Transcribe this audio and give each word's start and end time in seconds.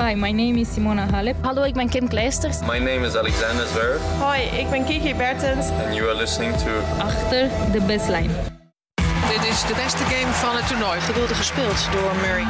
Hi, 0.00 0.14
my 0.14 0.32
name 0.32 0.60
is 0.60 0.68
Simona 0.72 1.06
Halep. 1.10 1.36
Hallo, 1.42 1.62
ik 1.62 1.74
ben 1.74 1.88
Kim 1.88 2.08
Kleisters. 2.08 2.60
My 2.60 2.78
name 2.78 3.06
is 3.06 3.16
Alexander 3.16 3.66
Zverev. 3.66 4.00
Hoi, 4.18 4.40
ik 4.40 4.70
ben 4.70 4.84
Kiki 4.84 5.14
Bertens. 5.14 5.66
And 5.84 5.94
you 5.94 6.08
are 6.08 6.16
listening 6.16 6.56
to... 6.56 6.70
Achter 6.98 7.48
de 7.72 7.80
baseline. 7.80 8.32
Dit 9.28 9.44
is 9.50 9.60
de 9.62 9.74
beste 9.84 10.04
game 10.04 10.32
van 10.32 10.56
het 10.56 10.66
toernooi. 10.68 11.00
Geweldig 11.00 11.36
gespeeld 11.36 11.88
door 11.92 12.12
Murray. 12.16 12.42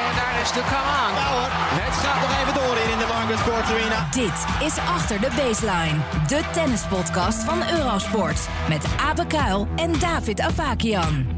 En 0.00 0.12
daar 0.16 0.40
is 0.42 0.52
de 0.52 0.62
come 0.72 0.92
on. 1.04 1.12
Nou 1.14 1.34
het 1.82 1.94
gaat 1.94 2.20
nog 2.20 2.32
even 2.40 2.54
door 2.54 2.76
in 2.92 2.98
de 2.98 3.06
Margaret 3.08 3.42
Court 3.42 3.64
Arena. 3.64 4.06
Dit 4.10 4.66
is 4.66 4.78
Achter 4.78 5.20
de 5.20 5.30
Baseline. 5.36 5.98
De 6.26 6.40
tennispodcast 6.52 7.44
van 7.44 7.58
Eurosport. 7.78 8.48
Met 8.68 8.84
Abe 9.08 9.26
Kuil 9.26 9.68
en 9.76 9.98
David 9.98 10.40
Avakian. 10.40 11.33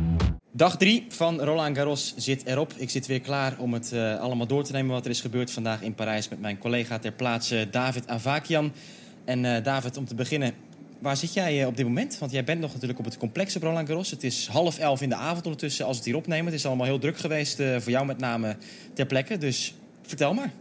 Dag 0.57 0.77
3 0.77 1.07
van 1.09 1.41
Roland 1.41 1.77
Garros 1.77 2.15
zit 2.17 2.47
erop. 2.47 2.73
Ik 2.77 2.91
zit 2.91 3.07
weer 3.07 3.21
klaar 3.21 3.57
om 3.59 3.73
het 3.73 3.91
uh, 3.95 4.21
allemaal 4.21 4.47
door 4.47 4.65
te 4.65 4.73
nemen 4.73 4.93
wat 4.93 5.05
er 5.05 5.11
is 5.11 5.21
gebeurd 5.21 5.51
vandaag 5.51 5.83
in 5.83 5.95
Parijs 5.95 6.29
met 6.29 6.41
mijn 6.41 6.59
collega 6.59 6.99
ter 6.99 7.13
plaatse 7.13 7.69
David 7.71 8.09
Avakian. 8.09 8.73
En 9.25 9.45
uh, 9.45 9.57
David, 9.63 9.97
om 9.97 10.05
te 10.05 10.15
beginnen, 10.15 10.53
waar 10.99 11.17
zit 11.17 11.35
jij 11.35 11.61
uh, 11.61 11.67
op 11.67 11.77
dit 11.77 11.87
moment? 11.87 12.19
Want 12.19 12.33
jij 12.33 12.45
bent 12.45 12.61
nog 12.61 12.73
natuurlijk 12.73 12.99
op 12.99 13.05
het 13.05 13.17
complex 13.17 13.57
op 13.57 13.63
Roland 13.63 13.89
Garros. 13.89 14.11
Het 14.11 14.25
is 14.25 14.49
half 14.53 14.79
elf 14.79 15.03
in 15.03 15.09
de 15.09 15.15
avond 15.15 15.45
ondertussen 15.45 15.85
als 15.85 15.93
we 15.93 16.03
het 16.03 16.13
hier 16.13 16.19
opnemen. 16.21 16.45
Het 16.45 16.55
is 16.55 16.67
allemaal 16.67 16.87
heel 16.87 16.99
druk 16.99 17.19
geweest 17.19 17.63
voor 17.79 17.93
jou 17.93 18.07
met 18.07 18.19
name 18.19 18.57
ter 18.93 19.07
plekke. 19.07 19.39
Dus 19.39 19.75
vertel 20.03 20.35
maar. 20.35 20.53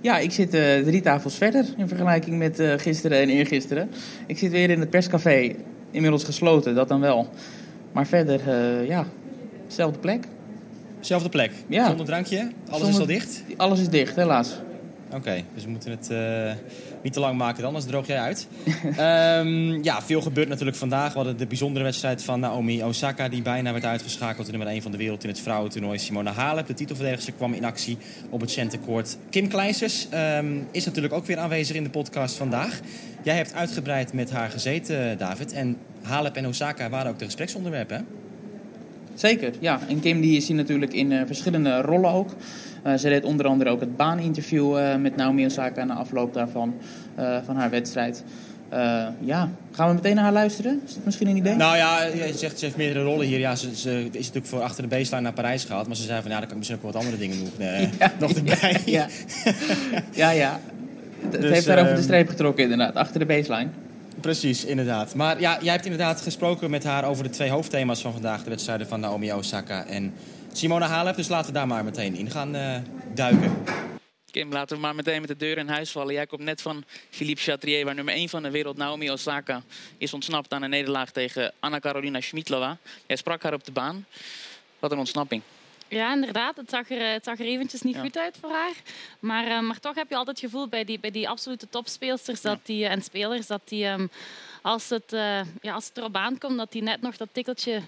Ja, 0.00 0.18
ik 0.18 0.32
zit 0.32 0.50
drie 0.84 1.00
tafels 1.00 1.34
verder 1.34 1.66
in 1.76 1.88
vergelijking 1.88 2.38
met 2.38 2.62
gisteren 2.76 3.20
en 3.20 3.28
eergisteren. 3.28 3.90
Ik 4.26 4.38
zit 4.38 4.50
weer 4.50 4.70
in 4.70 4.80
het 4.80 4.90
perscafé, 4.90 5.54
inmiddels 5.90 6.24
gesloten, 6.24 6.74
dat 6.74 6.88
dan 6.88 7.00
wel. 7.00 7.30
Maar 7.94 8.06
verder, 8.06 8.40
uh, 8.48 8.88
ja, 8.88 9.06
dezelfde 9.66 9.98
plek. 9.98 10.24
Zelfde 11.00 11.28
plek? 11.28 11.52
Ja. 11.66 11.86
Zonder 11.86 12.06
drankje? 12.06 12.38
Alles 12.38 12.52
Zonder, 12.68 12.88
is 12.88 12.98
al 12.98 13.06
dicht? 13.06 13.42
Alles 13.56 13.80
is 13.80 13.88
dicht, 13.88 14.16
helaas. 14.16 14.56
Oké, 15.06 15.16
okay, 15.16 15.44
dus 15.54 15.64
we 15.64 15.70
moeten 15.70 15.90
het 15.90 16.08
uh, 16.12 16.52
niet 17.02 17.12
te 17.12 17.20
lang 17.20 17.38
maken, 17.38 17.64
anders 17.64 17.84
droog 17.84 18.06
jij 18.06 18.18
uit. 18.20 18.48
um, 18.98 19.82
ja, 19.88 20.02
veel 20.02 20.20
gebeurt 20.20 20.48
natuurlijk 20.48 20.76
vandaag. 20.76 21.12
We 21.12 21.16
hadden 21.16 21.36
de 21.36 21.46
bijzondere 21.46 21.84
wedstrijd 21.84 22.22
van 22.22 22.40
Naomi 22.40 22.84
Osaka... 22.84 23.28
die 23.28 23.42
bijna 23.42 23.72
werd 23.72 23.84
uitgeschakeld. 23.84 24.46
De 24.46 24.52
nummer 24.52 24.68
1 24.68 24.82
van 24.82 24.90
de 24.90 24.98
wereld 24.98 25.22
in 25.22 25.28
het 25.28 25.40
vrouwentoernooi. 25.40 25.98
Simona 25.98 26.32
Halep, 26.32 26.66
de 26.66 26.74
titelverdedigster, 26.74 27.32
kwam 27.32 27.52
in 27.52 27.64
actie 27.64 27.98
op 28.30 28.40
het 28.40 28.50
centercourt. 28.50 29.16
Kim 29.30 29.48
Kleisters 29.48 30.08
um, 30.38 30.68
is 30.70 30.84
natuurlijk 30.84 31.14
ook 31.14 31.26
weer 31.26 31.38
aanwezig 31.38 31.76
in 31.76 31.84
de 31.84 31.90
podcast 31.90 32.36
vandaag. 32.36 32.80
Jij 33.22 33.36
hebt 33.36 33.54
uitgebreid 33.54 34.12
met 34.12 34.30
haar 34.30 34.50
gezeten, 34.50 35.18
David. 35.18 35.52
En 35.52 35.76
Halep 36.04 36.36
en 36.36 36.46
Osaka 36.46 36.88
waren 36.88 37.10
ook 37.10 37.18
de 37.18 37.24
gespreksonderwerpen, 37.24 37.96
hè? 37.96 38.02
Zeker, 39.14 39.52
ja. 39.60 39.80
En 39.88 40.00
Kim 40.00 40.20
die 40.20 40.36
is 40.36 40.46
hier 40.46 40.56
natuurlijk 40.56 40.92
in 40.92 41.10
uh, 41.10 41.20
verschillende 41.26 41.80
rollen 41.80 42.10
ook. 42.10 42.30
Uh, 42.86 42.94
ze 42.94 43.08
deed 43.08 43.24
onder 43.24 43.46
andere 43.46 43.70
ook 43.70 43.80
het 43.80 43.96
baaninterview 43.96 44.78
uh, 44.78 44.96
met 44.96 45.16
Naomi 45.16 45.44
Osaka 45.44 45.84
na 45.84 45.94
afloop 45.94 46.34
daarvan, 46.34 46.74
van 47.44 47.56
haar 47.56 47.70
wedstrijd. 47.70 48.24
ja, 49.20 49.50
gaan 49.72 49.88
we 49.88 49.94
meteen 49.94 50.14
naar 50.14 50.24
haar 50.24 50.32
luisteren? 50.32 50.82
Is 50.86 50.94
dat 50.94 51.04
misschien 51.04 51.28
een 51.28 51.36
idee? 51.36 51.54
Nou 51.54 51.76
ja, 51.76 52.02
je 52.02 52.32
zegt 52.36 52.58
ze 52.58 52.64
heeft 52.64 52.76
meerdere 52.76 53.04
rollen 53.04 53.26
hier. 53.26 53.38
Ja, 53.38 53.56
ze, 53.56 53.76
ze 53.76 54.04
is 54.04 54.12
natuurlijk 54.12 54.46
voor 54.46 54.60
achter 54.60 54.82
de 54.82 54.88
baseline 54.88 55.22
naar 55.22 55.32
Parijs 55.32 55.64
gehaald. 55.64 55.86
Maar 55.86 55.96
ze 55.96 56.02
zei 56.02 56.22
van 56.22 56.30
ja, 56.30 56.38
dan 56.38 56.46
kan 56.48 56.52
ik 56.52 56.58
misschien 56.58 56.78
ook 56.78 56.92
wat 56.92 57.02
andere 57.02 57.18
dingen 57.18 57.38
nog, 57.38 57.50
ja, 57.98 58.12
nog 58.18 58.32
erbij. 58.32 58.80
Ja, 58.84 59.06
ja. 60.10 60.30
ja. 60.30 60.60
Het 61.30 61.40
dus, 61.40 61.50
heeft 61.50 61.66
daar 61.66 61.80
over 61.80 61.94
de 61.94 62.02
streep 62.02 62.28
getrokken 62.28 62.62
inderdaad, 62.62 62.94
achter 62.94 63.18
de 63.18 63.26
baseline. 63.26 63.68
Precies, 64.24 64.64
inderdaad. 64.64 65.14
Maar 65.14 65.40
ja, 65.40 65.58
jij 65.60 65.72
hebt 65.72 65.84
inderdaad 65.84 66.20
gesproken 66.20 66.70
met 66.70 66.84
haar 66.84 67.04
over 67.04 67.24
de 67.24 67.30
twee 67.30 67.50
hoofdthema's 67.50 68.00
van 68.00 68.12
vandaag. 68.12 68.42
De 68.42 68.50
wedstrijden 68.50 68.86
van 68.86 69.00
Naomi 69.00 69.32
Osaka 69.32 69.86
en 69.86 70.14
Simona 70.52 70.86
Halep. 70.86 71.16
Dus 71.16 71.28
laten 71.28 71.46
we 71.46 71.52
daar 71.52 71.66
maar 71.66 71.84
meteen 71.84 72.14
in 72.14 72.30
gaan 72.30 72.56
uh, 72.56 72.76
duiken. 73.14 73.64
Kim, 74.30 74.52
laten 74.52 74.76
we 74.76 74.82
maar 74.82 74.94
meteen 74.94 75.20
met 75.20 75.28
de 75.28 75.36
deur 75.36 75.58
in 75.58 75.68
huis 75.68 75.90
vallen. 75.90 76.14
Jij 76.14 76.26
komt 76.26 76.42
net 76.42 76.62
van 76.62 76.84
Philippe 77.10 77.42
Chatrier, 77.42 77.84
waar 77.84 77.94
nummer 77.94 78.14
1 78.14 78.28
van 78.28 78.42
de 78.42 78.50
wereld, 78.50 78.76
Naomi 78.76 79.10
Osaka, 79.10 79.62
is 79.98 80.14
ontsnapt 80.14 80.52
aan 80.52 80.62
een 80.62 80.70
nederlaag 80.70 81.10
tegen 81.10 81.52
Anna-Karolina 81.60 82.20
Schmidlova. 82.20 82.78
Jij 83.06 83.16
sprak 83.16 83.42
haar 83.42 83.54
op 83.54 83.64
de 83.64 83.72
baan. 83.72 84.06
Wat 84.78 84.92
een 84.92 84.98
ontsnapping. 84.98 85.42
Ja, 85.88 86.12
inderdaad. 86.12 86.56
Het 86.56 86.70
zag 86.70 86.90
er, 86.90 87.12
het 87.12 87.24
zag 87.24 87.38
er 87.38 87.46
eventjes 87.46 87.82
niet 87.82 87.94
Ja. 87.94 88.00
goed 88.00 88.18
uit 88.18 88.36
voor 88.40 88.50
haar. 88.50 88.72
Maar, 89.20 89.46
eh, 89.46 89.60
maar 89.60 89.80
toch 89.80 89.94
heb 89.94 90.08
je 90.08 90.16
altijd 90.16 90.40
het 90.40 90.50
gevoel 90.50 90.68
bij 90.68 90.84
die, 90.84 90.98
bij 90.98 91.10
die 91.10 91.28
absolute 91.28 91.68
topspeelsters 91.68 92.40
dat 92.40 92.58
die, 92.62 92.86
en 92.86 93.02
spelers 93.02 93.46
dat 93.46 93.60
die, 93.64 93.84
ehm, 93.84 94.06
als, 94.62 94.88
het, 94.88 95.12
eh, 95.12 95.40
ja, 95.62 95.72
als 95.74 95.86
het 95.88 95.96
erop 95.96 96.16
aankomt, 96.16 96.56
dat 96.56 96.72
die 96.72 96.82
net 96.82 97.00
nog 97.00 97.16
dat 97.16 97.28
tikkeltje 97.32 97.80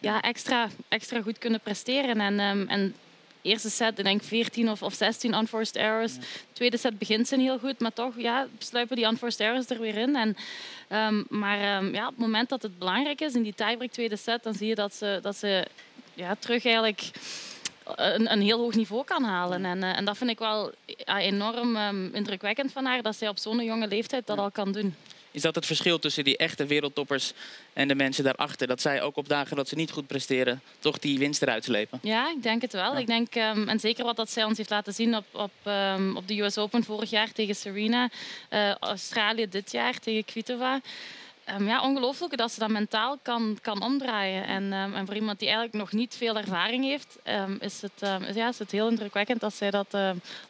ja, 0.00 0.20
extra, 0.22 0.68
extra 0.88 1.22
goed 1.22 1.38
kunnen 1.38 1.60
presteren. 1.60 2.20
En, 2.20 2.40
ehm, 2.40 2.66
en 2.68 2.94
eerste 3.42 3.70
set, 3.70 3.98
ik 3.98 4.04
denk 4.04 4.22
14 4.22 4.70
of, 4.70 4.82
of 4.82 4.94
16 4.94 5.34
unforced 5.34 5.76
errors. 5.76 6.16
Tweede 6.52 6.76
set 6.76 6.98
begint 6.98 7.28
ze 7.28 7.40
heel 7.40 7.58
goed, 7.58 7.80
maar 7.80 7.92
toch 7.92 8.12
ja, 8.16 8.46
sluipen 8.58 8.96
die 8.96 9.04
unforced 9.06 9.40
errors 9.40 9.70
er 9.70 9.80
weer 9.80 9.96
in. 9.96 10.16
En, 10.16 10.36
ehm, 10.88 11.22
maar 11.28 11.58
ja, 11.92 12.02
op 12.04 12.12
het 12.12 12.18
moment 12.18 12.48
dat 12.48 12.62
het 12.62 12.78
belangrijk 12.78 13.20
is 13.20 13.34
in 13.34 13.42
die 13.42 13.54
tiebreak 13.54 13.90
tweede 13.90 14.16
set, 14.16 14.42
dan 14.42 14.54
zie 14.54 14.68
je 14.68 14.74
dat 14.74 14.94
ze, 14.94 15.18
dat 15.22 15.36
ze 15.36 15.66
ja, 16.16 16.34
terug 16.38 16.64
eigenlijk 16.64 17.10
een, 17.94 18.32
een 18.32 18.42
heel 18.42 18.58
hoog 18.58 18.74
niveau 18.74 19.04
kan 19.04 19.22
halen. 19.22 19.64
En, 19.64 19.82
eh, 19.82 19.96
en 19.96 20.04
dat 20.04 20.16
vind 20.16 20.30
ik 20.30 20.38
wel 20.38 20.72
enorm 21.04 21.76
ehm, 21.76 22.14
indrukwekkend 22.14 22.72
van 22.72 22.84
haar, 22.84 23.02
dat 23.02 23.16
zij 23.16 23.28
op 23.28 23.38
zo'n 23.38 23.64
jonge 23.64 23.88
leeftijd 23.88 24.26
dat 24.26 24.38
al 24.38 24.50
kan 24.50 24.72
doen. 24.72 24.94
Is 25.30 25.42
dat 25.42 25.54
het 25.54 25.66
verschil 25.66 25.98
tussen 25.98 26.24
die 26.24 26.36
echte 26.36 26.66
wereldtoppers 26.66 27.32
en 27.72 27.88
de 27.88 27.94
mensen 27.94 28.24
daarachter? 28.24 28.66
Dat 28.66 28.80
zij 28.80 29.02
ook 29.02 29.16
op 29.16 29.28
dagen 29.28 29.56
dat 29.56 29.68
ze 29.68 29.74
niet 29.74 29.90
goed 29.90 30.06
presteren, 30.06 30.60
toch 30.78 30.98
die 30.98 31.18
winst 31.18 31.42
eruit 31.42 31.64
slepen? 31.64 31.98
Ja, 32.02 32.30
ik 32.30 32.42
denk 32.42 32.62
het 32.62 32.72
wel. 32.72 32.98
Ik 32.98 33.06
denk, 33.06 33.34
ehm, 33.34 33.68
en 33.68 33.80
zeker 33.80 34.04
wat 34.04 34.16
dat 34.16 34.30
zij 34.30 34.44
ons 34.44 34.56
heeft 34.56 34.70
laten 34.70 34.94
zien 34.94 35.16
op, 35.16 35.24
op, 35.32 35.50
ehm, 35.62 36.16
op 36.16 36.28
de 36.28 36.40
US 36.40 36.58
Open 36.58 36.84
vorig 36.84 37.10
jaar 37.10 37.32
tegen 37.32 37.54
Serena, 37.54 38.08
eh, 38.48 38.74
Australië 38.74 39.48
dit 39.48 39.72
jaar 39.72 39.98
tegen 39.98 40.24
Kvitova. 40.24 40.80
Ehm, 41.46 41.66
ja, 41.66 41.82
ongelooflijk 41.82 42.36
dat 42.36 42.52
ze 42.52 42.58
dat 42.58 42.68
mentaal 42.68 43.18
kan, 43.22 43.58
kan 43.62 43.82
omdraaien. 43.82 44.46
En, 44.46 44.72
ehm, 44.72 44.94
en 44.94 45.06
voor 45.06 45.14
iemand 45.14 45.38
die 45.38 45.48
eigenlijk 45.48 45.78
nog 45.78 45.92
niet 45.92 46.14
veel 46.16 46.36
ervaring 46.36 46.84
heeft, 46.84 47.18
ehm, 47.22 47.56
is, 47.60 47.82
het, 47.82 48.02
is- 48.28 48.34
ja, 48.34 48.48
is 48.48 48.58
het 48.58 48.70
heel 48.70 48.88
indrukwekkend 48.88 49.40
dat 49.40 49.54
zij 49.54 49.70
dat 49.70 49.96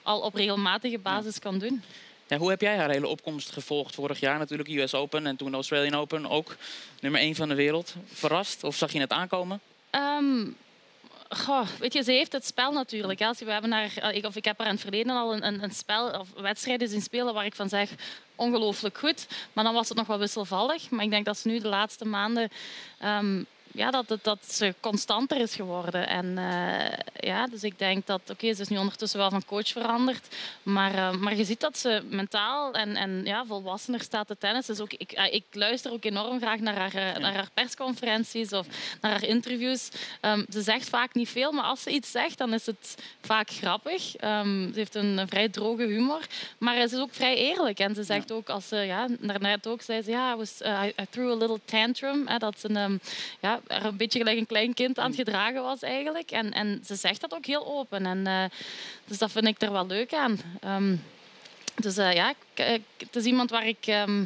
al 0.02 0.20
op 0.20 0.34
regelmatige 0.34 0.98
basis 0.98 1.38
kan 1.38 1.58
doen. 1.58 1.82
Ja, 2.26 2.36
hoe 2.36 2.50
heb 2.50 2.60
jij 2.60 2.76
haar 2.76 2.90
hele 2.90 3.06
opkomst 3.06 3.50
gevolgd? 3.50 3.94
Vorig 3.94 4.20
jaar 4.20 4.38
natuurlijk 4.38 4.68
US 4.68 4.94
Open 4.94 5.26
en 5.26 5.36
toen 5.36 5.48
de 5.48 5.54
Australian 5.54 5.94
Open 6.00 6.26
ook. 6.30 6.56
Nummer 7.00 7.20
1 7.20 7.34
van 7.34 7.48
de 7.48 7.54
wereld. 7.54 7.94
Verrast 8.06 8.64
of 8.64 8.76
zag 8.76 8.92
je 8.92 9.00
het 9.00 9.12
aankomen? 9.12 9.60
Goh, 11.28 11.66
weet 11.78 11.92
je, 11.92 12.02
ze 12.02 12.12
heeft 12.12 12.32
het 12.32 12.46
spel 12.46 12.72
natuurlijk. 12.72 13.22
Als 13.22 13.38
We 13.38 13.52
hebben 13.52 13.72
haar, 13.72 13.96
eh, 13.96 14.16
ik, 14.16 14.24
of 14.24 14.36
ik 14.36 14.44
heb 14.44 14.58
haar 14.58 14.66
in 14.66 14.72
het 14.72 14.82
verleden 14.82 15.16
al 15.16 15.34
een, 15.34 15.46
een, 15.46 15.62
een 15.62 15.70
spel 15.70 16.10
of 16.10 16.28
wedstrijden 16.36 16.88
zien 16.88 17.02
spelen 17.02 17.34
waar 17.34 17.44
ik 17.44 17.54
van 17.54 17.68
zeg 17.68 17.90
ongelooflijk 18.34 18.98
goed. 18.98 19.26
Maar 19.52 19.64
dan 19.64 19.74
was 19.74 19.88
het 19.88 19.96
nog 19.96 20.06
wel 20.06 20.18
wisselvallig. 20.18 20.90
Maar 20.90 21.04
ik 21.04 21.10
denk 21.10 21.24
dat 21.24 21.38
ze 21.38 21.48
nu 21.48 21.58
de 21.58 21.68
laatste 21.68 22.04
maanden 22.04 22.48
ehm, 22.98 23.42
ja, 23.76 23.90
dat, 23.90 24.08
het- 24.08 24.24
dat 24.24 24.38
ze 24.52 24.74
constanter 24.80 25.40
is 25.40 25.54
geworden. 25.54 26.08
En 26.08 26.38
eh, 26.38 26.98
ja, 27.28 27.46
dus 27.46 27.62
ik 27.64 27.78
denk 27.78 28.06
dat, 28.06 28.20
oké, 28.30 28.54
ze 28.54 28.60
is 28.62 28.68
nu 28.68 28.76
ondertussen 28.78 29.18
wel 29.18 29.30
van 29.30 29.44
coach 29.44 29.68
veranderd. 29.68 30.34
Maar, 30.62 30.94
eh, 30.94 31.10
maar 31.12 31.36
je 31.36 31.44
ziet 31.44 31.60
dat 31.60 31.78
ze 31.78 32.02
mentaal 32.10 32.72
en, 32.72 32.96
en 32.96 33.20
ja, 33.24 33.44
volwassener 33.46 34.00
staat 34.00 34.26
te 34.26 34.36
tennis. 34.38 34.66
Dus 34.66 34.80
ook, 34.80 34.92
ik, 34.92 35.12
eh, 35.12 35.34
ik 35.34 35.44
luister 35.52 35.92
ook 35.92 36.04
enorm 36.04 36.38
graag 36.40 36.58
naar 36.60 36.76
haar, 36.76 37.20
naar 37.20 37.34
haar 37.34 37.48
persconferenties 37.54 38.52
of 38.52 38.66
naar 39.00 39.10
haar 39.10 39.24
interviews. 39.24 39.88
Ehm, 40.20 40.44
ze 40.50 40.62
zegt 40.62 40.88
vaak 40.88 41.14
niet 41.14 41.28
veel, 41.28 41.52
maar 41.52 41.64
als 41.64 41.82
ze 41.82 41.90
iets 41.90 42.10
zegt, 42.10 42.38
dan 42.38 42.52
is 42.54 42.66
het 42.66 42.94
vaak 43.20 43.50
grappig. 43.50 44.16
Ehm, 44.16 44.72
ze 44.72 44.78
heeft 44.78 44.94
een, 44.94 45.18
een 45.18 45.28
vrij 45.28 45.48
droge 45.48 45.82
humor, 45.86 46.20
maar 46.58 46.74
ze 46.88 46.94
is 46.96 47.00
ook 47.00 47.14
vrij 47.14 47.36
eerlijk. 47.36 47.78
En 47.78 47.94
ze 47.94 48.02
zegt 48.02 48.32
ook, 48.32 48.48
als 48.48 48.68
ze, 48.68 48.76
ja, 48.76 49.06
daarnet 49.20 49.66
ook 49.66 49.82
zei 49.82 50.02
ze, 50.02 50.10
ja, 50.10 50.32
I, 50.32 50.36
was, 50.36 50.60
I, 50.60 50.92
threw 51.10 51.30
a 51.30 51.34
little 51.36 51.60
tantrum. 51.64 52.26
Hè, 52.26 52.38
dat 52.38 52.60
ze 52.60 52.68
ehm, 52.68 52.96
ja, 53.40 53.60
er 53.66 53.84
een 53.84 53.96
beetje 53.96 54.18
gelijk 54.18 54.38
een 54.38 54.46
klein 54.46 54.74
kind 54.74 54.98
aan 54.98 55.06
het 55.06 55.16
gedragen 55.16 55.62
was 55.62 55.82
eigenlijk. 55.82 56.30
En, 56.30 56.52
en 56.52 56.80
ze 56.84 56.94
zegt 56.94 57.20
dat 57.20 57.34
ook 57.34 57.46
heel 57.46 57.66
open. 57.66 58.06
En, 58.06 58.26
eh, 58.26 58.44
dus 59.04 59.18
dat 59.18 59.32
vind 59.32 59.46
ik 59.46 59.62
er 59.62 59.72
wel 59.72 59.86
leuk 59.86 60.14
aan. 60.14 60.38
Ehm, 60.60 60.96
dus 61.76 61.96
eh, 61.96 62.12
ja, 62.14 62.30
ik- 62.54 62.76
het 62.98 63.16
is 63.16 63.24
iemand 63.24 63.50
waar 63.50 63.66
ik 63.66 63.86
ehm, 63.86 64.24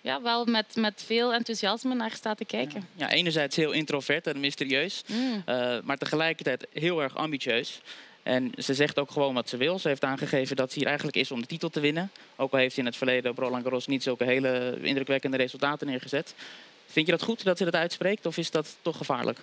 ja, 0.00 0.22
wel 0.22 0.44
met, 0.44 0.76
met 0.76 1.02
veel 1.06 1.34
enthousiasme 1.34 1.94
naar 1.94 2.10
sta 2.12 2.34
te 2.34 2.44
kijken. 2.44 2.88
Ja, 2.94 3.10
enerzijds 3.10 3.56
heel 3.56 3.72
introvert 3.72 4.26
en 4.26 4.40
mysterieus, 4.40 5.02
Mm. 5.06 5.42
eh, 5.46 5.78
maar 5.84 5.96
tegelijkertijd 5.98 6.66
heel 6.72 7.02
erg 7.02 7.16
ambitieus. 7.16 7.80
En 8.22 8.52
ze 8.58 8.74
zegt 8.74 8.98
ook 8.98 9.10
gewoon 9.10 9.34
wat 9.34 9.48
ze 9.48 9.56
wil. 9.56 9.78
Ze 9.78 9.88
heeft 9.88 10.04
aangegeven 10.04 10.56
dat 10.56 10.72
ze 10.72 10.78
hier 10.78 10.86
eigenlijk 10.88 11.16
is 11.16 11.30
om 11.30 11.40
de 11.40 11.46
titel 11.46 11.68
te 11.68 11.80
winnen. 11.80 12.10
Ook 12.36 12.52
al 12.52 12.58
heeft 12.58 12.74
ze 12.74 12.80
in 12.80 12.86
het 12.86 12.96
verleden 12.96 13.30
op 13.30 13.38
Roland 13.38 13.62
Garros 13.62 13.86
niet 13.86 14.02
zulke 14.02 14.24
hele 14.24 14.78
indrukwekkende 14.82 15.36
resultaten 15.36 15.86
neergezet. 15.86 16.34
Vind 16.90 17.06
je 17.06 17.12
dat 17.12 17.22
goed 17.22 17.44
dat 17.44 17.58
ze 17.58 17.64
dat 17.64 17.74
uitspreekt 17.74 18.26
of 18.26 18.36
is 18.36 18.50
dat 18.50 18.76
toch 18.82 18.96
gevaarlijk? 18.96 19.38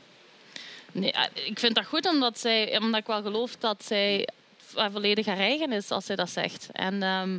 Nee, 0.91 1.11
eh, 1.11 1.23
ik 1.47 1.59
vind 1.59 1.75
dat 1.75 1.85
goed 1.85 2.07
omdat, 2.07 2.39
zij, 2.39 2.77
omdat 2.79 2.99
ik 2.99 3.07
wel 3.07 3.21
geloof 3.21 3.55
dat 3.55 3.83
zij 3.85 4.27
v- 4.57 4.91
volledig 4.91 5.25
haar 5.25 5.37
eigen 5.37 5.71
is 5.71 5.91
als 5.91 6.05
zij 6.05 6.15
dat 6.15 6.29
zegt. 6.29 6.67
En 6.71 7.03
ehm, 7.03 7.37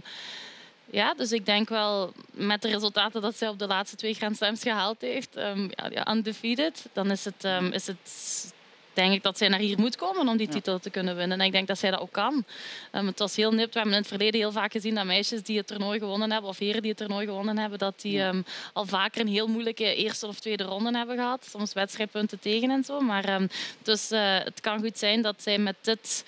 ja, 0.90 1.14
dus 1.14 1.32
ik 1.32 1.46
denk 1.46 1.68
wel 1.68 2.12
met 2.30 2.62
de 2.62 2.68
resultaten 2.68 3.20
dat 3.22 3.36
zij 3.36 3.48
op 3.48 3.58
de 3.58 3.66
laatste 3.66 3.96
twee 3.96 4.14
Grand 4.14 4.36
Slams 4.36 4.62
gehaald 4.62 5.00
heeft, 5.00 5.28
ja, 5.34 5.88
ja, 5.90 6.10
undefeated, 6.14 6.86
dan 6.92 7.10
is 7.10 7.24
het, 7.24 7.44
ehm, 7.44 7.72
is 7.72 7.86
het 7.86 8.54
denk 8.96 9.12
ik 9.12 9.22
dat 9.22 9.38
zij 9.38 9.48
naar 9.48 9.58
hier 9.58 9.78
moet 9.78 9.96
komen 9.96 10.28
om 10.28 10.36
die 10.36 10.48
titel 10.48 10.78
te 10.78 10.90
kunnen 10.90 11.16
winnen. 11.16 11.40
En 11.40 11.46
ik 11.46 11.52
denk 11.52 11.66
dat 11.66 11.78
zij 11.78 11.90
dat 11.90 12.00
ook 12.00 12.12
kan. 12.12 12.44
Um, 12.92 13.06
het 13.06 13.18
was 13.18 13.36
heel 13.36 13.52
nipt. 13.52 13.72
We 13.72 13.78
hebben 13.78 13.92
in 13.92 14.00
het 14.00 14.08
verleden 14.08 14.40
heel 14.40 14.52
vaak 14.52 14.72
gezien 14.72 14.94
dat 14.94 15.04
meisjes 15.04 15.42
die 15.42 15.56
het 15.56 15.66
toernooi 15.66 15.98
gewonnen 15.98 16.32
hebben, 16.32 16.50
of 16.50 16.58
heren 16.58 16.80
die 16.82 16.90
het 16.90 17.00
toernooi 17.00 17.26
gewonnen 17.26 17.58
hebben, 17.58 17.78
dat 17.78 18.00
die 18.00 18.20
um, 18.20 18.44
al 18.72 18.86
vaker 18.86 19.20
een 19.20 19.28
heel 19.28 19.46
moeilijke 19.46 19.94
eerste 19.94 20.26
of 20.26 20.40
tweede 20.40 20.64
ronde 20.64 20.96
hebben 20.96 21.16
gehad. 21.16 21.46
Soms 21.50 21.72
wedstrijdpunten 21.72 22.38
tegen 22.38 22.70
en 22.70 22.84
zo. 22.84 23.00
Maar 23.00 23.34
um, 23.34 23.48
dus 23.82 24.12
uh, 24.12 24.38
het 24.38 24.60
kan 24.60 24.80
goed 24.80 24.98
zijn 24.98 25.22
dat 25.22 25.42
zij 25.42 25.58
met 25.58 25.76
dit, 25.80 26.24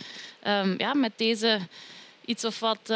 ja, 0.78 0.94
met 0.94 1.12
deze 1.16 1.58
iets 2.24 2.44
of 2.44 2.60
wat 2.60 2.92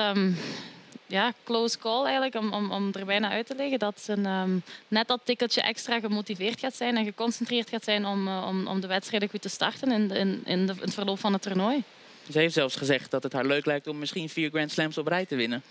ja, 1.12 1.32
close 1.44 1.78
call 1.78 2.04
eigenlijk, 2.04 2.34
om, 2.34 2.52
om, 2.52 2.70
om 2.70 2.90
er 2.92 3.04
bijna 3.04 3.30
uit 3.30 3.46
te 3.46 3.54
leggen. 3.54 3.78
Dat 3.78 4.00
ze 4.00 4.12
um, 4.12 4.62
net 4.88 5.08
dat 5.08 5.20
tikkeltje 5.24 5.60
extra 5.60 6.00
gemotiveerd 6.00 6.60
gaat 6.60 6.74
zijn 6.74 6.96
en 6.96 7.04
geconcentreerd 7.04 7.68
gaat 7.68 7.84
zijn 7.84 8.06
om, 8.06 8.28
uh, 8.28 8.44
om, 8.48 8.66
om 8.66 8.80
de 8.80 8.86
wedstrijden 8.86 9.28
goed 9.28 9.42
te 9.42 9.48
starten 9.48 9.92
in, 9.92 10.10
in, 10.10 10.42
in, 10.44 10.66
de, 10.66 10.72
in 10.72 10.80
het 10.80 10.94
verloop 10.94 11.18
van 11.18 11.32
het 11.32 11.42
toernooi. 11.42 11.82
Ze 12.30 12.38
heeft 12.38 12.54
zelfs 12.54 12.76
gezegd 12.76 13.10
dat 13.10 13.22
het 13.22 13.32
haar 13.32 13.46
leuk 13.46 13.66
lijkt 13.66 13.86
om 13.86 13.98
misschien 13.98 14.28
vier 14.28 14.50
Grand 14.50 14.70
Slams 14.70 14.98
op 14.98 15.06
rij 15.06 15.26
te 15.26 15.36
winnen. 15.36 15.62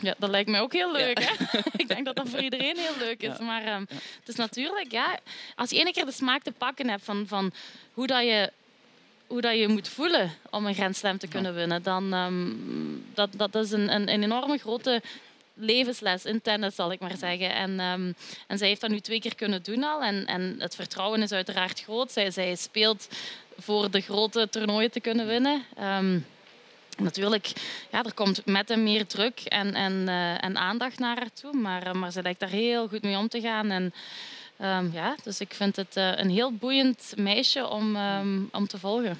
Ja, 0.00 0.14
dat 0.18 0.30
lijkt 0.30 0.50
mij 0.50 0.60
ook 0.60 0.72
heel 0.72 0.92
leuk. 0.92 1.18
Ja. 1.18 1.30
Hè? 1.36 1.58
ik 1.82 1.88
denk 1.88 2.04
dat 2.04 2.16
dat 2.16 2.28
voor 2.28 2.40
iedereen 2.40 2.76
heel 2.76 2.96
leuk 2.98 3.22
is. 3.22 3.38
Ja. 3.38 3.44
Maar 3.44 3.74
um, 3.74 3.86
het 3.90 4.28
is 4.28 4.34
natuurlijk, 4.34 4.92
ja, 4.92 5.18
als 5.54 5.70
je 5.70 5.78
ene 5.78 5.92
keer 5.92 6.04
de 6.04 6.12
smaak 6.12 6.42
te 6.42 6.52
pakken 6.52 6.88
hebt 6.88 7.04
van, 7.04 7.24
van 7.26 7.52
hoe 7.92 8.06
dat 8.06 8.22
je 8.22 8.52
hoe 9.34 9.42
dat 9.42 9.58
je 9.58 9.68
moet 9.68 9.88
voelen 9.88 10.32
om 10.50 10.66
een 10.66 10.74
Grand 10.74 10.96
Slam 10.96 11.18
te 11.18 11.26
kunnen 11.26 11.54
winnen, 11.54 11.82
dan 11.82 12.12
um, 12.12 13.04
dat, 13.14 13.28
dat 13.36 13.54
is 13.54 13.70
een, 13.70 13.94
een, 13.94 14.12
een 14.12 14.22
enorme 14.22 14.58
grote 14.58 15.02
levensles 15.54 16.24
in 16.24 16.42
tennis, 16.42 16.74
zal 16.74 16.92
ik 16.92 17.00
maar 17.00 17.16
zeggen. 17.16 17.54
En, 17.54 17.80
um, 17.80 18.14
en 18.46 18.58
zij 18.58 18.68
heeft 18.68 18.80
dat 18.80 18.90
nu 18.90 19.00
twee 19.00 19.20
keer 19.20 19.34
kunnen 19.34 19.62
doen 19.62 19.84
al. 19.84 20.02
En, 20.02 20.26
en 20.26 20.54
het 20.58 20.74
vertrouwen 20.74 21.22
is 21.22 21.32
uiteraard 21.32 21.80
groot. 21.80 22.12
Zij, 22.12 22.30
zij 22.30 22.54
speelt 22.54 23.08
voor 23.58 23.90
de 23.90 24.00
grote 24.00 24.48
toernooien 24.48 24.90
te 24.90 25.00
kunnen 25.00 25.26
winnen. 25.26 25.62
Um, 25.80 26.26
natuurlijk, 26.96 27.52
ja, 27.90 28.04
er 28.04 28.14
komt 28.14 28.46
met 28.46 28.68
hem 28.68 28.82
meer 28.82 29.06
druk 29.06 29.40
en, 29.40 29.74
en, 29.74 29.92
uh, 29.92 30.44
en 30.44 30.56
aandacht 30.56 30.98
naar 30.98 31.16
haar 31.16 31.32
toe. 31.32 31.52
Maar, 31.52 31.86
uh, 31.86 31.92
maar 31.92 32.12
ze 32.12 32.22
lijkt 32.22 32.40
daar 32.40 32.48
heel 32.48 32.88
goed 32.88 33.02
mee 33.02 33.16
om 33.16 33.28
te 33.28 33.40
gaan. 33.40 33.70
En, 33.70 33.92
Um, 34.60 34.90
ja, 34.92 35.16
dus 35.22 35.40
ik 35.40 35.54
vind 35.54 35.76
het 35.76 35.96
uh, 35.96 36.18
een 36.18 36.30
heel 36.30 36.52
boeiend 36.52 37.12
meisje 37.16 37.68
om, 37.68 37.96
um, 37.96 38.48
om 38.52 38.66
te 38.66 38.78
volgen. 38.78 39.18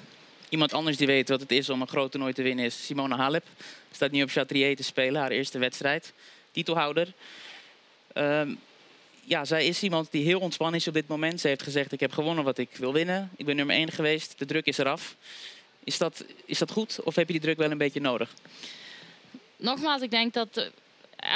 Iemand 0.49 0.73
anders 0.73 0.97
die 0.97 1.07
weet 1.07 1.29
wat 1.29 1.39
het 1.39 1.51
is 1.51 1.69
om 1.69 1.81
een 1.81 1.87
groot 1.87 2.11
toernooi 2.11 2.33
te 2.33 2.41
winnen 2.41 2.65
is 2.65 2.85
Simone 2.85 3.15
Halep. 3.15 3.45
Staat 3.91 4.11
nu 4.11 4.23
op 4.23 4.29
Chatrier 4.29 4.75
te 4.75 4.83
spelen, 4.83 5.21
haar 5.21 5.31
eerste 5.31 5.57
wedstrijd. 5.57 6.13
Titelhouder. 6.51 7.13
Um, 8.13 8.59
ja, 9.25 9.45
zij 9.45 9.65
is 9.65 9.83
iemand 9.83 10.11
die 10.11 10.23
heel 10.23 10.39
ontspannen 10.39 10.79
is 10.79 10.87
op 10.87 10.93
dit 10.93 11.07
moment. 11.07 11.41
Ze 11.41 11.47
heeft 11.47 11.63
gezegd, 11.63 11.91
ik 11.91 11.99
heb 11.99 12.11
gewonnen 12.11 12.43
wat 12.43 12.57
ik 12.57 12.69
wil 12.75 12.93
winnen. 12.93 13.31
Ik 13.35 13.45
ben 13.45 13.55
nummer 13.55 13.75
1 13.75 13.91
geweest, 13.91 14.39
de 14.39 14.45
druk 14.45 14.65
is 14.65 14.77
eraf. 14.77 15.15
Is 15.83 15.97
dat, 15.97 16.25
is 16.45 16.57
dat 16.57 16.71
goed 16.71 16.99
of 17.03 17.15
heb 17.15 17.27
je 17.27 17.33
die 17.33 17.41
druk 17.41 17.57
wel 17.57 17.71
een 17.71 17.77
beetje 17.77 18.01
nodig? 18.01 18.33
Nogmaals, 19.57 20.01
ik 20.01 20.11
denk 20.11 20.33
dat 20.33 20.69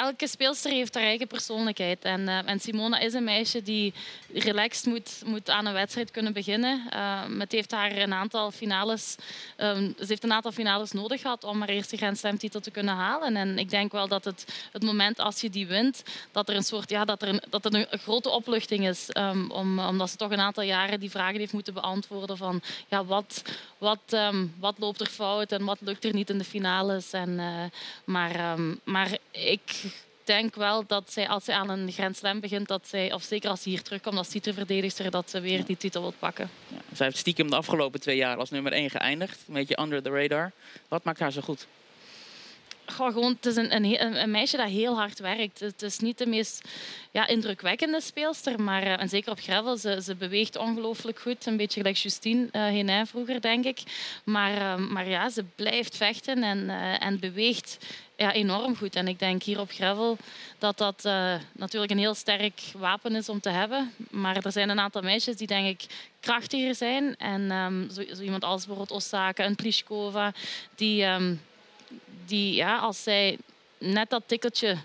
elke 0.00 0.28
speelster 0.28 0.70
heeft 0.70 0.94
haar 0.94 1.02
eigen 1.02 1.26
persoonlijkheid. 1.26 2.02
En, 2.02 2.20
uh, 2.20 2.48
en 2.48 2.60
Simona 2.60 2.98
is 2.98 3.12
een 3.12 3.24
meisje 3.24 3.62
die 3.62 3.94
relaxed 4.32 4.86
moet, 4.86 5.22
moet 5.24 5.50
aan 5.50 5.66
een 5.66 5.72
wedstrijd 5.72 6.10
kunnen 6.10 6.32
beginnen. 6.32 6.82
Uh, 6.94 7.22
het 7.38 7.52
heeft 7.52 7.70
haar 7.70 7.96
een 7.96 8.12
aantal 8.12 8.50
finales, 8.50 9.16
um, 9.56 9.94
ze 9.98 10.04
heeft 10.06 10.24
een 10.24 10.32
aantal 10.32 10.52
finales 10.52 10.92
nodig 10.92 11.20
gehad 11.20 11.44
om 11.44 11.60
haar 11.60 11.68
eerste 11.68 11.96
Grand 11.96 12.18
Slam 12.18 12.38
titel 12.38 12.60
te 12.60 12.70
kunnen 12.70 12.94
halen. 12.94 13.36
En 13.36 13.58
ik 13.58 13.70
denk 13.70 13.92
wel 13.92 14.08
dat 14.08 14.24
het, 14.24 14.44
het 14.72 14.82
moment 14.82 15.18
als 15.18 15.40
je 15.40 15.50
die 15.50 15.66
wint, 15.66 16.02
dat 16.32 16.48
er 16.48 16.56
een 16.56 16.62
soort, 16.62 16.90
ja, 16.90 17.04
dat 17.04 17.22
er 17.22 17.28
een, 17.28 17.42
dat 17.48 17.64
er 17.64 17.74
een, 17.74 17.98
grote 17.98 18.30
opluchting 18.30 18.88
is. 18.88 19.08
Om, 19.48 19.78
omdat 19.78 20.10
ze 20.10 20.16
toch 20.16 20.30
een 20.30 20.40
aantal 20.40 20.62
jaren 20.62 21.00
die 21.00 21.10
vragen 21.10 21.38
heeft 21.38 21.52
moeten 21.52 21.74
beantwoorden 21.74 22.36
van 22.36 22.62
ja, 22.88 23.04
wat, 23.04 23.42
wat, 23.78 23.98
um, 24.10 24.54
wat 24.58 24.74
loopt 24.78 25.00
er 25.00 25.06
fout 25.06 25.52
en 25.52 25.64
wat 25.64 25.78
lukt 25.80 26.04
er 26.04 26.14
niet 26.14 26.30
in 26.30 26.38
de 26.38 26.44
finales. 26.44 27.12
En, 27.12 27.30
uh, 27.30 27.64
maar, 28.04 28.58
maar 28.84 29.18
ik 29.30 29.89
denk 30.30 30.54
wel 30.54 30.86
dat 30.86 31.12
zij, 31.12 31.28
als 31.28 31.44
zij 31.44 31.54
aan 31.54 31.70
een 31.70 31.92
Grand 31.92 32.16
Slam 32.16 32.40
begint, 32.40 32.68
dat 32.68 32.88
zij, 32.88 33.12
of 33.12 33.22
zeker 33.22 33.50
als 33.50 33.62
ze 33.62 33.68
hier 33.68 33.82
terugkomt 33.82 34.16
als 34.16 34.28
titelverdedigster, 34.28 35.10
dat 35.10 35.30
ze 35.30 35.40
weer 35.40 35.64
die 35.64 35.76
titel 35.76 36.00
wil 36.00 36.14
pakken. 36.18 36.50
Ja, 36.68 36.76
zij 36.92 37.06
heeft 37.06 37.18
stiekem 37.18 37.50
de 37.50 37.56
afgelopen 37.56 38.00
twee 38.00 38.16
jaar 38.16 38.36
als 38.36 38.50
nummer 38.50 38.72
1 38.72 38.90
geëindigd. 38.90 39.38
Een 39.48 39.54
beetje 39.54 39.80
under 39.80 40.02
the 40.02 40.10
radar. 40.10 40.52
Wat 40.88 41.04
maakt 41.04 41.18
haar 41.20 41.32
zo 41.32 41.40
goed? 41.40 41.66
Gewoon, 42.90 43.32
het 43.32 43.46
is 43.46 43.56
een, 43.56 43.74
een, 43.74 44.20
een, 44.22 44.30
meisje 44.30 44.56
dat 44.56 44.68
heel 44.68 44.96
hard 44.96 45.18
werkt. 45.18 45.60
Het 45.60 45.82
is 45.82 45.98
niet 45.98 46.18
de 46.18 46.26
meest 46.26 46.68
ja, 47.10 47.26
indrukwekkende 47.26 48.00
speelster, 48.00 48.62
maar 48.62 48.82
en 48.82 49.08
zeker 49.08 49.30
op 49.30 49.40
gravel, 49.40 49.76
ze, 49.76 50.00
ze 50.02 50.14
beweegt 50.14 50.56
ongelooflijk 50.56 51.18
goed. 51.18 51.46
Een 51.46 51.56
beetje 51.56 51.80
gelijk 51.80 51.96
Justine 51.96 52.48
uh, 52.52 53.02
vroeger, 53.04 53.40
denk 53.40 53.64
ik. 53.64 53.82
Maar, 54.24 54.52
uh, 54.52 54.88
maar 54.88 55.08
ja, 55.08 55.28
ze 55.28 55.44
blijft 55.54 55.96
vechten 55.96 56.42
en, 56.42 56.58
uh, 56.58 57.04
en 57.04 57.18
beweegt 57.18 57.78
ja, 58.16 58.32
enorm 58.32 58.76
goed. 58.76 58.96
En 58.96 59.08
ik 59.08 59.18
denk 59.18 59.42
hier 59.42 59.60
op 59.60 59.70
gravel 59.70 60.16
dat 60.58 60.78
dat 60.78 61.02
natuurlijk 61.52 61.92
een 61.92 61.98
heel 61.98 62.14
sterk 62.14 62.60
wapen 62.76 63.16
is 63.16 63.28
om 63.28 63.40
te 63.40 63.50
hebben. 63.50 63.94
Maar 64.10 64.36
er 64.36 64.52
zijn 64.52 64.68
een 64.68 64.80
aantal 64.80 65.02
meisjes 65.02 65.36
die 65.36 65.46
denk 65.46 65.66
ik 65.66 65.86
krachtiger 66.20 66.74
zijn. 66.74 67.16
En 67.16 67.50
um, 67.50 67.90
zo, 67.90 68.22
iemand 68.22 68.44
als 68.44 68.66
bijvoorbeeld 68.66 68.98
Osaka 68.98 69.44
en 69.44 69.54
Pliskova, 69.54 70.32
die, 70.74 71.04
um, 71.04 71.40
die 72.26 72.54
ja, 72.54 72.78
als 72.78 73.02
zij 73.02 73.38
net 73.78 74.10
dat 74.10 74.22
tikkeltje 74.26 74.76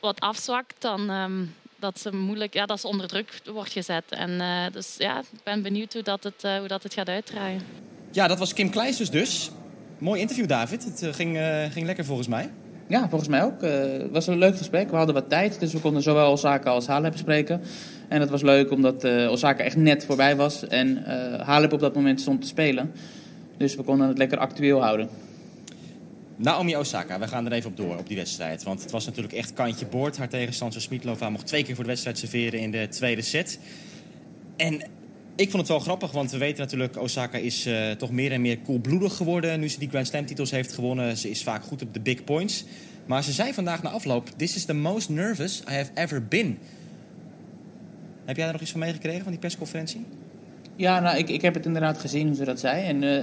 wat 0.00 0.20
afzwakt, 0.20 0.74
dan 0.78 1.10
um, 1.10 1.54
dat 1.78 2.00
ze 2.00 2.16
moeilijk, 2.16 2.54
ja, 2.54 2.66
dat 2.66 2.80
ze 2.80 2.86
onder 2.86 3.08
druk 3.08 3.40
wordt 3.44 3.72
gezet. 3.72 4.04
En 4.08 4.30
uh, 4.30 4.64
dus 4.72 4.94
ja, 4.98 5.18
ik 5.18 5.42
ben 5.42 5.62
benieuwd 5.62 5.92
hoe 5.92 6.02
dat 6.02 6.24
het, 6.24 6.44
uh, 6.44 6.58
hoe 6.58 6.68
dat 6.68 6.82
het 6.82 6.94
gaat 6.94 7.08
uitdraaien. 7.08 7.60
Ja, 8.10 8.26
dat 8.26 8.38
was 8.38 8.52
Kim 8.52 8.70
Kleisters 8.70 9.10
dus. 9.10 9.50
Mooi 9.98 10.20
interview, 10.20 10.48
David. 10.48 10.84
Het 10.84 11.02
uh, 11.02 11.12
ging, 11.12 11.36
uh, 11.36 11.64
ging 11.70 11.86
lekker 11.86 12.04
volgens 12.04 12.28
mij. 12.28 12.50
Ja, 12.88 13.08
volgens 13.08 13.30
mij 13.30 13.42
ook. 13.42 13.62
Uh, 13.62 13.70
het 13.80 14.10
was 14.10 14.26
een 14.26 14.38
leuk 14.38 14.56
gesprek. 14.56 14.90
We 14.90 14.96
hadden 14.96 15.14
wat 15.14 15.28
tijd, 15.28 15.60
dus 15.60 15.72
we 15.72 15.80
konden 15.80 16.02
zowel 16.02 16.32
Osaka 16.32 16.70
als 16.70 16.86
Halep 16.86 17.12
bespreken. 17.12 17.62
En 18.08 18.20
het 18.20 18.30
was 18.30 18.42
leuk 18.42 18.70
omdat 18.70 19.04
Osaka 19.04 19.64
echt 19.64 19.76
net 19.76 20.04
voorbij 20.04 20.36
was 20.36 20.66
en 20.66 21.04
Halep 21.42 21.72
op 21.72 21.80
dat 21.80 21.94
moment 21.94 22.20
stond 22.20 22.40
te 22.40 22.46
spelen. 22.46 22.92
Dus 23.56 23.74
we 23.74 23.82
konden 23.82 24.08
het 24.08 24.18
lekker 24.18 24.38
actueel 24.38 24.82
houden. 24.82 25.08
Naomi 26.36 26.76
Osaka, 26.76 27.18
we 27.18 27.28
gaan 27.28 27.46
er 27.46 27.52
even 27.52 27.70
op 27.70 27.76
door 27.76 27.96
op 27.98 28.08
die 28.08 28.16
wedstrijd. 28.16 28.62
Want 28.62 28.82
het 28.82 28.90
was 28.90 29.04
natuurlijk 29.04 29.34
echt 29.34 29.52
kantje 29.52 29.86
boord. 29.86 30.16
Haar 30.16 30.28
tegenstander 30.28 30.80
Smitlova 30.80 31.30
mocht 31.30 31.46
twee 31.46 31.64
keer 31.64 31.74
voor 31.74 31.84
de 31.84 31.90
wedstrijd 31.90 32.18
serveren 32.18 32.60
in 32.60 32.70
de 32.70 32.88
tweede 32.88 33.22
set. 33.22 33.58
En 34.56 34.74
ik 35.36 35.50
vond 35.50 35.62
het 35.62 35.68
wel 35.68 35.78
grappig, 35.78 36.10
want 36.12 36.30
we 36.30 36.38
weten 36.38 36.62
natuurlijk... 36.62 37.00
Osaka 37.00 37.38
is 37.38 37.66
uh, 37.66 37.90
toch 37.90 38.10
meer 38.10 38.32
en 38.32 38.40
meer 38.40 38.58
koelbloedig 38.58 39.16
geworden... 39.16 39.60
nu 39.60 39.68
ze 39.68 39.78
die 39.78 39.88
Grand 39.88 40.06
Slam 40.06 40.26
titels 40.26 40.50
heeft 40.50 40.72
gewonnen. 40.72 41.16
Ze 41.16 41.30
is 41.30 41.42
vaak 41.42 41.62
goed 41.62 41.82
op 41.82 41.94
de 41.94 42.00
big 42.00 42.24
points. 42.24 42.64
Maar 43.06 43.22
ze 43.22 43.32
zei 43.32 43.52
vandaag 43.52 43.82
na 43.82 43.90
afloop... 43.90 44.28
This 44.36 44.56
is 44.56 44.64
the 44.64 44.74
most 44.74 45.08
nervous 45.08 45.62
I 45.70 45.72
have 45.72 45.90
ever 45.94 46.24
been. 46.24 46.58
Heb 48.24 48.36
jij 48.36 48.44
daar 48.44 48.52
nog 48.52 48.62
iets 48.62 48.70
van 48.70 48.80
meegekregen 48.80 49.22
van 49.22 49.30
die 49.30 49.40
persconferentie? 49.40 50.04
Ja, 50.76 51.00
nou, 51.00 51.18
ik, 51.18 51.28
ik 51.28 51.42
heb 51.42 51.54
het 51.54 51.66
inderdaad 51.66 51.98
gezien 51.98 52.26
hoe 52.26 52.36
ze 52.36 52.44
dat 52.44 52.60
zei. 52.60 52.84
En 52.84 53.02
uh, 53.02 53.22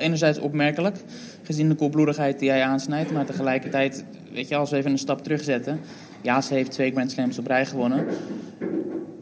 enerzijds 0.00 0.38
opmerkelijk, 0.38 0.96
gezien 1.42 1.68
de 1.68 1.74
koelbloedigheid 1.74 2.38
die 2.38 2.50
hij 2.50 2.62
aansnijdt. 2.62 3.12
Maar 3.12 3.24
tegelijkertijd, 3.24 4.04
weet 4.32 4.48
je, 4.48 4.56
als 4.56 4.70
we 4.70 4.76
even 4.76 4.90
een 4.90 4.98
stap 4.98 5.22
terugzetten... 5.22 5.80
Ja, 6.22 6.40
ze 6.40 6.54
heeft 6.54 6.70
twee 6.70 6.90
Grand 6.92 7.10
Slams 7.10 7.38
op 7.38 7.46
rij 7.46 7.66
gewonnen. 7.66 8.06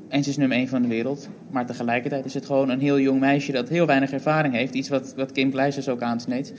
En 0.08 0.24
ze 0.24 0.30
is 0.30 0.36
nummer 0.36 0.56
1 0.56 0.68
van 0.68 0.82
de 0.82 0.88
wereld. 0.88 1.28
Maar 1.50 1.66
tegelijkertijd 1.66 2.24
is 2.24 2.34
het 2.34 2.46
gewoon 2.46 2.68
een 2.68 2.80
heel 2.80 3.00
jong 3.00 3.20
meisje 3.20 3.52
dat 3.52 3.68
heel 3.68 3.86
weinig 3.86 4.12
ervaring 4.12 4.54
heeft. 4.54 4.74
Iets 4.74 4.88
wat, 4.88 5.14
wat 5.16 5.32
Kim 5.32 5.50
Kleisters 5.50 5.88
ook 5.88 6.02
aansneed. 6.02 6.52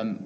Um, 0.00 0.18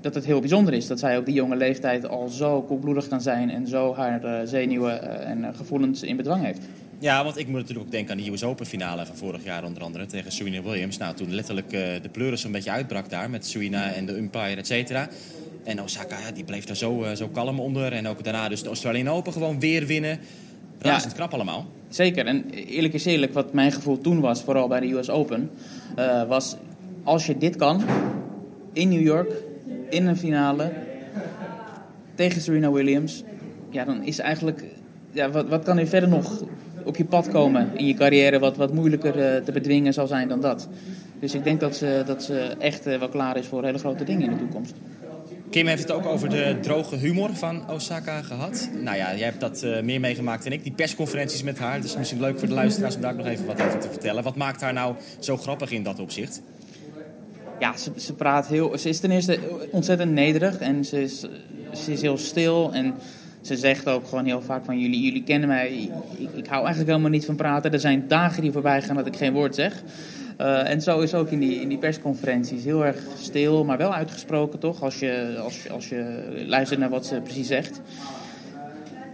dat 0.00 0.14
het 0.14 0.24
heel 0.24 0.40
bijzonder 0.40 0.74
is 0.74 0.86
dat 0.86 0.98
zij 0.98 1.16
op 1.16 1.24
die 1.24 1.34
jonge 1.34 1.56
leeftijd 1.56 2.08
al 2.08 2.28
zo 2.28 2.62
koelbloedig 2.62 3.08
kan 3.08 3.20
zijn. 3.20 3.50
En 3.50 3.66
zo 3.66 3.94
haar 3.94 4.24
uh, 4.24 4.38
zenuwen 4.44 5.00
uh, 5.02 5.30
en 5.30 5.38
uh, 5.38 5.48
gevoelens 5.54 6.02
in 6.02 6.16
bedwang 6.16 6.44
heeft. 6.44 6.60
Ja, 6.98 7.24
want 7.24 7.38
ik 7.38 7.46
moet 7.46 7.60
natuurlijk 7.60 7.86
ook 7.86 7.92
denken 7.92 8.16
aan 8.16 8.22
de 8.24 8.30
US 8.30 8.44
Open 8.44 8.66
finale 8.66 9.06
van 9.06 9.16
vorig 9.16 9.44
jaar 9.44 9.64
onder 9.64 9.82
andere 9.82 10.06
tegen 10.06 10.32
Serena 10.32 10.62
Williams. 10.62 10.96
Nou, 10.96 11.14
toen 11.14 11.34
letterlijk 11.34 11.70
de 11.70 12.08
pleuris 12.12 12.44
een 12.44 12.52
beetje 12.52 12.70
uitbrak 12.70 13.10
daar 13.10 13.30
met 13.30 13.46
Serena 13.46 13.92
en 13.92 14.06
de 14.06 14.16
umpire, 14.16 14.56
et 14.56 14.66
cetera. 14.66 15.08
En 15.64 15.82
Osaka, 15.82 16.18
ja, 16.18 16.30
die 16.30 16.44
bleef 16.44 16.64
daar 16.64 16.76
zo, 16.76 17.06
zo 17.14 17.28
kalm 17.28 17.60
onder. 17.60 17.92
En 17.92 18.08
ook 18.08 18.24
daarna 18.24 18.48
dus 18.48 18.62
de 18.62 18.68
Australian 18.68 19.08
Open 19.08 19.32
gewoon 19.32 19.60
weer 19.60 19.86
winnen. 19.86 20.18
Razend 20.78 21.12
ja, 21.12 21.16
knap 21.16 21.34
allemaal. 21.34 21.66
Zeker. 21.88 22.26
En 22.26 22.50
eerlijk 22.50 22.94
is 22.94 23.04
eerlijk, 23.04 23.32
wat 23.32 23.52
mijn 23.52 23.72
gevoel 23.72 24.00
toen 24.00 24.20
was, 24.20 24.42
vooral 24.42 24.68
bij 24.68 24.80
de 24.80 24.92
US 24.92 25.10
Open, 25.10 25.50
uh, 25.98 26.28
was 26.28 26.56
als 27.04 27.26
je 27.26 27.38
dit 27.38 27.56
kan, 27.56 27.82
in 28.72 28.88
New 28.88 29.02
York, 29.02 29.32
in 29.90 30.06
een 30.06 30.16
finale, 30.16 30.72
tegen 32.14 32.40
Serena 32.40 32.70
Williams, 32.70 33.22
ja, 33.70 33.84
dan 33.84 34.02
is 34.02 34.18
eigenlijk, 34.18 34.64
ja, 35.12 35.30
wat, 35.30 35.48
wat 35.48 35.64
kan 35.64 35.78
er 35.78 35.86
verder 35.86 36.08
nog 36.08 36.42
op 36.86 36.96
je 36.96 37.04
pad 37.04 37.28
komen 37.28 37.70
in 37.74 37.86
je 37.86 37.94
carrière 37.94 38.38
wat, 38.38 38.56
wat 38.56 38.72
moeilijker 38.72 39.16
uh, 39.16 39.44
te 39.44 39.52
bedwingen 39.52 39.92
zal 39.92 40.06
zijn 40.06 40.28
dan 40.28 40.40
dat. 40.40 40.68
Dus 41.20 41.34
ik 41.34 41.44
denk 41.44 41.60
dat 41.60 41.76
ze, 41.76 42.02
dat 42.06 42.22
ze 42.22 42.54
echt 42.58 42.86
uh, 42.86 42.98
wel 42.98 43.08
klaar 43.08 43.36
is 43.36 43.46
voor 43.46 43.64
hele 43.64 43.78
grote 43.78 44.04
dingen 44.04 44.22
in 44.22 44.30
de 44.30 44.38
toekomst. 44.38 44.74
Kim 45.50 45.66
heeft 45.66 45.82
het 45.82 45.92
ook 45.92 46.06
over 46.06 46.28
de 46.28 46.56
droge 46.60 46.96
humor 46.96 47.34
van 47.34 47.70
Osaka 47.70 48.22
gehad. 48.22 48.68
Nou 48.82 48.96
ja, 48.96 49.14
jij 49.16 49.26
hebt 49.26 49.40
dat 49.40 49.62
uh, 49.64 49.80
meer 49.80 50.00
meegemaakt 50.00 50.44
dan 50.44 50.52
ik. 50.52 50.62
Die 50.62 50.72
persconferenties 50.72 51.42
met 51.42 51.58
haar. 51.58 51.84
Is 51.84 51.96
misschien 51.96 52.20
leuk 52.20 52.38
voor 52.38 52.48
de 52.48 52.54
luisteraars 52.54 52.94
om 52.94 53.00
daar 53.00 53.14
nog 53.14 53.26
even 53.26 53.46
wat 53.46 53.62
over 53.62 53.78
te 53.78 53.88
vertellen. 53.88 54.22
Wat 54.22 54.36
maakt 54.36 54.60
haar 54.60 54.72
nou 54.72 54.94
zo 55.18 55.36
grappig 55.36 55.70
in 55.70 55.82
dat 55.82 55.98
opzicht? 55.98 56.42
Ja, 57.60 57.76
ze, 57.76 57.90
ze 57.96 58.14
praat 58.14 58.46
heel... 58.46 58.78
Ze 58.78 58.88
is 58.88 59.00
ten 59.00 59.10
eerste 59.10 59.38
ontzettend 59.70 60.12
nederig 60.12 60.58
en 60.58 60.84
ze 60.84 61.02
is, 61.02 61.20
ze 61.72 61.92
is 61.92 62.00
heel 62.00 62.18
stil 62.18 62.72
en 62.72 62.94
ze 63.46 63.56
zegt 63.56 63.88
ook 63.88 64.06
gewoon 64.06 64.24
heel 64.24 64.42
vaak 64.42 64.64
van 64.64 64.78
jullie, 64.80 65.00
jullie 65.00 65.22
kennen 65.22 65.48
mij, 65.48 65.90
ik, 66.16 66.28
ik, 66.34 66.46
hou 66.46 66.60
eigenlijk 66.60 66.88
helemaal 66.88 67.10
niet 67.10 67.24
van 67.24 67.36
praten. 67.36 67.72
Er 67.72 67.80
zijn 67.80 68.04
dagen 68.08 68.42
die 68.42 68.52
voorbij 68.52 68.82
gaan 68.82 68.96
dat 68.96 69.06
ik 69.06 69.16
geen 69.16 69.32
woord 69.32 69.54
zeg. 69.54 69.82
Uh, 70.40 70.70
en 70.70 70.82
zo 70.82 71.00
is 71.00 71.14
ook 71.14 71.30
in 71.30 71.38
die, 71.38 71.60
in 71.60 71.68
die 71.68 71.78
persconferenties 71.78 72.64
heel 72.64 72.84
erg 72.84 73.02
stil, 73.18 73.64
maar 73.64 73.78
wel 73.78 73.94
uitgesproken 73.94 74.58
toch, 74.58 74.82
als 74.82 74.98
je, 74.98 75.40
als, 75.44 75.70
als 75.70 75.88
je 75.88 76.44
luistert 76.46 76.80
naar 76.80 76.90
wat 76.90 77.06
ze 77.06 77.20
precies 77.20 77.46
zegt. 77.46 77.80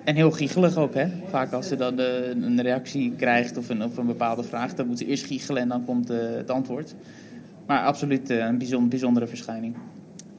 En 0.04 0.14
heel 0.14 0.30
giechelig 0.30 0.76
ook, 0.76 0.94
hè. 0.94 1.06
Vaak 1.28 1.52
als 1.52 1.68
ze 1.68 1.76
dan 1.76 1.98
een 1.98 2.62
reactie 2.62 3.12
krijgt 3.16 3.56
of 3.56 3.68
een, 3.68 3.84
of 3.84 3.96
een 3.96 4.06
bepaalde 4.06 4.42
vraag, 4.42 4.74
dan 4.74 4.86
moet 4.86 4.98
ze 4.98 5.06
eerst 5.06 5.24
giechelen 5.24 5.62
en 5.62 5.68
dan 5.68 5.84
komt 5.84 6.10
uh, 6.10 6.18
het 6.36 6.50
antwoord. 6.50 6.94
Maar 7.66 7.84
absoluut 7.84 8.30
uh, 8.30 8.44
een 8.44 8.58
bijzonder, 8.58 8.88
bijzondere 8.88 9.26
verschijning. 9.26 9.76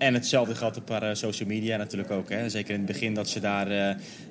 En 0.04 0.14
hetzelfde 0.14 0.56
geldt 0.56 0.78
op 0.78 0.90
haar 0.90 1.18
social 1.18 1.48
media 1.50 1.78
natuurlijk 1.78 2.12
ook. 2.12 2.30
Hè? 2.30 2.50
Zeker 2.50 2.74
in 2.74 2.78
het 2.78 2.92
begin 2.92 3.14
dat 3.14 3.30
ze 3.30 3.40
daar 3.40 3.72
uh, 3.72 3.76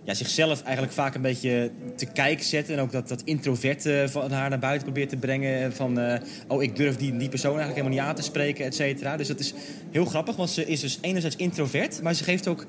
ja, 0.04 0.14
zichzelf 0.14 0.62
eigenlijk 0.62 0.92
vaak 0.94 1.14
een 1.14 1.22
beetje 1.22 1.70
te 1.96 2.06
kijk 2.06 2.42
zet. 2.42 2.70
En 2.70 2.78
ook 2.78 2.92
dat, 2.92 3.08
dat 3.08 3.22
introverte 3.24 4.04
van 4.08 4.30
haar 4.30 4.50
naar 4.50 4.58
buiten 4.58 4.84
probeert 4.84 5.08
te 5.08 5.16
brengen. 5.16 5.72
Van, 5.72 5.98
uh, 5.98 6.14
oh, 6.48 6.62
ik 6.62 6.76
durf 6.76 6.96
die, 6.96 7.16
die 7.16 7.28
persoon 7.28 7.56
eigenlijk 7.58 7.78
helemaal 7.78 7.98
niet 7.98 8.08
aan 8.08 8.14
te 8.14 8.22
spreken, 8.22 8.64
et 8.64 8.74
cetera. 8.74 9.16
Dus 9.16 9.28
dat 9.28 9.40
is 9.40 9.54
heel 9.90 10.04
grappig, 10.04 10.36
want 10.36 10.50
ze 10.50 10.66
is 10.66 10.80
dus 10.80 10.98
enerzijds 11.00 11.36
introvert. 11.36 12.02
Maar 12.02 12.14
ze 12.14 12.24
geeft 12.24 12.48
ook, 12.48 12.66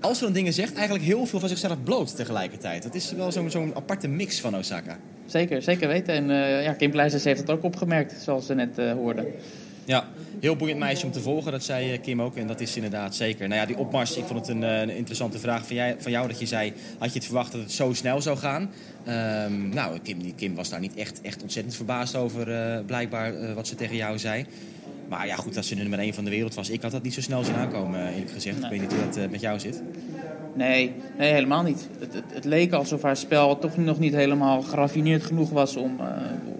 als 0.00 0.18
ze 0.18 0.24
dan 0.24 0.32
dingen 0.32 0.52
zegt, 0.52 0.74
eigenlijk 0.74 1.04
heel 1.04 1.26
veel 1.26 1.40
van 1.40 1.48
zichzelf 1.48 1.82
bloot 1.82 2.16
tegelijkertijd. 2.16 2.82
Dat 2.82 2.94
is 2.94 3.12
wel 3.12 3.32
zo'n 3.32 3.50
zo'n 3.50 3.74
aparte 3.74 4.08
mix 4.08 4.40
van 4.40 4.56
Osaka. 4.56 4.98
Zeker, 5.26 5.62
zeker 5.62 5.88
weten. 5.88 6.14
En 6.14 6.26
ja, 6.62 6.72
Kim 6.72 6.90
Pleijzers 6.90 7.24
heeft 7.24 7.40
het 7.40 7.50
ook 7.50 7.62
opgemerkt, 7.62 8.22
zoals 8.22 8.46
ze 8.46 8.54
net 8.54 8.76
hoorden. 8.76 9.26
Ja, 9.84 10.08
heel 10.40 10.56
boeiend 10.56 10.78
meisje 10.78 11.06
om 11.06 11.12
te 11.12 11.20
volgen, 11.20 11.52
dat 11.52 11.64
zei 11.64 12.00
Kim 12.00 12.22
ook. 12.22 12.36
En 12.36 12.46
dat 12.46 12.60
is 12.60 12.76
inderdaad 12.76 13.14
zeker. 13.14 13.48
Nou 13.48 13.60
ja, 13.60 13.66
die 13.66 13.78
opmars, 13.78 14.16
ik 14.16 14.24
vond 14.24 14.38
het 14.38 14.48
een, 14.48 14.62
een 14.62 14.90
interessante 14.90 15.38
vraag 15.38 15.66
van, 15.66 15.76
jij, 15.76 15.96
van 15.98 16.12
jou. 16.12 16.28
Dat 16.28 16.40
je 16.40 16.46
zei, 16.46 16.72
had 16.98 17.08
je 17.08 17.14
het 17.14 17.24
verwacht 17.24 17.52
dat 17.52 17.60
het 17.60 17.72
zo 17.72 17.92
snel 17.92 18.20
zou 18.20 18.36
gaan? 18.36 18.70
Um, 19.08 19.68
nou, 19.68 19.98
Kim, 19.98 20.34
Kim 20.34 20.54
was 20.54 20.68
daar 20.68 20.80
niet 20.80 20.96
echt, 20.96 21.20
echt 21.20 21.42
ontzettend 21.42 21.76
verbaasd 21.76 22.16
over, 22.16 22.48
uh, 22.48 22.84
blijkbaar, 22.86 23.34
uh, 23.34 23.52
wat 23.52 23.66
ze 23.66 23.74
tegen 23.74 23.96
jou 23.96 24.18
zei. 24.18 24.46
Maar 25.08 25.26
ja, 25.26 25.36
goed, 25.36 25.54
dat 25.54 25.64
ze 25.64 25.74
de 25.74 25.80
nummer 25.80 25.98
1 25.98 26.14
van 26.14 26.24
de 26.24 26.30
wereld 26.30 26.54
was. 26.54 26.70
Ik 26.70 26.82
had 26.82 26.90
dat 26.90 27.02
niet 27.02 27.14
zo 27.14 27.20
snel 27.20 27.44
zien 27.44 27.54
aankomen, 27.54 28.12
eerlijk 28.12 28.30
gezegd. 28.30 28.56
Nee. 28.56 28.64
Ik 28.64 28.70
weet 28.70 28.80
niet 28.80 28.98
hoe 28.98 29.08
dat 29.08 29.16
uh, 29.16 29.30
met 29.30 29.40
jou 29.40 29.58
zit. 29.58 29.82
Nee, 30.54 30.92
nee 31.18 31.32
helemaal 31.32 31.62
niet. 31.62 31.88
Het, 31.98 32.14
het, 32.14 32.24
het, 32.32 32.44
leek 32.44 32.72
alsof 32.72 33.02
haar 33.02 33.16
spel 33.16 33.58
toch 33.58 33.76
nog 33.76 33.98
niet 33.98 34.14
helemaal 34.14 34.62
geraffineerd 34.62 35.22
genoeg 35.22 35.50
was 35.50 35.76
om, 35.76 36.00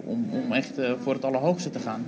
om, 0.05 0.29
om 0.31 0.51
echt 0.51 0.73
voor 1.03 1.13
het 1.13 1.25
allerhoogste 1.25 1.69
te 1.69 1.79
gaan 1.79 2.05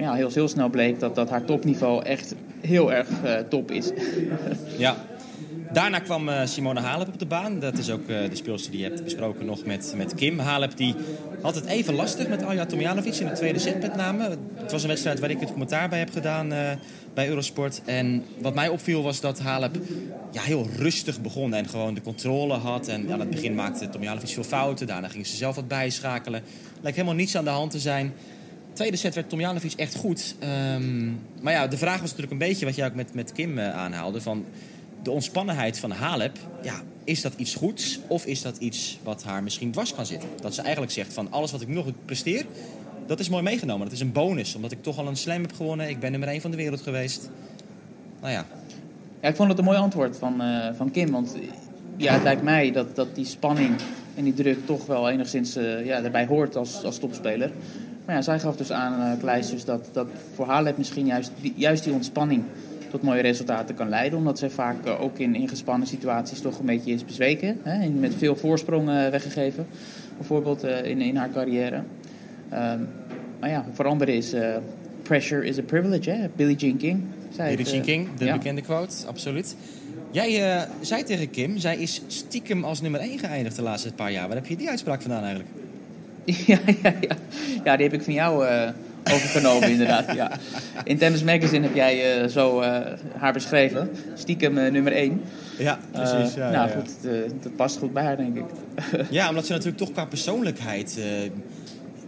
ja, 0.00 0.14
heel, 0.14 0.48
snel 0.48 0.68
bleek 0.68 1.00
dat, 1.00 1.14
dat 1.14 1.30
haar 1.30 1.44
topniveau 1.44 2.04
echt 2.04 2.34
heel 2.60 2.92
erg 2.92 3.08
uh, 3.24 3.34
top 3.38 3.70
is. 3.70 3.90
ja. 4.78 4.96
Daarna 5.72 5.98
kwam 5.98 6.28
uh, 6.28 6.40
Simone 6.44 6.80
Halep 6.80 7.08
op 7.08 7.18
de 7.18 7.26
baan. 7.26 7.60
Dat 7.60 7.78
is 7.78 7.90
ook 7.90 8.08
uh, 8.08 8.28
de 8.28 8.36
speelster 8.36 8.70
die 8.70 8.80
je 8.80 8.86
hebt 8.86 9.04
besproken 9.04 9.46
nog 9.46 9.64
met, 9.64 9.94
met 9.96 10.14
Kim. 10.14 10.38
Halep 10.38 10.76
die 10.76 10.94
had 11.42 11.54
het 11.54 11.66
even 11.66 11.94
lastig 11.94 12.28
met 12.28 12.42
Alja 12.42 12.66
Tomjanovic 12.66 13.14
in 13.14 13.26
de 13.26 13.32
tweede 13.32 13.58
set 13.58 13.80
met 13.80 13.96
name. 13.96 14.36
Het 14.54 14.72
was 14.72 14.82
een 14.82 14.88
wedstrijd 14.88 15.20
waar 15.20 15.30
ik 15.30 15.40
het 15.40 15.50
commentaar 15.50 15.88
bij 15.88 15.98
heb 15.98 16.10
gedaan 16.10 16.48
bij 17.14 17.28
Eurosport. 17.28 17.82
En 17.84 18.24
wat 18.38 18.54
mij 18.54 18.68
opviel 18.68 19.02
was 19.02 19.20
dat 19.20 19.38
Halep 19.38 19.76
ja, 20.32 20.42
heel 20.42 20.66
rustig 20.76 21.20
begon 21.20 21.54
en 21.54 21.68
gewoon 21.68 21.94
de 21.94 22.02
controle 22.02 22.54
had. 22.54 22.88
En 22.88 23.12
aan 23.12 23.20
het 23.20 23.30
begin 23.30 23.54
maakte 23.54 23.88
Tomjanovic 23.88 24.28
veel 24.28 24.44
fouten. 24.44 24.86
Daarna 24.86 25.08
ging 25.08 25.26
ze 25.26 25.36
zelf 25.36 25.54
wat 25.54 25.68
bijschakelen. 25.68 26.42
Lijkt 26.80 26.96
helemaal 26.96 27.18
niets 27.18 27.36
aan 27.36 27.44
de 27.44 27.50
hand 27.50 27.70
te 27.70 27.78
zijn 27.78 28.12
tweede 28.80 28.98
set 28.98 29.14
werd 29.14 29.28
Tomjanovic 29.28 29.72
echt 29.72 29.94
goed. 29.94 30.34
Um, 30.74 31.20
maar 31.40 31.52
ja, 31.52 31.66
de 31.66 31.76
vraag 31.76 32.00
was 32.00 32.10
natuurlijk 32.10 32.32
een 32.32 32.48
beetje 32.48 32.64
wat 32.64 32.74
jij 32.74 32.86
ook 32.86 32.94
met, 32.94 33.14
met 33.14 33.32
Kim 33.32 33.58
uh, 33.58 33.74
aanhaalde. 33.74 34.20
Van 34.20 34.44
de 35.02 35.10
ontspannenheid 35.10 35.78
van 35.78 35.90
Halep. 35.90 36.38
Ja, 36.62 36.82
is 37.04 37.22
dat 37.22 37.32
iets 37.36 37.54
goeds? 37.54 38.00
Of 38.06 38.26
is 38.26 38.42
dat 38.42 38.56
iets 38.56 38.98
wat 39.02 39.22
haar 39.24 39.42
misschien 39.42 39.70
dwars 39.70 39.94
kan 39.94 40.06
zitten? 40.06 40.28
Dat 40.40 40.54
ze 40.54 40.62
eigenlijk 40.62 40.92
zegt 40.92 41.12
van 41.12 41.32
alles 41.32 41.52
wat 41.52 41.60
ik 41.60 41.68
nog 41.68 41.86
presteer... 42.04 42.44
dat 43.06 43.20
is 43.20 43.28
mooi 43.28 43.42
meegenomen. 43.42 43.84
Dat 43.84 43.94
is 43.94 44.00
een 44.00 44.12
bonus. 44.12 44.54
Omdat 44.54 44.72
ik 44.72 44.82
toch 44.82 44.98
al 44.98 45.06
een 45.06 45.16
slam 45.16 45.42
heb 45.42 45.52
gewonnen. 45.52 45.88
Ik 45.88 46.00
ben 46.00 46.10
nummer 46.10 46.28
1 46.28 46.40
van 46.40 46.50
de 46.50 46.56
wereld 46.56 46.80
geweest. 46.80 47.30
Nou 48.20 48.32
ja. 48.32 48.46
Ja, 49.20 49.28
ik 49.28 49.36
vond 49.36 49.48
het 49.48 49.58
een 49.58 49.64
mooi 49.64 49.78
antwoord 49.78 50.16
van, 50.16 50.42
uh, 50.42 50.66
van 50.76 50.90
Kim. 50.90 51.10
Want 51.10 51.36
ja, 51.96 52.12
het 52.12 52.22
lijkt 52.22 52.42
mij 52.42 52.72
dat, 52.72 52.96
dat 52.96 53.14
die 53.14 53.26
spanning 53.26 53.74
en 54.14 54.24
die 54.24 54.34
druk 54.34 54.66
toch 54.66 54.86
wel 54.86 55.10
enigszins 55.10 55.56
uh, 55.56 55.86
ja, 55.86 56.02
erbij 56.02 56.26
hoort 56.26 56.56
als, 56.56 56.84
als 56.84 56.98
topspeler. 56.98 57.50
Maar 58.10 58.18
ja, 58.18 58.24
zij 58.24 58.40
gaf 58.40 58.56
dus 58.56 58.72
aan, 58.72 59.12
uh, 59.12 59.18
Kleisters, 59.18 59.64
dat, 59.64 59.88
dat 59.92 60.06
voor 60.34 60.46
Halep 60.46 60.76
misschien 60.76 61.06
juist 61.06 61.30
die, 61.40 61.52
juist 61.56 61.84
die 61.84 61.92
ontspanning 61.92 62.42
tot 62.90 63.02
mooie 63.02 63.20
resultaten 63.20 63.74
kan 63.74 63.88
leiden. 63.88 64.18
Omdat 64.18 64.38
zij 64.38 64.50
vaak 64.50 64.86
uh, 64.86 65.02
ook 65.02 65.18
in, 65.18 65.34
in 65.34 65.48
gespannen 65.48 65.88
situaties 65.88 66.40
toch 66.40 66.58
een 66.58 66.66
beetje 66.66 66.92
is 66.92 67.04
bezweken. 67.04 67.58
Hè, 67.62 67.82
en 67.82 68.00
met 68.00 68.14
veel 68.14 68.36
voorsprong 68.36 68.88
uh, 68.88 69.08
weggegeven, 69.08 69.66
bijvoorbeeld 70.16 70.62
in, 70.64 71.00
in 71.00 71.16
haar 71.16 71.30
carrière. 71.30 71.76
Um, 71.76 72.88
maar 73.40 73.50
ja, 73.50 73.64
voor 73.72 73.86
anderen 73.86 74.14
is 74.14 74.34
pressure 75.02 75.46
is 75.46 75.58
a 75.58 75.62
privilege, 75.62 76.10
hè? 76.10 76.28
Billie 76.36 76.56
Jean 76.56 76.76
King. 76.76 77.02
Zei 77.34 77.56
Billie 77.56 77.72
Jean 77.72 77.84
King, 77.84 78.08
de 78.18 78.24
ja. 78.24 78.36
bekende 78.36 78.60
quote, 78.60 79.06
absoluut. 79.06 79.56
Jij 80.10 80.58
zei 80.80 81.02
tegen 81.02 81.30
Kim, 81.30 81.58
zij 81.58 81.76
is 81.76 82.02
stiekem 82.06 82.64
als 82.64 82.80
nummer 82.80 83.00
1 83.00 83.18
geëindigd 83.18 83.56
de 83.56 83.62
laatste 83.62 83.92
paar 83.92 84.12
jaar. 84.12 84.26
Waar 84.26 84.36
heb 84.36 84.46
je 84.46 84.56
die 84.56 84.68
uitspraak 84.68 85.02
vandaan 85.02 85.22
eigenlijk? 85.22 85.50
Ja, 86.46 86.58
ja, 86.82 86.92
ja. 87.00 87.16
ja, 87.64 87.76
die 87.76 87.86
heb 87.86 87.94
ik 87.94 88.02
van 88.02 88.12
jou 88.12 88.46
uh, 88.46 88.68
overgenomen 89.12 89.70
inderdaad. 89.76 90.14
Ja. 90.14 90.30
In 90.84 90.98
Tennis 90.98 91.22
Magazine 91.22 91.66
heb 91.66 91.74
jij 91.74 92.22
uh, 92.22 92.28
zo 92.28 92.60
uh, 92.60 92.78
haar 93.16 93.32
beschreven. 93.32 93.90
Stiekem 94.14 94.54
nummer 94.54 94.92
1. 94.92 95.22
Ja, 95.58 95.78
precies. 95.92 96.34
Ja, 96.34 96.50
nou 96.50 96.68
ja, 96.68 96.74
goed, 96.76 96.90
dat 97.42 97.56
past 97.56 97.78
goed 97.78 97.92
bij 97.92 98.04
haar 98.04 98.16
denk 98.16 98.36
ik. 98.36 98.44
ja, 99.10 99.28
omdat 99.28 99.46
ze 99.46 99.52
natuurlijk 99.52 99.78
toch 99.78 99.92
qua 99.92 100.04
persoonlijkheid 100.04 100.98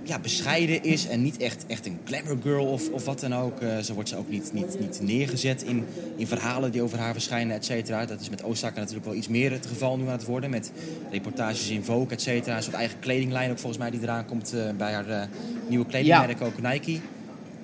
ja, 0.05 0.19
bescheiden 0.19 0.83
is 0.83 1.07
en 1.07 1.23
niet 1.23 1.37
echt, 1.37 1.65
echt 1.67 1.87
een 1.87 1.99
glamour 2.05 2.39
girl 2.43 2.67
of, 2.67 2.91
of 2.91 3.05
wat 3.05 3.21
dan 3.21 3.35
ook. 3.35 3.61
Uh, 3.61 3.79
zo 3.79 3.95
wordt 3.95 4.09
ze 4.09 4.17
ook 4.17 4.31
niet, 4.31 4.51
niet, 4.53 4.81
niet 4.81 5.01
neergezet 5.03 5.63
in, 5.63 5.85
in 6.17 6.27
verhalen 6.27 6.73
die 6.73 6.83
over 6.83 6.99
haar 6.99 7.13
verschijnen, 7.13 7.57
et 7.57 7.65
cetera. 7.65 8.07
Dat 8.07 8.21
is 8.21 8.31
met 8.31 8.43
Osaka 8.43 8.79
natuurlijk 8.79 9.07
wel 9.07 9.15
iets 9.15 9.29
meer 9.29 9.51
het 9.51 9.67
geval 9.67 9.97
nu 9.97 10.05
aan 10.05 10.13
het 10.13 10.25
worden. 10.25 10.51
Met 10.51 10.73
reportages 11.11 11.69
in 11.69 11.85
Vogue, 11.85 12.11
et 12.11 12.23
cetera. 12.23 12.57
Een 12.57 12.63
soort 12.63 12.77
eigen 12.77 12.99
kledinglijn 12.99 13.51
ook 13.51 13.59
volgens 13.59 13.83
mij 13.83 13.91
die 13.91 14.01
eraan 14.03 14.27
komt 14.27 14.55
uh, 14.55 14.61
bij 14.77 14.93
haar 14.93 15.09
uh, 15.09 15.23
nieuwe 15.69 15.87
kledingmerk 15.87 16.39
ja. 16.39 16.47
ook, 16.47 16.63
Nike. 16.63 16.99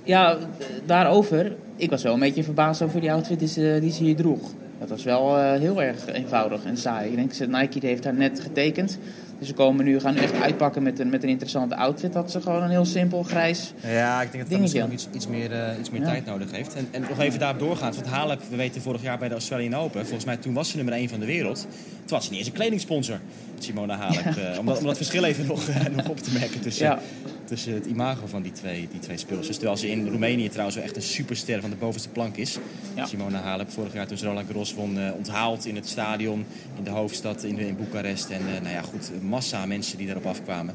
Ja, 0.02 0.38
daarover. 0.86 1.56
Ik 1.76 1.90
was 1.90 2.02
wel 2.02 2.12
een 2.14 2.20
beetje 2.20 2.44
verbaasd 2.44 2.82
over 2.82 3.00
die 3.00 3.12
outfit 3.12 3.38
die 3.38 3.48
ze, 3.48 3.78
die 3.80 3.92
ze 3.92 4.02
hier 4.02 4.16
droeg. 4.16 4.50
Dat 4.78 4.88
was 4.88 5.02
wel 5.02 5.36
heel 5.52 5.82
erg 5.82 6.06
eenvoudig 6.06 6.64
en 6.64 6.76
saai. 6.76 7.10
Ik 7.10 7.16
denk 7.16 7.38
dat 7.38 7.48
Nike 7.60 7.86
heeft 7.86 8.04
haar 8.04 8.14
net 8.14 8.40
getekend. 8.40 8.98
Dus 9.38 9.48
ze 9.48 9.54
komen 9.54 9.84
nu, 9.84 10.00
gaan 10.00 10.14
nu 10.14 10.20
echt 10.20 10.40
uitpakken 10.40 10.82
met 10.82 10.98
een, 10.98 11.10
met 11.10 11.22
een 11.22 11.28
interessante 11.28 11.76
outfit. 11.76 12.12
Dat 12.12 12.30
ze 12.30 12.40
gewoon 12.40 12.62
een 12.62 12.70
heel 12.70 12.84
simpel 12.84 13.22
grijs 13.22 13.72
Ja, 13.82 14.22
ik 14.22 14.30
denk 14.30 14.42
dat 14.42 14.52
dat 14.52 14.60
misschien 14.60 14.82
nog 14.82 14.92
iets, 14.92 15.08
iets 15.12 15.26
meer, 15.26 15.50
uh, 15.50 15.78
iets 15.80 15.90
meer 15.90 16.00
ja. 16.00 16.06
tijd 16.06 16.26
nodig 16.26 16.50
heeft. 16.50 16.74
En, 16.74 16.88
en 16.90 17.00
nog 17.08 17.20
even 17.20 17.38
daarop 17.38 17.58
doorgaan. 17.58 17.94
Want 17.94 18.06
Halep, 18.06 18.40
we 18.50 18.56
weten 18.56 18.82
vorig 18.82 19.02
jaar 19.02 19.18
bij 19.18 19.28
de 19.28 19.34
Australian 19.34 19.74
Open. 19.74 20.00
Volgens 20.00 20.24
mij 20.24 20.36
toen 20.36 20.54
was 20.54 20.68
ze 20.70 20.76
nummer 20.76 20.94
1 20.94 21.08
van 21.08 21.20
de 21.20 21.26
wereld. 21.26 21.66
Toen 22.08 22.18
was 22.18 22.30
niet 22.30 22.38
eens 22.38 22.48
een 22.48 22.54
kledingsponsor. 22.54 23.20
Simona 23.58 23.96
Halep. 23.96 24.34
Ja. 24.34 24.52
Uh, 24.52 24.58
om, 24.58 24.66
dat, 24.66 24.78
om 24.78 24.84
dat 24.84 24.96
verschil 24.96 25.24
even 25.24 25.46
nog, 25.46 25.68
uh, 25.68 25.76
nog 25.96 26.08
op 26.08 26.18
te 26.18 26.32
merken 26.32 26.60
tussen, 26.60 26.86
ja. 26.86 27.00
tussen 27.44 27.74
het 27.74 27.86
imago 27.86 28.26
van 28.26 28.42
die 28.42 28.52
twee, 28.52 28.88
die 28.90 29.00
twee 29.00 29.16
speelsters. 29.16 29.56
Terwijl 29.56 29.78
ze 29.78 29.90
in 29.90 30.08
Roemenië 30.08 30.48
trouwens 30.48 30.76
wel 30.76 30.84
echt 30.84 30.96
een 30.96 31.02
superster 31.02 31.60
van 31.60 31.70
de 31.70 31.76
bovenste 31.76 32.08
plank 32.08 32.36
is. 32.36 32.58
Simona 33.04 33.40
Halep 33.40 33.70
vorig 33.70 33.92
jaar 33.92 34.06
toen 34.06 34.16
ze 34.16 34.26
Roland 34.26 34.46
Garros 34.46 34.74
won 34.74 35.12
onthaald 35.12 35.66
in 35.66 35.74
het 35.74 35.88
stadion. 35.88 36.46
In 36.76 36.84
de 36.84 36.90
hoofdstad 36.90 37.44
in, 37.44 37.58
in 37.58 37.76
Boekarest. 37.76 38.30
En 38.30 38.42
nou 38.62 38.74
ja, 38.74 38.82
goed, 38.82 39.10
massa 39.22 39.66
mensen 39.66 39.98
die 39.98 40.06
daarop 40.06 40.26
afkwamen. 40.26 40.74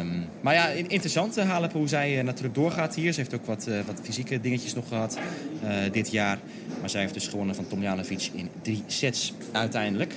Um, 0.00 0.24
maar 0.40 0.54
ja, 0.54 0.68
interessant 0.68 1.38
uh, 1.38 1.50
Halep 1.50 1.72
hoe 1.72 1.88
zij 1.88 2.18
uh, 2.18 2.24
natuurlijk 2.24 2.54
doorgaat 2.54 2.94
hier. 2.94 3.12
Ze 3.12 3.20
heeft 3.20 3.34
ook 3.34 3.46
wat, 3.46 3.66
uh, 3.68 3.74
wat 3.86 4.00
fysieke 4.02 4.40
dingetjes 4.40 4.74
nog 4.74 4.88
gehad 4.88 5.18
dit 5.92 6.10
jaar. 6.10 6.38
Maar 6.80 6.90
zij 6.90 7.00
heeft 7.00 7.14
dus 7.14 7.28
gewonnen 7.28 7.54
van 7.54 7.66
Tomjanovic 7.66 8.30
in 8.32 8.48
drie 8.62 8.82
sets 8.86 9.32
uiteindelijk. 9.52 10.14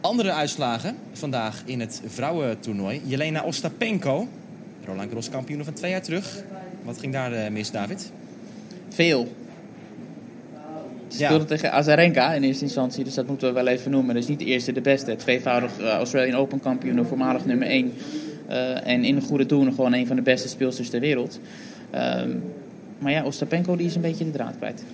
Andere 0.00 0.32
uitslagen 0.32 0.96
vandaag 1.12 1.62
in 1.64 1.80
het 1.80 2.02
vrouwentoernooi. 2.06 3.00
Jelena 3.04 3.42
Ostapenko, 3.42 4.28
Roland 4.84 5.06
Garros 5.06 5.28
kampioen 5.28 5.64
van 5.64 5.72
twee 5.72 5.90
jaar 5.90 6.02
terug. 6.02 6.42
Wat 6.82 6.98
ging 6.98 7.12
daar 7.12 7.52
mis, 7.52 7.70
David? 7.70 8.12
Veel. 8.88 9.28
Ze 11.08 11.16
speelde 11.16 11.38
ja. 11.38 11.44
tegen 11.44 11.72
Azarenka 11.72 12.32
in 12.32 12.42
eerste 12.42 12.64
instantie, 12.64 13.04
dus 13.04 13.14
dat 13.14 13.26
moeten 13.26 13.48
we 13.48 13.54
wel 13.54 13.66
even 13.66 13.90
noemen. 13.90 14.14
Dat 14.14 14.22
is 14.22 14.28
niet 14.28 14.38
de 14.38 14.44
eerste, 14.44 14.72
de 14.72 14.80
beste. 14.80 15.16
Tweevoudig 15.16 15.80
uh, 15.80 15.88
Australian 15.88 16.38
Open 16.38 16.60
kampioen, 16.60 17.06
voormalig 17.06 17.44
nummer 17.44 17.68
1. 17.68 17.92
Uh, 18.48 18.86
en 18.86 19.04
in 19.04 19.16
een 19.16 19.22
goede 19.22 19.46
toer 19.46 19.72
gewoon 19.72 19.92
een 19.92 20.06
van 20.06 20.16
de 20.16 20.22
beste 20.22 20.48
speelsters 20.48 20.90
ter 20.90 21.00
wereld. 21.00 21.40
Um, 21.94 22.42
maar 22.98 23.12
ja, 23.12 23.24
Ostapenko 23.24 23.76
die 23.76 23.86
is 23.86 23.94
een 23.94 24.00
beetje 24.00 24.24
de 24.24 24.30
draad 24.30 24.54
kwijt. 24.56 24.84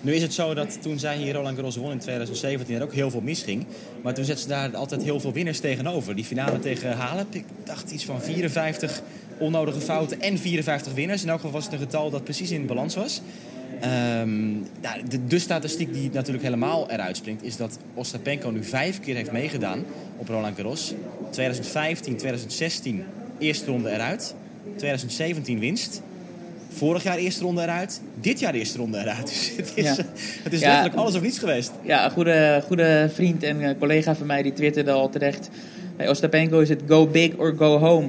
Nu 0.00 0.14
is 0.14 0.22
het 0.22 0.34
zo 0.34 0.54
dat 0.54 0.82
toen 0.82 0.98
zij 0.98 1.16
hier 1.16 1.34
Roland 1.34 1.54
Garros 1.54 1.76
won 1.76 1.90
in 1.90 1.98
2017 1.98 2.76
er 2.76 2.82
ook 2.82 2.92
heel 2.92 3.10
veel 3.10 3.20
misging. 3.20 3.66
Maar 4.02 4.14
toen 4.14 4.24
zetten 4.24 4.44
ze 4.44 4.50
daar 4.50 4.76
altijd 4.76 5.02
heel 5.02 5.20
veel 5.20 5.32
winnaars 5.32 5.60
tegenover. 5.60 6.14
Die 6.14 6.24
finale 6.24 6.58
tegen 6.58 6.92
Halep, 6.92 7.34
ik 7.34 7.44
dacht 7.64 7.90
iets 7.90 8.04
van 8.04 8.22
54 8.22 9.02
onnodige 9.38 9.80
fouten 9.80 10.20
en 10.20 10.38
54 10.38 10.92
winnaars. 10.92 11.22
In 11.22 11.28
elk 11.28 11.36
geval 11.36 11.52
was 11.52 11.64
het 11.64 11.72
een 11.72 11.78
getal 11.78 12.10
dat 12.10 12.24
precies 12.24 12.50
in 12.50 12.66
balans 12.66 12.94
was. 12.94 13.20
Ehm, 13.80 14.52
de, 15.08 15.26
de 15.26 15.38
statistiek 15.38 15.92
die 15.92 16.10
natuurlijk 16.12 16.44
helemaal 16.44 16.90
eruit 16.90 17.16
springt... 17.16 17.42
is 17.42 17.56
dat 17.56 17.78
Ostapenko 17.94 18.50
nu 18.50 18.64
vijf 18.64 19.00
keer 19.00 19.14
heeft 19.14 19.32
meegedaan 19.32 19.84
op 20.16 20.28
Roland 20.28 20.56
Garros. 20.56 20.94
2015, 21.30 22.16
2016 22.16 23.04
eerste 23.38 23.70
ronde 23.70 23.90
eruit. 23.90 24.34
2017 24.76 25.58
winst. 25.58 26.02
Vorig 26.68 27.02
jaar 27.02 27.16
eerste 27.16 27.42
ronde 27.42 27.62
eruit. 27.62 28.00
Dit 28.20 28.40
jaar 28.40 28.54
eerste 28.54 28.78
ronde 28.78 28.98
eruit. 28.98 29.26
Dus 29.28 29.52
het 29.56 29.72
is, 29.74 29.84
Ja. 29.84 29.94
het 30.42 30.52
is 30.52 30.60
Ja. 30.60 30.66
letterlijk 30.66 30.94
alles 30.96 31.14
of 31.14 31.22
niets 31.22 31.38
geweest. 31.38 31.72
Ja, 31.82 32.04
een 32.04 32.10
goede, 32.10 32.62
goede 32.66 33.10
vriend 33.14 33.42
en 33.42 33.60
eh, 33.62 33.78
collega 33.78 34.14
van 34.14 34.26
mij 34.26 34.42
die 34.42 34.52
twitterde 34.52 34.90
al 34.90 35.08
terecht. 35.10 35.48
Bij 35.96 36.08
Ostapenko 36.08 36.60
is 36.60 36.68
het 36.68 36.82
go 36.88 37.06
big 37.06 37.36
or 37.36 37.54
go 37.56 37.78
home. 37.78 38.08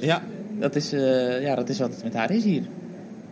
Ja, 0.00 0.22
Dat 0.58 0.76
is, 0.76 0.92
eh, 0.92 1.42
ja, 1.42 1.54
dat 1.54 1.68
is 1.68 1.78
wat 1.78 1.90
het 1.94 2.02
met 2.02 2.14
haar 2.14 2.30
is 2.30 2.44
hier. 2.44 2.62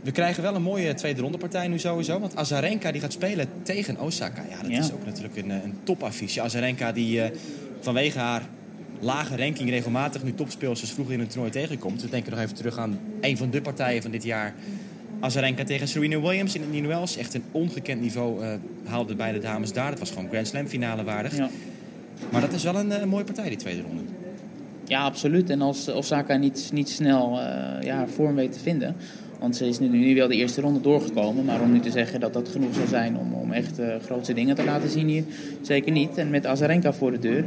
we 0.02 0.10
krijgen 0.10 0.42
wel 0.42 0.54
een 0.54 0.62
mooie 0.62 0.94
tweede 0.94 1.20
rondepartij 1.20 1.68
nu 1.68 1.78
sowieso. 1.78 2.20
Want 2.20 2.36
Azarenka 2.36 2.92
die 2.92 3.00
gaat 3.00 3.12
spelen 3.12 3.46
tegen 3.62 4.00
Osaka. 4.00 4.42
Ja, 4.50 4.62
dat 4.62 4.70
Ja. 4.70 4.78
is 4.78 4.92
ook 4.92 5.04
natuurlijk 5.06 5.36
een, 5.36 5.50
eh, 5.50 5.56
een 5.64 5.74
topaffiche. 5.82 6.40
Azarenka 6.42 6.92
die 6.92 7.20
eh, 7.22 7.30
vanwege 7.80 8.18
haar 8.18 8.42
lage 9.04 9.36
ranking 9.36 9.70
regelmatig 9.70 10.22
nu 10.22 10.34
topspeelsters 10.34 10.90
vroeg 10.90 11.10
in 11.10 11.20
een 11.20 11.26
toernooi 11.26 11.50
tegenkomt. 11.50 12.02
We 12.02 12.08
denken 12.08 12.30
nog 12.30 12.40
even 12.40 12.54
terug 12.54 12.78
aan 12.78 12.98
een 13.20 13.36
van 13.36 13.50
de 13.50 13.60
partijen 13.60 14.02
van 14.02 14.10
dit 14.10 14.24
jaar. 14.24 14.54
Azarenka 15.20 15.64
tegen 15.64 15.88
Serena 15.88 16.20
Williams 16.20 16.54
in 16.54 16.60
het 16.60 16.70
Indian 16.70 16.86
Wells. 16.86 17.16
Echt 17.16 17.34
een 17.34 17.42
ongekend 17.50 18.00
niveau 18.00 18.44
eh 18.44 18.52
haalden 18.84 19.16
beide 19.16 19.38
dames 19.38 19.72
daar. 19.72 19.90
Dat 19.90 19.98
was 19.98 20.10
gewoon 20.10 20.28
Grand 20.28 20.46
Slam 20.46 20.66
finale 20.66 21.04
waardig. 21.04 21.36
Ja. 21.36 21.48
Maar 22.30 22.40
dat 22.40 22.52
is 22.52 22.62
wel 22.62 22.76
een, 22.76 22.92
eh, 22.92 23.00
een 23.00 23.08
mooie 23.08 23.24
partij, 23.24 23.48
die 23.48 23.58
tweede 23.58 23.82
ronde. 23.82 24.02
Ja, 24.86 25.04
absoluut. 25.04 25.50
En 25.50 25.60
als 25.60 25.88
Osaka 25.88 26.36
niet, 26.36 26.70
niet 26.72 26.88
snel 26.88 27.40
eh, 27.40 27.82
ja, 27.82 28.06
vorm 28.06 28.34
weet 28.34 28.52
te 28.52 28.58
vinden. 28.58 28.96
Want 29.38 29.56
ze 29.56 29.66
is 29.66 29.78
nu, 29.78 29.88
nu 29.88 30.14
wel 30.14 30.28
de 30.28 30.36
eerste 30.36 30.60
ronde 30.60 30.80
doorgekomen. 30.80 31.44
Maar 31.44 31.60
om 31.60 31.72
nu 31.72 31.80
te 31.80 31.90
zeggen 31.90 32.20
dat 32.20 32.32
dat 32.32 32.48
genoeg 32.48 32.74
zou 32.74 32.88
zijn 32.88 33.16
om, 33.16 33.32
om 33.32 33.52
echt 33.52 33.80
grootste 34.04 34.32
dingen 34.32 34.54
te 34.54 34.64
laten 34.64 34.90
zien 34.90 35.08
hier, 35.08 35.24
zeker 35.62 35.92
niet. 35.92 36.18
En 36.18 36.30
met 36.30 36.46
Azarenka 36.46 36.92
voor 36.92 37.10
de 37.10 37.18
deur, 37.18 37.44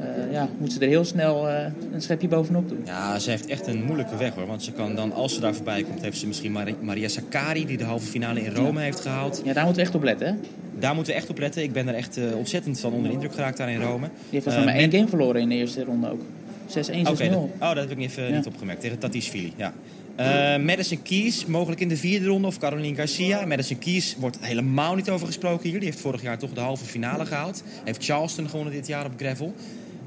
eh, 0.00 0.32
ja, 0.32 0.48
moet 0.58 0.72
ze 0.72 0.80
er 0.80 0.88
heel 0.88 1.04
snel 1.04 1.48
eh, 1.48 1.64
een 1.92 2.02
schepje 2.02 2.28
bovenop 2.28 2.68
doen. 2.68 2.80
Ja, 2.84 3.18
ze 3.18 3.30
heeft 3.30 3.46
echt 3.46 3.66
een 3.66 3.84
moeilijke 3.84 4.16
weg 4.16 4.34
hoor. 4.34 4.46
Want 4.46 4.62
ze 4.62 4.72
kan 4.72 4.94
dan, 4.94 5.12
als 5.12 5.34
ze 5.34 5.40
daar 5.40 5.54
voorbij 5.54 5.82
komt, 5.82 6.02
heeft 6.02 6.18
ze 6.18 6.26
misschien 6.26 6.52
Mari- 6.52 6.76
Maria 6.80 7.08
Sakkari, 7.08 7.66
die 7.66 7.76
de 7.76 7.84
halve 7.84 8.06
finale 8.06 8.40
in 8.44 8.54
Rome 8.54 8.80
heeft 8.80 9.00
gehaald. 9.00 9.40
Ja, 9.44 9.52
daar 9.52 9.64
moeten 9.64 9.82
we 9.82 9.88
echt 9.88 9.96
op 9.96 10.02
letten. 10.02 10.26
Hè? 10.26 10.34
Daar 10.78 10.94
moeten 10.94 11.12
we 11.12 11.18
echt 11.18 11.30
op 11.30 11.38
letten. 11.38 11.62
Ik 11.62 11.72
ben 11.72 11.88
er 11.88 11.94
echt 11.94 12.16
eh, 12.16 12.36
ontzettend 12.36 12.80
van 12.80 12.92
onder 12.92 13.06
de 13.08 13.14
indruk 13.14 13.32
geraakt 13.34 13.56
daar 13.56 13.70
in 13.70 13.80
Rome. 13.80 14.06
Die 14.06 14.10
heeft 14.30 14.42
volgens 14.44 14.64
mij 14.64 14.74
maar 14.74 14.82
één 14.82 14.90
game 14.92 15.08
verloren 15.08 15.40
in 15.40 15.48
de 15.48 15.54
eerste 15.54 15.84
ronde 15.84 16.10
ook. 16.10 16.20
6-1, 16.20 16.72
6-0. 16.72 17.08
Oké, 17.08 17.28
dat, 17.28 17.38
oh, 17.38 17.74
dat 17.74 17.76
heb 17.76 17.90
ik 17.90 17.98
even, 17.98 18.28
Ja. 18.28 18.36
niet 18.36 18.46
opgemerkt. 18.46 18.80
Tegen 18.80 18.98
Tatishvili, 18.98 19.52
ja. 19.56 19.72
Eh 20.16 20.56
Madison 20.64 21.02
Keys, 21.02 21.46
mogelijk 21.46 21.80
in 21.80 21.88
de 21.88 21.96
vierde 21.96 22.26
ronde, 22.26 22.46
of 22.46 22.58
Caroline 22.58 22.94
Garcia. 22.96 23.46
Madison 23.46 23.78
Keys 23.78 24.16
wordt 24.18 24.38
helemaal 24.40 24.94
niet 24.94 25.10
over 25.10 25.26
gesproken 25.26 25.68
hier. 25.70 25.78
Die 25.78 25.88
heeft 25.88 26.00
vorig 26.00 26.22
jaar 26.22 26.38
toch 26.38 26.52
de 26.52 26.60
halve 26.60 26.84
finale 26.84 27.26
gehaald. 27.26 27.62
Heeft 27.84 28.04
Charleston 28.04 28.48
gewonnen 28.48 28.72
dit 28.74 28.86
jaar 28.86 29.04
op 29.06 29.12
gravel. 29.16 29.54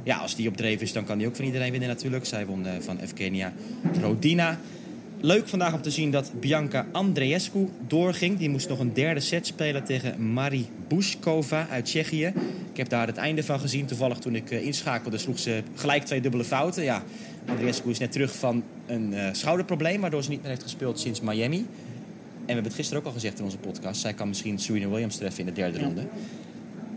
Ja, 0.03 0.17
als 0.17 0.35
die 0.35 0.47
op 0.47 0.57
dreef 0.57 0.81
is, 0.81 0.93
dan 0.93 1.05
kan 1.05 1.17
die 1.17 1.27
ook 1.27 1.35
van 1.35 1.45
iedereen 1.45 1.71
winnen 1.71 1.89
natuurlijk. 1.89 2.25
Zij 2.25 2.45
won 2.45 2.65
eh, 2.65 2.73
van 2.79 2.99
Evgenia 2.99 3.53
Rodina. 4.01 4.59
Leuk 5.19 5.47
vandaag 5.47 5.73
om 5.73 5.81
te 5.81 5.91
zien 5.91 6.11
dat 6.11 6.31
Bianca 6.39 6.85
Andreescu 6.91 7.69
doorging. 7.87 8.37
Die 8.37 8.49
moest 8.49 8.69
nog 8.69 8.79
een 8.79 8.93
derde 8.93 9.19
set 9.19 9.47
spelen 9.47 9.83
tegen 9.83 10.33
Mari 10.33 10.67
Bushkova 10.87 11.67
uit 11.69 11.85
Tsjechië. 11.85 12.33
Ik 12.71 12.77
heb 12.77 12.89
daar 12.89 13.07
het 13.07 13.17
einde 13.17 13.43
van 13.43 13.59
gezien. 13.59 13.85
Toevallig 13.85 14.17
toen 14.17 14.35
ik 14.35 14.51
eh, 14.51 14.65
inschakelde 14.65 15.17
sloeg 15.17 15.39
ze 15.39 15.63
gelijk 15.75 16.03
twee 16.03 16.21
dubbele 16.21 16.43
fouten. 16.43 16.83
Ja, 16.83 17.03
Andreescu 17.45 17.89
is 17.89 17.99
net 17.99 18.11
terug 18.11 18.35
van 18.35 18.63
een 18.85 19.13
eh, 19.13 19.29
schouderprobleem... 19.31 20.01
waardoor 20.01 20.23
ze 20.23 20.29
niet 20.29 20.41
meer 20.41 20.49
heeft 20.49 20.63
gespeeld 20.63 20.99
sinds 20.99 21.21
Miami. 21.21 21.57
En 21.57 21.65
we 22.45 22.53
hebben 22.53 22.63
het 22.63 22.73
gisteren 22.73 23.01
ook 23.01 23.07
al 23.07 23.13
gezegd 23.13 23.37
in 23.39 23.45
onze 23.45 23.57
podcast. 23.57 24.01
Zij 24.01 24.13
kan 24.13 24.27
misschien 24.27 24.59
Serena 24.59 24.87
Williams 24.87 25.15
treffen 25.15 25.39
in 25.39 25.45
de 25.45 25.61
derde 25.61 25.79
ronde. 25.79 26.01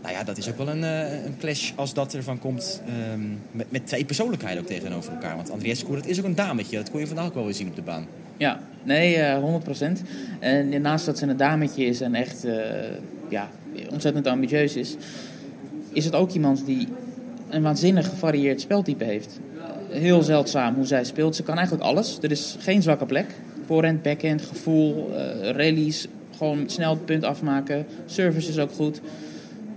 Nou 0.01 0.13
ja, 0.13 0.23
dat 0.23 0.37
is 0.37 0.49
ook 0.49 0.57
wel 0.57 0.69
een, 0.69 0.83
eh, 0.83 1.25
een 1.25 1.37
clash 1.39 1.71
als 1.75 1.93
dat 1.93 2.13
ervan 2.13 2.39
komt. 2.39 2.81
ehm, 2.87 3.21
met, 3.51 3.71
met 3.71 3.87
twee 3.87 4.05
persoonlijkheden 4.05 4.59
ook 4.59 4.67
tegenover 4.67 5.11
elkaar. 5.11 5.35
Want 5.35 5.51
Andreescu, 5.51 5.95
dat 5.95 6.05
is 6.05 6.19
ook 6.19 6.25
een 6.25 6.35
dametje. 6.35 6.77
Dat 6.77 6.91
kon 6.91 6.99
je 6.99 7.07
vandaag 7.07 7.25
ook 7.25 7.33
wel 7.33 7.43
weer 7.45 7.53
zien 7.53 7.67
op 7.67 7.75
de 7.75 7.81
baan. 7.81 8.05
Ja, 8.37 8.59
nee, 8.83 9.15
eh 9.15 9.39
100%. 9.39 10.01
En 10.39 10.81
naast 10.81 11.05
dat 11.05 11.17
ze 11.17 11.27
een 11.27 11.37
dametje 11.37 11.85
is 11.85 12.01
en 12.01 12.15
echt 12.15 12.45
eh, 12.45 12.55
ja, 13.29 13.49
ontzettend 13.91 14.27
ambitieus 14.27 14.75
is, 14.75 14.95
is 15.91 16.05
het 16.05 16.15
ook 16.15 16.31
iemand 16.31 16.65
die 16.65 16.87
een 17.49 17.61
waanzinnig 17.61 18.09
gevarieerd 18.09 18.61
speltype 18.61 19.03
heeft. 19.03 19.39
Heel 19.89 20.21
zeldzaam 20.21 20.75
hoe 20.75 20.85
zij 20.85 21.03
speelt. 21.03 21.35
Ze 21.35 21.43
kan 21.43 21.55
eigenlijk 21.55 21.85
alles. 21.87 22.17
Er 22.21 22.31
is 22.31 22.55
geen 22.59 22.81
zwakke 22.81 23.05
plek. 23.05 23.25
Voorhand, 23.65 24.01
backhand, 24.01 24.41
gevoel, 24.41 25.09
eh 25.15 25.49
rallies, 25.49 26.07
gewoon 26.37 26.69
snel 26.69 26.89
het 26.89 27.05
punt 27.05 27.23
afmaken. 27.23 27.85
Service 28.05 28.49
is 28.49 28.57
ook 28.57 28.71
goed. 28.71 29.01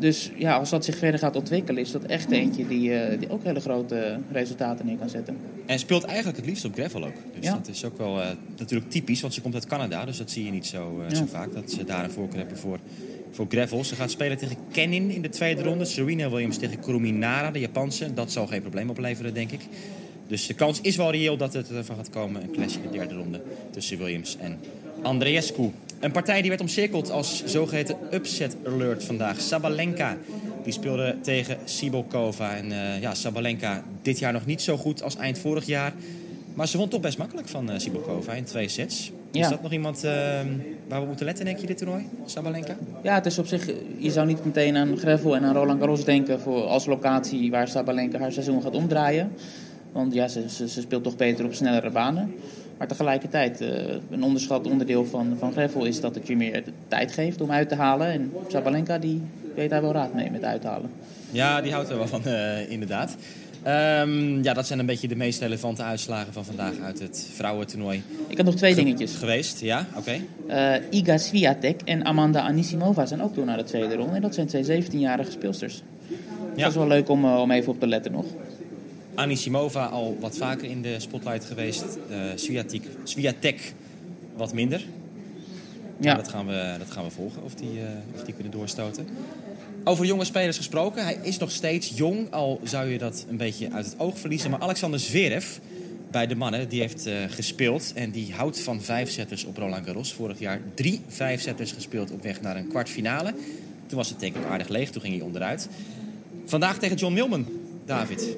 Dus 0.00 0.30
ja, 0.36 0.56
als 0.56 0.70
dat 0.70 0.84
zich 0.84 0.96
verder 0.96 1.20
gaat 1.20 1.36
ontwikkelen, 1.36 1.82
is 1.82 1.90
dat 1.90 2.04
echt 2.04 2.30
eentje 2.30 2.66
die, 2.66 2.94
eh, 2.94 3.18
die 3.18 3.30
ook 3.30 3.44
hele 3.44 3.60
grote 3.60 4.18
resultaten 4.32 4.86
neer 4.86 4.96
kan 4.96 5.08
zetten. 5.08 5.36
En 5.66 5.78
speelt 5.78 6.04
eigenlijk 6.04 6.36
het 6.36 6.46
liefst 6.46 6.64
op 6.64 6.72
gravel 6.74 7.04
ook. 7.04 7.12
Dus 7.34 7.44
Ja. 7.44 7.52
dat 7.52 7.68
is 7.68 7.84
ook 7.84 7.98
wel 7.98 8.20
eh, 8.22 8.28
natuurlijk 8.58 8.90
typisch, 8.90 9.20
want 9.20 9.34
ze 9.34 9.40
komt 9.40 9.54
uit 9.54 9.66
Canada. 9.66 10.04
Dus 10.04 10.16
dat 10.18 10.30
zie 10.30 10.44
je 10.44 10.50
niet 10.50 10.66
zo, 10.66 11.00
eh, 11.00 11.10
Ja. 11.10 11.14
zo 11.16 11.24
vaak, 11.26 11.52
dat 11.54 11.70
ze 11.70 11.84
daar 11.84 12.04
een 12.04 12.10
voorkeur 12.10 12.38
hebben 12.38 12.56
voor, 12.58 12.78
voor 13.30 13.46
gravel. 13.48 13.84
Ze 13.84 13.94
gaat 13.94 14.10
spelen 14.10 14.36
tegen 14.38 14.56
Kenin 14.72 15.10
in 15.10 15.22
de 15.22 15.28
tweede 15.28 15.62
ronde. 15.62 15.84
Serena 15.84 16.30
Williams 16.30 16.56
tegen 16.58 16.80
Kuruminara, 16.80 17.50
de 17.50 17.60
Japanse. 17.60 18.14
Dat 18.14 18.32
zal 18.32 18.46
geen 18.46 18.60
probleem 18.62 18.90
opleveren, 18.90 19.34
denk 19.34 19.50
ik. 19.50 19.60
Dus 20.26 20.46
de 20.46 20.54
kans 20.54 20.80
is 20.80 20.96
wel 20.96 21.10
reëel 21.10 21.36
dat 21.36 21.52
het 21.52 21.70
ervan 21.70 21.96
gaat 21.96 22.10
komen. 22.10 22.42
Een 22.42 22.50
clash 22.52 22.74
in 22.74 22.82
de 22.82 22.90
derde 22.98 23.14
ronde 23.14 23.40
tussen 23.70 23.98
Williams 23.98 24.36
en 24.40 24.58
Andreescu. 25.02 25.70
Een 26.00 26.12
partij 26.12 26.40
die 26.40 26.48
werd 26.48 26.60
omcirkeld 26.60 27.10
als 27.10 27.44
zogeheten 27.44 27.96
upset 28.12 28.56
alert 28.66 29.04
vandaag. 29.04 29.40
Sabalenka 29.40 30.16
die 30.62 30.72
speelde 30.72 31.16
tegen 31.22 31.56
Sibokova. 31.64 32.56
En 32.56 32.72
eh, 32.72 33.00
ja, 33.00 33.14
Sabalenka 33.14 33.82
dit 34.02 34.18
jaar 34.18 34.32
nog 34.32 34.46
niet 34.46 34.62
zo 34.62 34.76
goed 34.76 35.02
als 35.02 35.16
eind 35.16 35.38
vorig 35.38 35.66
jaar. 35.66 35.92
Maar 36.54 36.68
ze 36.68 36.78
won 36.78 36.88
toch 36.88 37.00
best 37.00 37.18
makkelijk 37.18 37.48
van 37.48 37.70
eh 37.70 37.78
Sibokova 37.78 38.32
in 38.32 38.44
twee 38.44 38.68
sets. 38.68 39.12
Is 39.32 39.48
dat 39.48 39.62
nog 39.62 39.72
iemand 39.72 40.04
eh, 40.04 40.12
waar 40.88 41.00
we 41.00 41.06
moeten 41.06 41.26
letten, 41.26 41.44
denk 41.44 41.58
je, 41.58 41.66
dit 41.66 41.78
toernooi? 41.78 42.08
Sabalenka? 42.24 42.76
Ja, 43.02 43.14
het 43.14 43.26
is 43.26 43.38
op 43.38 43.46
zich, 43.46 43.70
je 43.98 44.10
zou 44.10 44.26
niet 44.26 44.44
meteen 44.44 44.76
aan 44.76 44.98
Gravel 44.98 45.36
en 45.36 45.44
aan 45.44 45.54
Roland 45.54 45.78
Garros 45.78 46.04
denken 46.04 46.40
voor 46.40 46.62
als 46.62 46.86
locatie 46.86 47.50
waar 47.50 47.68
Sabalenka 47.68 48.18
haar 48.18 48.32
seizoen 48.32 48.62
gaat 48.62 48.74
omdraaien. 48.74 49.32
Want 49.92 50.14
ja, 50.14 50.28
ze, 50.28 50.48
ze, 50.48 50.68
ze 50.68 50.80
speelt 50.80 51.02
toch 51.02 51.16
beter 51.16 51.44
op 51.44 51.54
snellere 51.54 51.90
banen. 51.90 52.34
Maar 52.80 52.88
tegelijkertijd, 52.88 53.60
eh, 53.60 53.68
een 54.10 54.22
onderschat 54.22 54.66
onderdeel 54.66 55.04
van, 55.04 55.36
van 55.38 55.52
Gravel 55.52 55.84
is 55.84 56.00
dat 56.00 56.14
het 56.14 56.26
je 56.26 56.36
meer 56.36 56.64
de 56.64 56.72
tijd 56.88 57.12
geeft 57.12 57.40
om 57.40 57.50
uit 57.50 57.68
te 57.68 57.74
halen. 57.74 58.06
En 58.06 58.32
Sabalenka 58.48 58.98
die 58.98 59.22
weet 59.54 59.70
daar 59.70 59.82
wel 59.82 59.92
raad 59.92 60.14
mee 60.14 60.30
met 60.30 60.44
uithalen. 60.44 60.90
Ja, 61.30 61.60
die 61.60 61.72
houdt 61.72 61.90
er 61.90 61.96
wel 61.96 62.06
van, 62.06 62.24
eh, 62.24 62.70
inderdaad. 62.70 63.16
Ehm, 63.62 64.42
ja, 64.42 64.54
dat 64.54 64.66
zijn 64.66 64.78
een 64.78 64.86
beetje 64.86 65.08
de 65.08 65.16
meest 65.16 65.40
relevante 65.40 65.82
uitslagen 65.82 66.32
van 66.32 66.44
vandaag 66.44 66.78
uit 66.84 66.98
het 66.98 67.28
vrouwentoernooi. 67.34 68.02
Ik 68.26 68.36
had 68.36 68.46
nog 68.46 68.54
twee 68.54 68.74
dingetjes. 68.74 69.14
Geweest, 69.16 69.60
ja, 69.60 69.86
oké. 69.96 70.20
Eh, 70.46 70.74
Iga 70.90 71.18
Swiatek 71.18 71.80
en 71.84 72.04
Amanda 72.04 72.40
Anisimova 72.40 73.06
zijn 73.06 73.22
ook 73.22 73.34
door 73.34 73.44
naar 73.44 73.56
de 73.56 73.64
tweede 73.64 73.94
ronde. 73.94 74.14
En 74.14 74.22
dat 74.22 74.34
zijn 74.34 74.46
twee 74.46 74.64
17-jarige 74.64 75.30
speelsters. 75.30 75.82
Ja. 76.54 76.62
Dat 76.62 76.70
is 76.70 76.76
wel 76.76 76.86
leuk 76.86 77.08
om, 77.08 77.24
om 77.24 77.50
even 77.50 77.72
op 77.72 77.80
te 77.80 77.86
letten 77.86 78.12
nog. 78.12 78.24
Anisimova 79.14 79.84
al 79.86 80.16
wat 80.20 80.36
vaker 80.36 80.70
in 80.70 80.82
de 80.82 81.00
spotlight 81.00 81.44
geweest. 81.44 81.84
Eh 82.10 82.18
Swiatek, 82.34 82.82
Swiatek 83.04 83.72
wat 84.36 84.52
minder. 84.52 84.84
Ja. 86.00 86.14
Dat, 86.14 86.28
gaan 86.28 86.46
we, 86.46 86.74
dat 86.78 86.90
gaan 86.90 87.04
we 87.04 87.10
volgen, 87.10 87.42
of 87.42 87.54
die, 87.54 87.80
eh, 87.80 87.86
of 88.14 88.24
die 88.24 88.34
kunnen 88.34 88.52
doorstoten. 88.52 89.06
Over 89.84 90.04
jonge 90.04 90.24
spelers 90.24 90.56
gesproken. 90.56 91.04
Hij 91.04 91.18
is 91.22 91.38
nog 91.38 91.50
steeds 91.50 91.92
jong, 91.94 92.30
al 92.30 92.60
zou 92.64 92.88
je 92.88 92.98
dat 92.98 93.24
een 93.28 93.36
beetje 93.36 93.70
uit 93.72 93.84
het 93.84 93.94
oog 93.98 94.18
verliezen. 94.18 94.50
Maar 94.50 94.60
Alexander 94.60 95.00
Zverev 95.00 95.56
bij 96.10 96.26
de 96.26 96.34
mannen, 96.34 96.68
die 96.68 96.80
heeft 96.80 97.06
eh, 97.06 97.14
gespeeld. 97.28 97.92
En 97.94 98.10
die 98.10 98.32
houdt 98.32 98.60
van 98.60 98.82
vijfzetters 98.82 99.44
op 99.44 99.56
Roland 99.56 99.86
Garros. 99.86 100.12
Vorig 100.12 100.38
jaar 100.38 100.60
drie 100.74 101.00
vijfzetters 101.08 101.72
gespeeld 101.72 102.10
op 102.10 102.22
weg 102.22 102.40
naar 102.40 102.56
een 102.56 102.68
kwartfinale. 102.68 103.34
Toen 103.86 103.98
was 103.98 104.08
het 104.08 104.20
denk 104.20 104.36
ik 104.36 104.44
aardig 104.44 104.68
leeg, 104.68 104.90
toen 104.90 105.02
ging 105.02 105.14
hij 105.14 105.24
onderuit. 105.24 105.68
Vandaag 106.44 106.78
tegen 106.78 106.96
John 106.96 107.14
Millman, 107.14 107.46
David. 107.84 108.36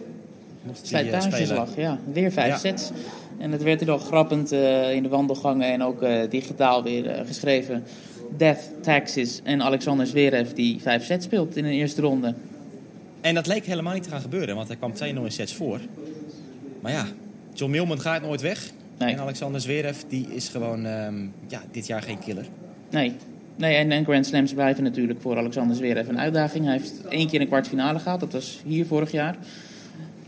Mocht 0.62 0.90
hij, 0.90 1.12
eh, 1.12 1.76
ja. 1.76 1.98
Weer 2.12 2.32
vijf 2.32 2.48
Ja. 2.48 2.58
sets. 2.58 2.90
En 3.38 3.52
het 3.52 3.62
werd 3.62 3.80
er 3.80 3.90
al 3.90 3.98
grappend 3.98 4.52
eh, 4.52 4.94
in 4.94 5.02
de 5.02 5.08
wandelgangen 5.08 5.72
en 5.72 5.82
ook 5.82 6.02
eh, 6.02 6.30
digitaal 6.30 6.82
weer 6.82 7.22
geschreven. 7.26 7.84
Death, 8.36 8.70
Taxis 8.80 9.40
en 9.44 9.62
Alexander 9.62 10.06
Zverev 10.06 10.50
die 10.50 10.80
vijf 10.80 11.04
sets 11.04 11.24
speelt 11.24 11.56
in 11.56 11.64
de 11.64 11.70
eerste 11.70 12.00
ronde. 12.00 12.34
En 13.20 13.34
dat 13.34 13.46
leek 13.46 13.66
helemaal 13.66 13.94
niet 13.94 14.02
te 14.02 14.08
gaan 14.08 14.20
gebeuren, 14.20 14.54
want 14.56 14.68
hij 14.68 14.76
kwam 14.76 14.92
2-0 14.92 15.24
in 15.24 15.32
sets 15.32 15.54
voor. 15.54 15.80
Maar 16.80 16.92
ja, 16.92 17.06
John 17.52 17.70
Millman 17.70 18.00
gaat 18.00 18.22
nooit 18.22 18.40
weg. 18.40 18.70
Nee. 18.98 19.12
En 19.12 19.20
Alexander 19.20 19.60
Zverev, 19.60 19.96
die 20.08 20.26
is 20.34 20.48
gewoon 20.48 20.86
ehm, 20.86 21.14
ja, 21.48 21.62
dit 21.70 21.86
jaar 21.86 22.02
geen 22.02 22.18
killer. 22.18 22.46
Nee, 22.90 23.14
Nee, 23.56 23.74
en, 23.74 23.92
en 23.92 24.04
Grand 24.04 24.26
Slams 24.26 24.52
blijven 24.52 24.82
natuurlijk 24.82 25.20
voor 25.20 25.36
Alexander 25.36 25.76
Zverev 25.76 26.08
een 26.08 26.18
uitdaging. 26.18 26.64
Hij 26.64 26.72
heeft 26.72 27.06
één 27.08 27.28
keer 27.28 27.40
een 27.40 27.46
kwartfinale 27.46 27.98
gehad, 27.98 28.20
dat 28.20 28.32
was 28.32 28.60
hier 28.66 28.86
vorig 28.86 29.10
jaar. 29.10 29.36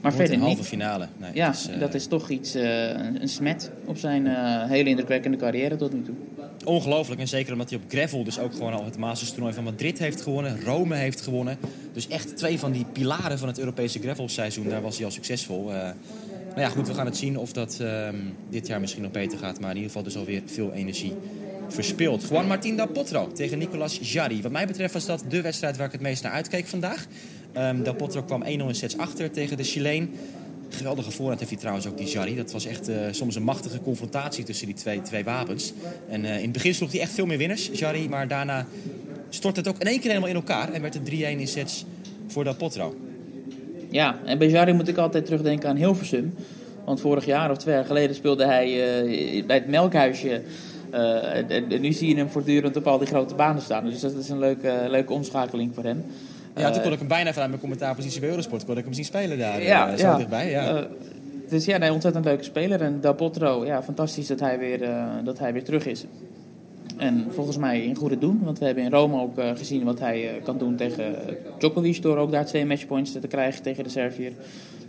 Maar 0.05 0.13
Wordt 0.13 0.29
verder 0.29 0.47
een 0.47 0.55
halve 0.55 0.75
niet. 0.75 0.83
finale. 0.83 1.09
Nee, 1.17 1.31
Ja, 1.35 1.51
is, 1.51 1.69
eh, 1.69 1.79
dat 1.81 1.95
is 1.95 2.07
toch 2.07 2.29
iets, 2.31 2.55
eh, 2.55 2.89
een, 2.89 3.29
smet 3.29 3.71
op 3.85 3.97
zijn 3.97 4.27
eh, 4.27 4.69
hele 4.69 4.89
indrukwekkende 4.89 5.37
carrière 5.37 5.77
tot 5.77 5.93
nu 5.93 6.03
toe. 6.03 6.15
Ongelooflijk. 6.65 7.21
En 7.21 7.29
zeker 7.29 7.53
omdat 7.53 7.71
hij 7.71 7.79
op 7.79 7.85
gravel 7.91 8.25
dus 8.25 8.39
ook 8.39 8.53
gewoon 8.53 8.73
al 8.73 8.85
het 8.85 8.97
Masters 8.99 9.31
toernooi 9.31 9.55
van 9.55 9.65
Madrid 9.65 9.99
heeft 9.99 10.21
gewonnen. 10.21 10.61
Rome 10.65 10.95
heeft 10.95 11.21
gewonnen. 11.21 11.59
Dus 11.93 12.09
echt 12.09 12.37
twee 12.37 12.59
van 12.59 12.73
die 12.73 12.85
pilaren 12.93 13.39
van 13.39 13.49
het 13.49 13.59
Europese 13.59 13.99
gravelseizoen. 13.99 14.69
Daar 14.69 14.83
was 14.83 14.97
hij 14.97 15.05
al 15.05 15.11
succesvol. 15.11 15.65
Nou 15.65 16.61
ja, 16.61 16.69
goed, 16.69 16.89
we 16.89 16.95
gaan 16.95 17.07
het 17.07 17.17
zien 17.17 17.39
of 17.39 17.53
dat 17.53 17.79
ehm, 17.81 18.17
dit 18.51 18.67
jaar 18.67 18.81
misschien 18.81 19.03
nog 19.03 19.11
beter 19.11 19.39
gaat. 19.39 19.61
Maar 19.61 19.71
in 19.71 19.77
ieder 19.77 19.91
geval 19.91 20.05
dus 20.05 20.17
alweer 20.17 20.43
veel 20.47 20.73
energie 20.73 21.13
verspild. 21.69 22.29
Juan 22.29 22.47
Martín 22.47 22.77
Del 22.77 22.87
Potro 22.87 23.33
tegen 23.33 23.59
Nicolas 23.59 23.99
Jarry. 24.03 24.43
Wat 24.43 24.53
mij 24.53 24.67
betreft 24.67 24.93
was 24.93 25.07
dat 25.07 25.25
de 25.29 25.41
wedstrijd 25.41 25.77
waar 25.77 25.87
ik 25.87 25.93
het 25.93 26.01
meest 26.01 26.23
naar 26.23 26.33
uitkeek 26.33 26.67
vandaag. 26.67 27.07
Ehm 27.55 27.83
Del 27.83 28.23
kwam 28.27 28.43
1-0 28.43 28.47
in 28.47 28.75
sets 28.75 28.99
achter 28.99 29.31
tegen 29.31 29.57
de 29.57 29.63
Chileen. 29.63 30.11
Geweldige 30.69 31.11
voorhand 31.11 31.39
heeft 31.39 31.51
hij 31.51 31.61
trouwens 31.61 31.87
ook, 31.87 31.99
die 31.99 32.07
Jarry. 32.07 32.37
Dat 32.37 32.53
was 32.53 32.67
echt 32.67 32.89
eh, 32.89 32.97
soms 33.11 33.35
een 33.35 33.43
machtige 33.43 33.81
confrontatie 33.81 34.45
tussen 34.45 34.67
die 34.67 34.75
twee, 34.75 35.03
twee 35.03 35.25
wapens. 35.25 35.73
En 36.09 36.25
eh, 36.25 36.37
in 36.37 36.43
het 36.43 36.53
begin 36.53 36.75
sloeg 36.75 36.93
hij 36.93 37.01
echt 37.01 37.13
veel 37.13 37.27
meer 37.27 37.39
winners, 37.39 37.71
Jarry. 37.73 38.07
Maar 38.09 38.29
daarna 38.29 38.67
stortte 39.29 39.61
het 39.61 39.69
ook 39.69 39.79
in 39.79 39.87
één 39.87 40.01
keer 40.01 40.09
helemaal 40.09 40.29
in 40.29 40.35
elkaar. 40.35 40.73
En 40.73 40.83
werd 40.83 40.95
het 40.95 41.11
3-1 41.11 41.13
in 41.13 41.49
sets 41.49 41.85
voor 42.27 42.45
Del 42.45 42.55
Potro. 42.55 42.97
Ja, 43.91 44.19
en 44.25 44.39
bij 44.39 44.49
Jarry 44.49 44.73
moet 44.73 44.89
ik 44.89 44.97
altijd 44.97 45.25
terugdenken 45.25 45.69
aan 45.69 45.77
Hilversum. 45.77 46.35
Want 46.85 47.01
vorig 47.01 47.25
jaar 47.25 47.51
of 47.51 47.59
twee 47.59 47.75
jaar 47.75 47.85
geleden 47.85 48.17
speelde 48.17 48.45
hij 48.45 48.67
eh, 48.67 49.47
bij 49.47 49.57
het 49.57 49.67
Melkhuisje. 49.67 50.43
En 50.91 51.81
nu 51.81 51.93
zie 51.93 52.09
je 52.09 52.17
hem 52.17 52.29
voortdurend 52.29 52.77
op 52.77 52.87
al 52.87 52.99
die 52.99 53.07
grote 53.07 53.35
banen 53.35 53.63
staan. 53.63 53.85
Dus 53.85 54.01
dat 54.01 54.15
is 54.15 54.29
een 54.29 54.39
leuke, 54.39 54.87
leuke 54.89 55.13
omschakeling 55.13 55.75
voor 55.75 55.85
hem. 55.85 56.05
Ja, 56.57 56.67
toen 56.67 56.77
Eh, 56.77 56.83
kon 56.83 56.93
ik 56.93 56.99
hem 56.99 57.09
bijna 57.09 57.31
vanuit 57.33 57.49
mijn 57.49 57.61
commentaarpositie 57.61 58.21
bij 58.21 58.29
Eurosport 58.29 58.65
kon 58.65 58.79
ik 58.79 58.85
hem 58.85 58.93
zien 58.93 59.05
spelen 59.05 59.39
daar. 59.39 59.63
ja, 59.63 59.91
eh, 59.93 59.99
zo 59.99 60.07
ja. 60.07 60.17
dichtbij. 60.17 60.51
Ja. 60.51 60.77
Eh, 60.77 60.83
dus 61.49 61.65
ja, 61.65 61.77
nee, 61.79 61.93
ontzettend 61.93 62.25
leuke 62.25 62.43
speler. 62.43 62.81
En 62.81 63.01
Del 63.01 63.15
Potro, 63.15 63.65
ja, 63.67 63.83
fantastisch 63.83 64.27
dat 64.27 64.41
hij 64.41 64.59
weer, 64.59 64.83
eh, 64.83 65.05
dat 65.25 65.39
hij 65.39 65.53
weer 65.53 65.65
terug 65.65 65.87
is. 65.87 66.05
En 66.97 67.27
volgens 67.31 67.57
mij 67.57 67.85
in 67.85 67.95
goede 67.95 68.19
doen. 68.19 68.41
Want 68.43 68.59
we 68.59 68.65
hebben 68.65 68.85
in 68.85 68.91
Rome 68.91 69.21
ook 69.21 69.39
eh, 69.39 69.51
gezien 69.57 69.85
wat 69.85 69.99
hij 69.99 70.29
eh, 70.37 70.43
kan 70.45 70.59
doen 70.59 70.77
tegen 70.77 71.15
Djokovic. 71.59 72.03
Door 72.03 72.17
ook 72.17 72.31
daar 72.31 72.47
twee 72.47 72.67
matchpoints 72.67 73.13
te 73.13 73.19
krijgen 73.29 73.63
tegen 73.63 73.85
de 73.85 73.91
Servier. 73.91 74.33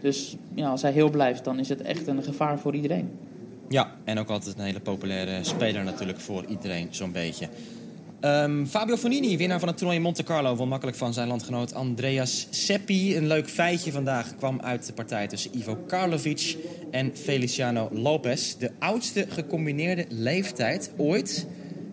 Dus 0.01 0.35
ja, 0.53 0.69
als 0.69 0.81
hij 0.81 0.91
heel 0.91 1.09
blijft, 1.09 1.43
dan 1.43 1.59
is 1.59 1.69
het 1.69 1.81
echt 1.81 2.07
een 2.07 2.23
gevaar 2.23 2.59
voor 2.59 2.75
iedereen. 2.75 3.09
Ja, 3.69 3.91
en 4.03 4.19
ook 4.19 4.29
altijd 4.29 4.55
een 4.57 4.63
hele 4.63 4.79
populaire 4.79 5.43
speler 5.43 5.83
natuurlijk 5.83 6.19
voor 6.19 6.45
iedereen 6.47 6.87
zo'n 6.89 7.11
beetje. 7.11 7.47
Ehm, 8.25 8.65
Fabio 8.65 8.97
Fonini, 8.97 9.37
winnaar 9.37 9.59
van 9.59 9.67
het 9.67 9.77
toernooi 9.77 9.97
in 9.97 10.03
Monte 10.03 10.23
Carlo, 10.23 10.55
won 10.55 10.67
makkelijk 10.67 10.97
van 10.97 11.13
zijn 11.13 11.27
landgenoot 11.27 11.73
Andreas 11.73 12.47
Seppi. 12.49 13.17
Een 13.17 13.27
leuk 13.27 13.49
feitje 13.49 13.91
vandaag 13.91 14.35
kwam 14.35 14.61
uit 14.61 14.85
de 14.85 14.93
partij 14.93 15.27
tussen 15.27 15.57
Ivo 15.57 15.75
Karlovic 15.87 16.57
en 16.91 17.11
Feliciano 17.15 17.89
Lopez. 17.91 18.55
De 18.55 18.71
oudste 18.79 19.25
gecombineerde 19.29 20.05
leeftijd 20.09 20.91
ooit 20.97 21.47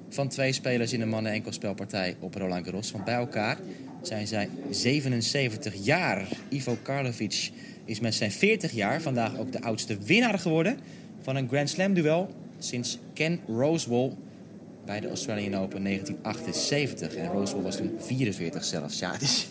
van 0.08 0.28
twee 0.28 0.52
spelers 0.52 0.92
in 0.92 1.00
een 1.00 1.08
mannen-enkelspelpartij 1.08 2.16
op 2.20 2.34
Roland 2.34 2.64
Garros. 2.64 2.90
Want 2.90 3.04
bij 3.04 3.14
elkaar 3.14 3.58
zijn 4.02 4.26
zij 4.26 4.48
77 4.70 5.74
jaar. 5.84 6.28
Ivo 6.48 6.78
Karlovic 6.82 7.50
is 7.84 8.00
met 8.00 8.14
zijn 8.14 8.32
40 8.32 8.72
jaar 8.72 9.02
vandaag 9.02 9.38
ook 9.38 9.52
de 9.52 9.62
oudste 9.62 9.98
winnaar 10.04 10.38
geworden 10.38 10.78
van 11.22 11.36
een 11.36 11.48
Grand 11.48 11.70
Slam 11.70 11.94
duel 11.94 12.34
sinds 12.58 12.98
Ken 13.12 13.40
Rosewall 13.46 14.12
bij 14.84 15.00
de 15.00 15.08
Australian 15.08 15.62
Open 15.62 15.84
1978. 15.84 17.14
En 17.14 17.32
Rosewall 17.32 17.62
was 17.62 17.76
toen 17.76 17.92
44 17.98 18.64
zelfs. 18.64 18.98
Ja, 18.98 19.12
het 19.12 19.22
is... 19.22 19.46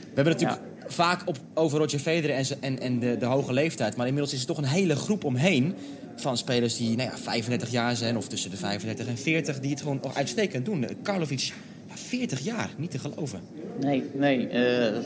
We 0.00 0.20
hebben 0.20 0.32
het 0.32 0.42
natuurlijk 0.42 0.72
vaak 0.92 1.22
op, 1.24 1.36
over 1.54 1.78
Roger 1.78 1.98
Federer 1.98 2.36
en, 2.36 2.44
en, 2.60 2.80
en 2.80 2.98
de, 2.98 3.16
de 3.16 3.24
hoge 3.24 3.52
leeftijd. 3.52 3.96
Maar 3.96 4.06
inmiddels 4.06 4.34
is 4.34 4.40
er 4.40 4.46
toch 4.46 4.58
een 4.58 4.64
hele 4.64 4.96
groep 4.96 5.24
omheen 5.24 5.74
van 6.16 6.36
spelers 6.36 6.76
die 6.76 6.96
nou 6.96 7.10
ja, 7.10 7.16
35 7.16 7.70
jaar 7.70 7.96
zijn... 7.96 8.16
of 8.16 8.28
tussen 8.28 8.50
de 8.50 8.56
35 8.56 9.06
en 9.06 9.18
40, 9.18 9.60
die 9.60 9.70
het 9.70 9.80
gewoon 9.80 9.98
nog 10.02 10.16
uitstekend 10.16 10.64
doen. 10.64 10.86
Karlovic, 11.02 11.52
ja, 11.88 11.94
40 11.94 12.40
jaar, 12.40 12.70
niet 12.76 12.90
te 12.90 12.98
geloven. 12.98 13.40
Nee, 13.80 14.04
nee. 14.12 14.48
eh, 14.48 14.96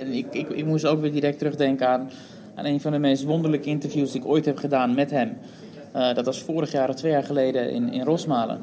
en 0.00 0.12
ik, 0.12 0.26
ik, 0.30 0.48
ik 0.48 0.64
moest 0.64 0.84
ook 0.84 1.00
weer 1.00 1.12
direct 1.12 1.38
terugdenken 1.38 1.88
aan, 1.88 2.10
aan 2.54 2.64
een 2.64 2.80
van 2.80 2.92
de 2.92 2.98
meest 2.98 3.24
wonderlijke 3.24 3.68
interviews 3.68 4.12
die 4.12 4.20
ik 4.20 4.26
ooit 4.26 4.44
heb 4.44 4.56
gedaan 4.56 4.94
met 4.94 5.10
hem. 5.10 5.36
Eh, 5.92 6.14
dat 6.14 6.24
was 6.24 6.42
vorig 6.42 6.72
jaar 6.72 6.88
of 6.88 6.94
twee 6.94 7.12
jaar 7.12 7.24
geleden 7.24 7.70
in, 7.70 7.92
in 7.92 8.04
Rosmalen. 8.04 8.60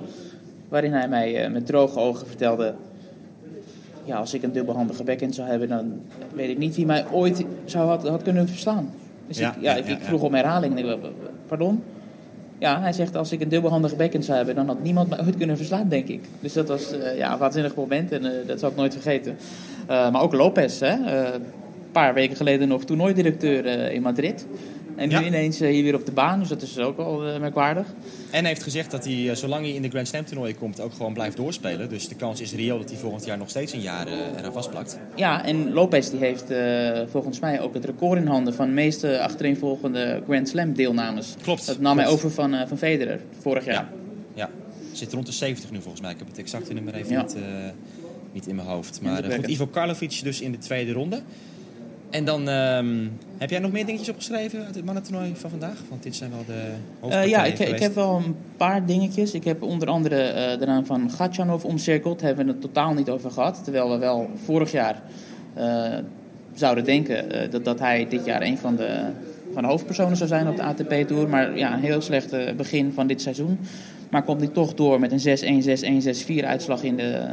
Waarin 0.76 0.94
hij 0.94 1.08
mij 1.08 1.44
eh, 1.44 1.52
met 1.52 1.66
droge 1.66 2.00
ogen 2.00 2.28
vertelde... 2.28 2.74
Ja, 4.04 4.18
als 4.18 4.34
ik 4.34 4.44
een 4.44 4.52
dubbelhandige 4.52 5.04
backhand 5.04 5.36
zou 5.36 5.48
hebben... 5.48 5.68
dan 5.70 6.02
weet 6.34 6.50
ik 6.50 6.58
niet 6.58 6.76
wie 6.76 6.86
mij 6.86 7.06
ooit 7.12 7.46
zou 7.66 7.88
had, 7.88 8.08
had 8.08 8.22
kunnen 8.22 8.48
verslaan. 8.48 8.94
Dus 9.28 9.38
Ja, 9.38 9.56
ik, 9.56 9.62
ja, 9.62 9.74
ik, 9.74 9.98
vroeg 10.02 10.22
om 10.22 10.34
herhaling. 10.34 10.78
En 10.78 10.90
ik, 10.90 10.98
pardon? 11.48 11.84
Ja, 12.58 12.82
hij 12.82 12.94
zegt 12.94 13.16
als 13.16 13.32
ik 13.32 13.42
een 13.42 13.50
dubbelhandige 13.50 13.96
backhand 13.96 14.26
zou 14.26 14.38
hebben... 14.38 14.56
dan 14.56 14.68
had 14.68 14.84
niemand 14.84 15.10
mij 15.10 15.20
ooit 15.20 15.38
kunnen 15.38 15.58
verslaan, 15.58 15.90
denk 15.90 16.08
ik. 16.08 16.24
Dus 16.40 16.54
dat 16.54 16.68
was 16.68 16.92
eh, 16.92 17.18
ja, 17.18 17.34
een 17.34 17.40
waanzinnig 17.40 17.76
moment 17.76 18.12
en 18.12 18.26
eh, 18.26 18.48
dat 18.48 18.60
zal 18.60 18.70
ik 18.70 18.76
nooit 18.76 18.94
vergeten. 18.94 19.38
Maar 19.88 20.22
ook 20.22 20.34
Lopez, 20.34 20.80
hè. 20.80 20.94
Een 21.34 21.44
paar 21.92 22.14
weken 22.14 22.36
geleden 22.36 22.68
nog 22.68 22.84
toernooidirecteur 22.84 23.92
in 23.92 24.02
Madrid. 24.02 24.46
En 24.96 25.10
nu 25.10 25.16
Ja. 25.16 25.24
ineens 25.24 25.60
eh, 25.62 25.70
hier 25.70 25.84
weer 25.84 25.96
op 25.96 26.06
de 26.06 26.12
baan, 26.12 26.40
dus 26.40 26.48
dat 26.48 26.62
is 26.62 26.78
ook 26.80 26.98
al 26.98 27.28
eh, 27.28 27.40
merkwaardig. 27.40 27.88
En 28.32 28.46
heeft 28.46 28.64
gezegd 28.64 28.92
dat 28.92 29.04
hij, 29.06 29.30
eh, 29.30 29.36
zolang 29.36 29.66
hij 29.66 29.74
in 29.74 29.82
de 29.82 29.90
Grand 29.90 30.08
Slam 30.08 30.26
toernooien 30.26 30.58
komt, 30.58 30.80
ook 30.82 30.94
gewoon 30.94 31.14
blijft 31.14 31.38
doorspelen. 31.38 31.90
Dus 31.90 32.08
de 32.08 32.16
kans 32.16 32.42
is 32.42 32.54
reëel 32.54 32.78
dat 32.78 32.90
hij 32.90 33.00
volgend 33.00 33.26
jaar 33.26 33.38
nog 33.38 33.50
steeds 33.50 33.74
een 33.74 33.82
jaar 33.82 34.08
eh, 34.08 34.14
eraan 34.38 34.54
vastplakt. 34.54 35.00
Ja, 35.16 35.46
en 35.46 35.74
Lopez 35.74 36.10
die 36.10 36.20
heeft 36.20 36.46
volgens 37.12 37.40
mij 37.40 37.62
ook 37.62 37.74
het 37.74 37.86
record 37.86 38.20
in 38.20 38.28
handen 38.28 38.54
van 38.54 38.68
de 38.68 38.74
meeste 38.74 39.20
achtereenvolgende 39.22 40.22
Grand 40.28 40.50
Slam 40.50 40.74
deelnames. 40.74 41.36
Klopt. 41.42 41.66
Dat 41.66 41.80
nam 41.80 41.98
hij 41.98 42.08
over 42.08 42.32
van, 42.32 42.68
van 42.68 42.78
Federer 42.78 43.20
vorig 43.42 43.66
jaar. 43.66 43.74
Ja, 43.74 43.90
ja. 44.34 44.50
Zit 44.92 45.14
rond 45.14 45.26
de 45.26 45.32
70 45.32 45.72
nu 45.72 45.82
volgens 45.82 46.02
mij. 46.02 46.12
Ik 46.12 46.18
heb 46.18 46.28
het 46.28 46.38
exacte 46.38 46.74
nummer 46.74 46.94
even 46.96 47.12
Ja. 47.12 47.22
niet, 47.22 47.36
niet 48.32 48.48
in 48.48 48.56
mijn 48.56 48.68
hoofd. 48.68 49.00
Maar 49.02 49.24
goed. 49.24 49.48
Ivo 49.48 49.68
Karlovic 49.68 50.20
dus 50.24 50.42
in 50.42 50.52
de 50.52 50.58
tweede 50.58 50.92
ronde. 50.92 51.22
En 52.10 52.26
dan 52.26 52.50
ehm, 52.50 53.08
heb 53.38 53.50
jij 53.50 53.60
nog 53.60 53.72
meer 53.72 53.86
dingetjes 53.86 54.10
opgeschreven 54.10 54.66
uit 54.66 54.76
het 54.76 54.86
mannentoernooi 54.86 55.34
van 55.36 55.50
vandaag? 55.50 55.78
Want 55.90 56.04
dit 56.04 56.16
zijn 56.16 56.32
wel 56.32 56.46
de 56.46 56.72
Eh, 57.10 57.28
ja, 57.28 57.46
ik, 57.46 57.60
ik 57.60 57.80
heb 57.80 57.96
wel 57.96 58.22
een 58.26 58.36
paar 58.58 58.86
dingetjes. 58.86 59.34
Ik 59.34 59.44
heb 59.44 59.62
onder 59.62 59.88
andere 59.88 60.22
eh, 60.22 60.60
de 60.60 60.66
naam 60.66 60.86
van 60.86 61.12
Gatjanov 61.12 61.64
omcirkeld. 61.64 62.20
Daar 62.20 62.28
hebben 62.28 62.46
we 62.46 62.52
het 62.52 62.62
totaal 62.62 62.94
niet 62.94 63.10
over 63.10 63.32
gehad. 63.32 63.64
Terwijl 63.64 63.90
we 63.90 63.98
wel 63.98 64.30
vorig 64.44 64.72
jaar 64.72 65.02
eh, 65.54 65.84
zouden 66.54 66.84
denken 66.84 67.50
dat, 67.52 67.66
dat 67.66 67.80
hij 67.80 68.08
dit 68.10 68.26
jaar 68.26 68.42
een 68.42 68.58
van 68.58 68.76
de, 68.76 69.00
van 69.54 69.64
de 69.64 69.70
hoofdpersonen 69.70 70.18
zou 70.18 70.30
zijn 70.30 70.48
op 70.48 70.56
de 70.56 70.64
ATP-tour. 70.64 71.30
Maar 71.30 71.58
ja, 71.58 71.74
een 71.74 71.84
heel 71.84 72.02
slecht 72.02 72.56
begin 72.58 72.92
van 72.94 73.08
dit 73.08 73.22
seizoen. 73.22 73.60
Maar 74.10 74.24
komt 74.24 74.42
hij 74.42 74.50
toch 74.50 74.74
door 74.74 75.00
met 75.00 75.12
een 75.12 75.64
6-1, 75.64 75.66
6-1, 75.66 76.42
6-4 76.42 76.46
uitslag 76.46 76.84
in 76.84 76.96
de, 76.96 77.28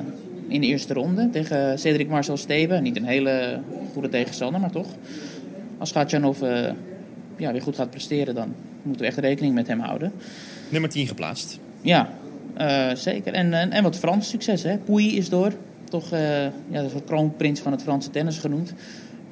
in 0.49 0.61
de 0.61 0.67
eerste 0.67 0.95
ronde 0.95 1.31
tegen 1.31 1.79
Cedric 1.79 2.09
Marcel 2.09 2.37
Steven. 2.37 2.83
Niet 2.83 2.97
een 2.97 3.05
hele 3.05 3.61
goede 3.93 4.09
tegenstander, 4.09 4.61
maar 4.61 4.71
toch. 4.71 4.87
Als 5.79 5.93
Gatjanov 5.93 6.43
eh, 6.43 6.71
ja, 7.37 7.53
weer 7.53 7.63
goed 7.63 7.77
gaat 7.77 7.91
presteren, 7.91 8.35
dan 8.35 8.55
moeten 8.83 9.03
we 9.03 9.09
echt 9.09 9.19
rekening 9.19 9.55
met 9.55 9.67
hem 9.67 9.81
houden. 9.81 10.13
Nummer 10.69 10.91
10 10.91 11.07
geplaatst. 11.07 11.59
Ja, 11.81 12.13
eh, 12.55 12.95
zeker. 12.95 13.33
En, 13.33 13.53
en, 13.53 13.71
en 13.71 13.83
wat 13.83 13.97
Frans 13.99 14.29
succes, 14.29 14.63
hè. 14.63 14.77
Pouy 14.77 15.05
is 15.05 15.29
door. 15.29 15.53
Toch, 15.89 16.13
eh, 16.13 16.43
ja, 16.45 16.51
wel 16.71 17.03
kroonprins 17.07 17.61
van 17.61 17.73
het 17.73 17.83
Franse 17.83 18.11
tennis 18.11 18.39
genoemd. 18.39 18.73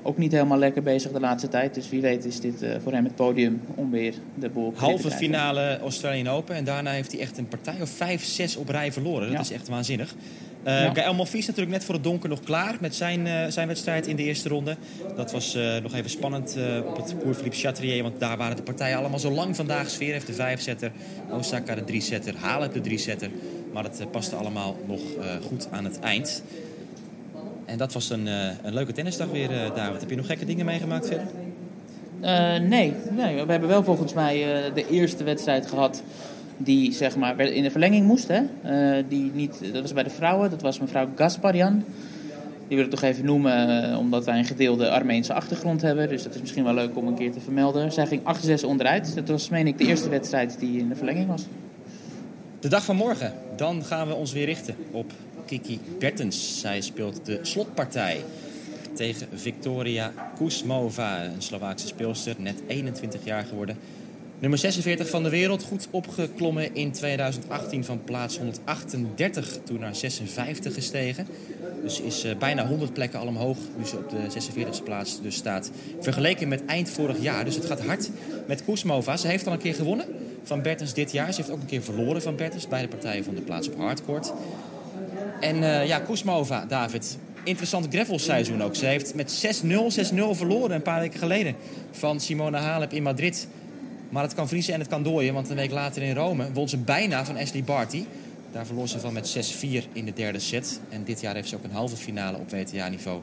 Ook 0.03 0.19
niet 0.19 0.33
helemaal 0.33 0.59
lekker 0.59 0.83
bezig 0.83 1.13
de 1.13 1.21
laatste 1.21 1.49
tijd. 1.49 1.75
Dus 1.75 1.89
wie 1.89 2.01
weet 2.01 2.25
is 2.25 2.41
dit 2.41 2.65
voor 2.83 2.93
hem 2.93 3.05
het 3.05 3.15
podium 3.15 3.61
om 3.75 3.91
weer 3.91 4.15
de 4.35 4.49
boel 4.49 4.73
Halve 4.77 5.11
finale 5.11 5.79
Australian 5.79 6.29
Open. 6.29 6.55
En 6.55 6.65
daarna 6.65 6.91
heeft 6.91 7.13
hij 7.13 7.21
echt 7.21 7.39
een 7.39 7.49
partij 7.49 7.75
of 7.81 7.91
5, 7.91 8.25
6 8.25 8.57
op 8.57 8.69
rij 8.69 8.93
verloren. 8.93 9.23
Dat 9.27 9.33
Ja. 9.33 9.41
is 9.41 9.51
echt 9.53 9.69
waanzinnig. 9.69 10.15
Eh 10.63 10.83
Ja. 10.83 10.95
Gaël 10.95 11.15
Monfils 11.15 11.47
natuurlijk 11.47 11.77
net 11.77 11.85
voor 11.85 11.95
het 11.95 12.05
donker 12.05 12.29
nog 12.29 12.41
klaar 12.41 12.77
met 12.81 12.95
zijn, 12.95 13.27
eh, 13.27 13.47
zijn 13.49 13.69
wedstrijd 13.69 14.07
in 14.07 14.17
de 14.17 14.23
eerste 14.23 14.49
ronde. 14.49 14.77
Dat 15.17 15.33
was 15.33 15.55
eh, 15.55 15.77
nog 15.83 15.95
even 15.95 16.11
spannend 16.11 16.57
op 16.87 16.97
het 16.97 17.15
Cours 17.21 17.37
Philippe 17.37 17.59
Chatrier. 17.59 18.03
Want 18.03 18.21
daar 18.21 18.37
waren 18.37 18.57
de 18.57 18.63
partijen 18.63 18.99
allemaal 18.99 19.19
zo 19.19 19.31
lang 19.31 19.57
vandaag. 19.57 19.91
Sfeer 19.91 20.13
heeft 20.13 20.27
de 20.27 20.33
vijfzetter, 20.33 20.93
Osaka 21.31 21.75
de 21.75 21.85
driezetter, 21.85 22.35
Halep 22.37 22.73
de 22.73 22.81
driezetter. 22.81 23.31
Maar 23.73 23.85
het 23.85 24.11
paste 24.11 24.37
allemaal 24.37 24.77
nog 24.87 25.01
goed 25.47 25.69
aan 25.71 25.85
het 25.85 25.99
eind. 25.99 26.43
En 27.65 27.79
dat 27.79 27.93
was 27.93 28.11
een, 28.11 28.27
een 28.27 28.75
leuke 28.75 28.93
tennisdag 28.93 29.29
weer, 29.29 29.49
David. 29.75 30.01
Heb 30.01 30.11
je 30.11 30.17
nog 30.17 30.27
gekke 30.27 30.45
dingen 30.45 30.65
meegemaakt 30.65 31.07
verder? 31.07 31.27
Nee, 32.69 32.95
nee, 33.11 33.45
we 33.45 33.51
hebben 33.51 33.69
wel 33.69 33.85
volgens 33.85 34.13
mij 34.13 34.45
de 34.75 34.89
eerste 34.91 35.25
wedstrijd 35.25 35.67
gehad 35.67 36.03
die 36.63 36.93
zeg 36.93 37.17
maar 37.17 37.41
in 37.41 37.63
de 37.63 37.71
verlenging 37.71 38.07
moest. 38.07 38.29
Hè? 38.29 38.41
Eh, 38.63 39.05
die 39.09 39.31
niet, 39.35 39.61
dat 39.73 39.83
was 39.83 39.93
bij 39.93 40.03
de 40.03 40.11
vrouwen, 40.11 40.51
dat 40.51 40.63
was 40.63 40.81
mevrouw 40.81 41.09
Gasparian. 41.15 41.85
Die 42.69 42.77
wil 42.77 42.87
ik 42.87 42.93
toch 42.93 43.03
even 43.03 43.25
noemen, 43.25 43.91
eh, 43.91 43.99
omdat 43.99 44.25
wij 44.25 44.39
een 44.39 44.45
gedeelde 44.45 44.91
Armeense 44.91 45.35
achtergrond 45.35 45.83
hebben. 45.83 46.09
Dus 46.09 46.23
dat 46.23 46.35
is 46.35 46.41
misschien 46.41 46.65
wel 46.65 46.75
leuk 46.75 46.97
om 46.97 47.07
een 47.07 47.15
keer 47.15 47.33
te 47.33 47.41
vermelden. 47.41 47.93
Zij 47.93 48.07
ging 48.07 48.25
8-6 48.25 48.65
onderuit. 48.65 49.15
Dat 49.15 49.29
was, 49.29 49.49
meen 49.49 49.67
ik, 49.67 49.79
de 49.79 49.85
eerste 49.85 50.09
wedstrijd 50.09 50.59
die 50.59 50.79
in 50.79 50.89
de 50.89 50.97
verlenging 50.97 51.27
was. 51.27 51.45
De 52.61 52.69
dag 52.69 52.85
van 52.85 52.97
morgen, 52.97 53.33
dan 53.57 53.85
gaan 53.85 54.07
we 54.07 54.15
ons 54.15 54.33
weer 54.33 54.45
richten 54.47 54.75
op 54.91 55.13
Kiki 55.47 55.81
Bertens. 55.99 56.61
Zij 56.61 56.81
speelt 56.81 57.27
de 57.27 57.39
slotpartij 57.43 58.21
tegen 58.93 59.27
Victoria 59.35 60.13
Kuzmova, 60.37 61.25
een 61.25 61.43
Slovaakse 61.43 61.87
speelster, 61.87 62.35
net 62.39 62.63
21 62.67 63.25
jaar 63.25 63.45
geworden. 63.45 63.77
Nummer 64.41 64.59
46 64.59 65.09
van 65.09 65.23
de 65.23 65.29
wereld, 65.29 65.63
goed 65.63 65.89
opgeklommen 65.91 66.75
in 66.75 66.93
2018 66.93 67.85
van 67.85 68.05
plaats 68.05 68.39
138 68.39 69.59
toen 69.65 69.79
naar 69.79 69.95
56 69.95 70.75
gestegen. 70.75 71.27
Dus 71.83 72.01
is 72.01 72.25
uh, 72.25 72.37
bijna 72.37 72.67
100 72.67 72.93
plekken 72.93 73.21
al 73.21 73.27
omhoog, 73.27 73.57
nu 73.77 73.87
ze 73.87 73.97
op 73.97 74.11
de 74.11 74.17
46e 74.17 74.85
plaats 74.85 75.23
dus 75.23 75.35
staat. 75.35 75.71
Vergeleken 76.01 76.49
met 76.49 76.65
eind 76.65 76.91
vorig 76.91 77.23
jaar, 77.23 77.45
dus 77.45 77.55
het 77.55 77.65
gaat 77.65 77.85
hard 77.85 78.11
met 78.47 78.65
Kuzmova. 78.65 79.17
Ze 79.17 79.27
heeft 79.27 79.47
al 79.47 79.53
een 79.53 79.59
keer 79.59 79.75
gewonnen 79.75 80.07
van 80.43 80.63
Bertens 80.63 80.95
dit 80.95 81.13
jaar. 81.13 81.33
Ze 81.33 81.41
heeft 81.41 81.53
ook 81.53 81.61
een 81.61 81.67
keer 81.67 81.83
verloren 81.83 82.23
van 82.23 82.37
Bertens 82.37 82.69
bij 82.69 82.83
de 82.83 82.89
partijen 82.89 83.25
van 83.25 83.35
de 83.35 83.41
plaats 83.41 83.69
op 83.69 83.77
hardcourt. 83.77 84.33
En 85.41 85.57
uh, 85.57 85.87
ja, 85.87 85.99
Kuzmova, 85.99 86.65
David, 86.69 87.19
interessant 87.45 87.87
gravelseizoen 87.91 88.63
ook. 88.63 88.75
Ze 88.75 88.87
heeft 88.87 89.15
met 89.15 89.63
6-0, 89.65 89.69
6-0 90.15 90.15
verloren 90.31 90.75
een 90.75 90.83
paar 90.83 91.01
weken 91.01 91.19
geleden 91.19 91.55
van 91.91 92.21
Simona 92.21 92.61
Halep 92.61 92.93
in 92.93 93.03
Madrid. 93.03 93.49
Maar 94.11 94.23
het 94.23 94.35
kan 94.35 94.49
vriezen 94.49 94.75
en 94.75 94.81
het 94.81 94.89
kan 94.89 95.03
dooien, 95.03 95.35
want 95.35 95.51
een 95.51 95.57
week 95.57 95.71
later 95.71 96.03
in 96.03 96.15
Rome 96.15 96.53
won 96.53 96.69
ze 96.69 96.77
bijna 96.77 97.25
van 97.25 97.37
Ashley 97.37 97.65
Barty. 97.65 98.05
Daar 98.53 98.67
verloor 98.67 98.89
ze 98.89 99.01
van 99.01 99.13
met 99.13 99.55
6-4 99.63 99.93
in 99.93 100.05
de 100.05 100.13
derde 100.13 100.39
set. 100.39 100.81
En 100.89 101.05
dit 101.05 101.21
jaar 101.21 101.35
heeft 101.35 101.49
ze 101.49 101.57
ook 101.57 101.65
een 101.65 101.71
halve 101.71 101.97
finale 101.97 102.39
op 102.39 102.51
WTA-niveau 102.51 103.21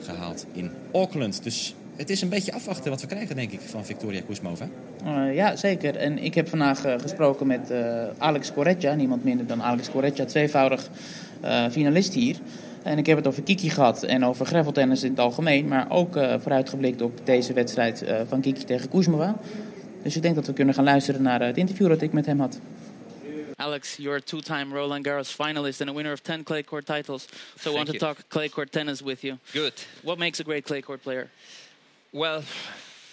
gehaald 0.00 0.46
in 0.52 0.70
Auckland. 0.92 1.42
Dus 1.42 1.74
het 1.96 2.10
is 2.10 2.22
een 2.22 2.28
beetje 2.28 2.52
afwachten 2.52 2.90
wat 2.90 3.00
we 3.00 3.06
krijgen, 3.06 3.36
denk 3.36 3.52
ik, 3.52 3.60
van 3.60 3.84
Victoria 3.84 4.20
Kuzmova. 4.26 4.68
Uh, 5.04 5.34
ja, 5.34 5.56
zeker. 5.56 5.96
En 5.96 6.18
ik 6.18 6.34
heb 6.34 6.48
vandaag 6.48 6.86
uh, 6.86 6.94
gesproken 6.98 7.46
met 7.46 7.70
uh, 7.70 8.02
Alex 8.18 8.52
Corretja, 8.52 8.94
niemand 8.94 9.24
minder 9.24 9.46
dan 9.46 9.62
Alex 9.62 9.90
Corretja, 9.90 10.24
tweevoudig 10.24 10.90
finalist 11.70 12.14
hier. 12.14 12.36
En 12.82 12.98
ik 12.98 13.06
heb 13.06 13.16
het 13.16 13.26
over 13.26 13.42
Kiki 13.42 13.70
gehad 13.70 14.02
en 14.02 14.24
over 14.24 14.46
graveltennis 14.46 15.02
in 15.02 15.10
het 15.10 15.18
algemeen, 15.18 15.68
maar 15.68 15.90
ook 15.90 16.12
vooruitgeblikt 16.12 17.02
op 17.02 17.20
deze 17.24 17.52
wedstrijd 17.52 18.04
van 18.28 18.40
Kiki 18.40 18.64
tegen 18.64 18.88
Kuzmova. 18.88 19.36
Dus 20.02 20.16
ik 20.16 20.22
denk 20.22 20.34
dat 20.34 20.46
we 20.46 20.52
kunnen 20.52 20.74
gaan 20.74 20.84
luisteren 20.84 21.22
naar 21.22 21.40
het 21.40 21.56
interview 21.56 21.88
dat 21.88 22.02
ik 22.02 22.12
met 22.12 22.26
hem 22.26 22.40
had. 22.40 22.60
Alex, 23.56 23.96
you're 23.96 24.16
a 24.16 24.20
two-time 24.20 24.74
Roland 24.74 25.06
Garros 25.06 25.30
finalist 25.30 25.80
and 25.80 25.90
a 25.90 25.92
winner 25.92 26.12
of 26.12 26.20
10 26.20 26.44
clay 26.44 26.62
court 26.62 26.86
titles. 26.86 27.26
So 27.58 27.70
I 27.70 27.74
want 27.74 27.90
to 27.90 27.98
talk 27.98 28.16
clay 28.28 28.48
court 28.48 28.72
tennis 28.72 29.02
with 29.02 29.20
you. 29.20 29.38
Good. 29.52 29.86
What 30.02 30.18
makes 30.18 30.40
a 30.40 30.44
great 30.44 30.64
clay 30.64 30.80
court 30.80 31.02
player? 31.02 31.28
Well, 32.10 32.42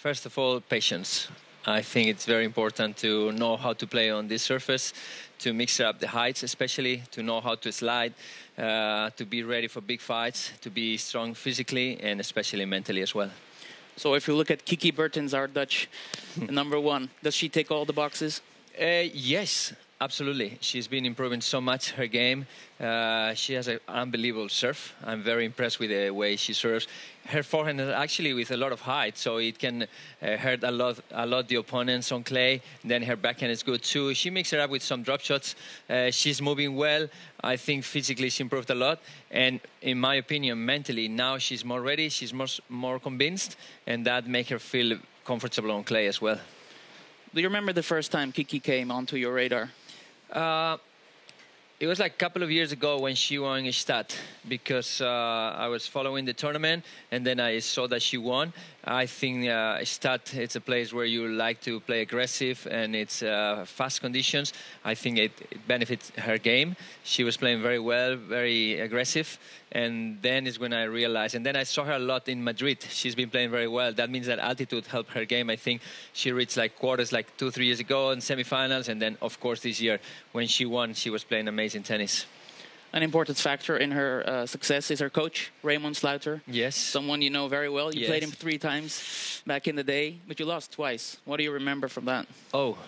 first 0.02 0.26
of 0.26 0.38
all, 0.38 0.60
patience. 0.60 1.28
I 1.66 1.82
think 1.82 2.08
it's 2.08 2.24
very 2.24 2.44
important 2.44 2.96
to 2.96 3.30
know 3.32 3.56
how 3.56 3.74
to 3.74 3.86
play 3.86 4.10
on 4.10 4.28
this 4.28 4.42
surface, 4.42 4.94
to 5.40 5.52
mix 5.52 5.80
up 5.80 5.98
the 5.98 6.08
heights, 6.08 6.42
especially 6.42 7.02
to 7.10 7.22
know 7.22 7.40
how 7.40 7.56
to 7.56 7.70
slide, 7.70 8.14
uh, 8.56 9.10
to 9.16 9.26
be 9.26 9.42
ready 9.42 9.68
for 9.68 9.82
big 9.82 10.00
fights, 10.00 10.52
to 10.62 10.70
be 10.70 10.96
strong 10.96 11.34
physically 11.34 12.00
and 12.00 12.20
especially 12.20 12.64
mentally 12.64 13.02
as 13.02 13.14
well. 13.14 13.30
So 13.98 14.14
if 14.14 14.28
you 14.28 14.34
look 14.36 14.50
at 14.50 14.64
Kiki 14.64 14.92
Bertens, 14.92 15.34
our 15.34 15.48
Dutch 15.48 15.88
number 16.36 16.78
one, 16.78 17.10
does 17.22 17.34
she 17.34 17.48
take 17.48 17.70
all 17.70 17.84
the 17.84 17.92
boxes? 17.92 18.40
Uh, 18.80 19.10
yes, 19.12 19.72
absolutely. 20.00 20.58
She's 20.60 20.88
been 20.88 21.04
improving 21.04 21.40
so 21.40 21.60
much 21.60 21.92
her 21.92 22.06
game. 22.06 22.46
Uh, 22.80 23.34
she 23.34 23.54
has 23.54 23.68
an 23.68 23.80
unbelievable 23.88 24.48
serve. 24.48 24.94
I'm 25.04 25.22
very 25.22 25.44
impressed 25.44 25.78
with 25.80 25.90
the 25.90 26.10
way 26.10 26.36
she 26.36 26.52
serves. 26.52 26.86
Her 27.26 27.42
forehand 27.42 27.80
is 27.80 27.90
actually 27.90 28.32
with 28.32 28.50
a 28.50 28.56
lot 28.56 28.72
of 28.72 28.80
height, 28.80 29.18
so 29.18 29.38
it 29.38 29.58
can 29.58 29.82
uh, 29.82 30.36
hurt 30.36 30.62
a 30.62 30.70
lot, 30.70 30.98
a 31.10 31.26
lot 31.26 31.48
the 31.48 31.56
opponents 31.56 32.10
on 32.12 32.22
clay. 32.24 32.62
Then 32.84 33.02
her 33.02 33.16
backhand 33.16 33.52
is 33.52 33.62
good 33.62 33.82
too. 33.82 34.14
She 34.14 34.30
mixes 34.30 34.54
it 34.54 34.60
up 34.60 34.70
with 34.70 34.82
some 34.82 35.02
drop 35.02 35.20
shots. 35.20 35.54
Uh, 35.90 36.10
she's 36.10 36.40
moving 36.40 36.76
well. 36.76 37.08
I 37.42 37.56
think 37.56 37.84
physically 37.84 38.30
she 38.30 38.42
improved 38.42 38.70
a 38.70 38.74
lot, 38.74 39.00
and 39.30 39.60
in 39.82 39.98
my 39.98 40.14
opinion, 40.14 40.64
mentally 40.64 41.08
now 41.08 41.38
she's 41.38 41.64
more 41.64 41.82
ready. 41.82 42.08
She's 42.08 42.32
more 42.32 42.48
more 42.68 42.98
convinced, 42.98 43.56
and 43.86 44.06
that 44.06 44.26
makes 44.26 44.48
her 44.50 44.58
feel 44.58 44.98
comfortable 45.24 45.72
on 45.72 45.84
clay 45.84 46.06
as 46.06 46.20
well. 46.22 46.38
Do 47.34 47.42
you 47.42 47.48
remember 47.48 47.74
the 47.74 47.82
first 47.82 48.10
time 48.10 48.32
Kiki 48.32 48.58
came 48.58 48.90
onto 48.90 49.16
your 49.16 49.34
radar? 49.34 49.70
Uh, 50.32 50.76
it 51.80 51.86
was 51.86 52.00
like 52.00 52.14
a 52.14 52.16
couple 52.16 52.42
of 52.42 52.50
years 52.50 52.72
ago 52.72 52.98
when 52.98 53.14
she 53.14 53.38
won 53.38 53.64
in 53.64 53.72
Stad 53.72 54.12
because 54.48 55.00
uh, 55.00 55.54
I 55.56 55.68
was 55.68 55.86
following 55.86 56.24
the 56.24 56.32
tournament 56.32 56.84
and 57.12 57.24
then 57.24 57.38
I 57.38 57.60
saw 57.60 57.86
that 57.86 58.02
she 58.02 58.18
won. 58.18 58.52
I 58.84 59.06
think 59.06 59.48
uh, 59.48 59.84
Stad 59.84 60.22
it's 60.32 60.56
a 60.56 60.60
place 60.60 60.92
where 60.92 61.04
you 61.04 61.28
like 61.28 61.60
to 61.62 61.78
play 61.78 62.00
aggressive 62.00 62.66
and 62.68 62.96
it's 62.96 63.22
uh, 63.22 63.64
fast 63.64 64.00
conditions. 64.00 64.54
I 64.84 64.96
think 64.96 65.18
it, 65.18 65.32
it, 65.52 65.68
benefits 65.68 66.10
her 66.18 66.36
game. 66.36 66.74
She 67.04 67.22
was 67.22 67.36
playing 67.36 67.62
very 67.62 67.78
well, 67.78 68.16
very 68.16 68.80
aggressive, 68.80 69.38
and 69.72 70.18
then 70.22 70.46
is 70.46 70.58
when 70.58 70.72
I 70.72 70.84
realized. 70.84 71.34
And 71.34 71.44
then 71.44 71.56
I 71.56 71.64
saw 71.64 71.84
her 71.84 71.92
a 71.92 71.98
lot 71.98 72.28
in 72.28 72.42
Madrid. 72.42 72.82
She's 72.88 73.14
been 73.14 73.30
playing 73.30 73.50
very 73.50 73.68
well. 73.68 73.92
That 73.92 74.10
means 74.10 74.26
that 74.26 74.38
altitude 74.38 74.86
helped 74.86 75.12
her 75.12 75.24
game. 75.24 75.50
I 75.50 75.56
think 75.56 75.82
she 76.12 76.32
reached 76.32 76.56
like 76.56 76.76
quarters 76.78 77.12
like 77.12 77.36
two, 77.36 77.50
three 77.50 77.66
years 77.66 77.80
ago 77.80 78.10
in 78.10 78.20
semifinals, 78.20 78.88
and 78.88 79.00
then 79.00 79.16
of 79.20 79.38
course 79.40 79.60
this 79.60 79.80
year 79.80 80.00
when 80.32 80.46
she 80.46 80.64
won, 80.66 80.94
she 80.94 81.10
was 81.10 81.24
playing 81.24 81.48
amazing 81.48 81.82
tennis. 81.82 82.26
An 82.90 83.02
important 83.02 83.36
factor 83.36 83.76
in 83.76 83.90
her 83.90 84.24
uh, 84.26 84.46
success 84.46 84.90
is 84.90 85.00
her 85.00 85.10
coach, 85.10 85.52
Raymond 85.62 85.94
Sluiter. 85.94 86.40
Yes. 86.46 86.74
Someone 86.74 87.20
you 87.20 87.28
know 87.28 87.46
very 87.46 87.68
well. 87.68 87.94
You 87.94 88.00
Yes. 88.00 88.08
played 88.08 88.22
him 88.22 88.30
three 88.30 88.56
times 88.56 89.42
back 89.46 89.68
in 89.68 89.76
the 89.76 89.84
day, 89.84 90.16
but 90.26 90.40
you 90.40 90.46
lost 90.46 90.72
twice. 90.72 91.18
What 91.26 91.36
do 91.36 91.42
you 91.42 91.52
remember 91.52 91.88
from 91.88 92.06
that? 92.06 92.26
Oh, 92.54 92.78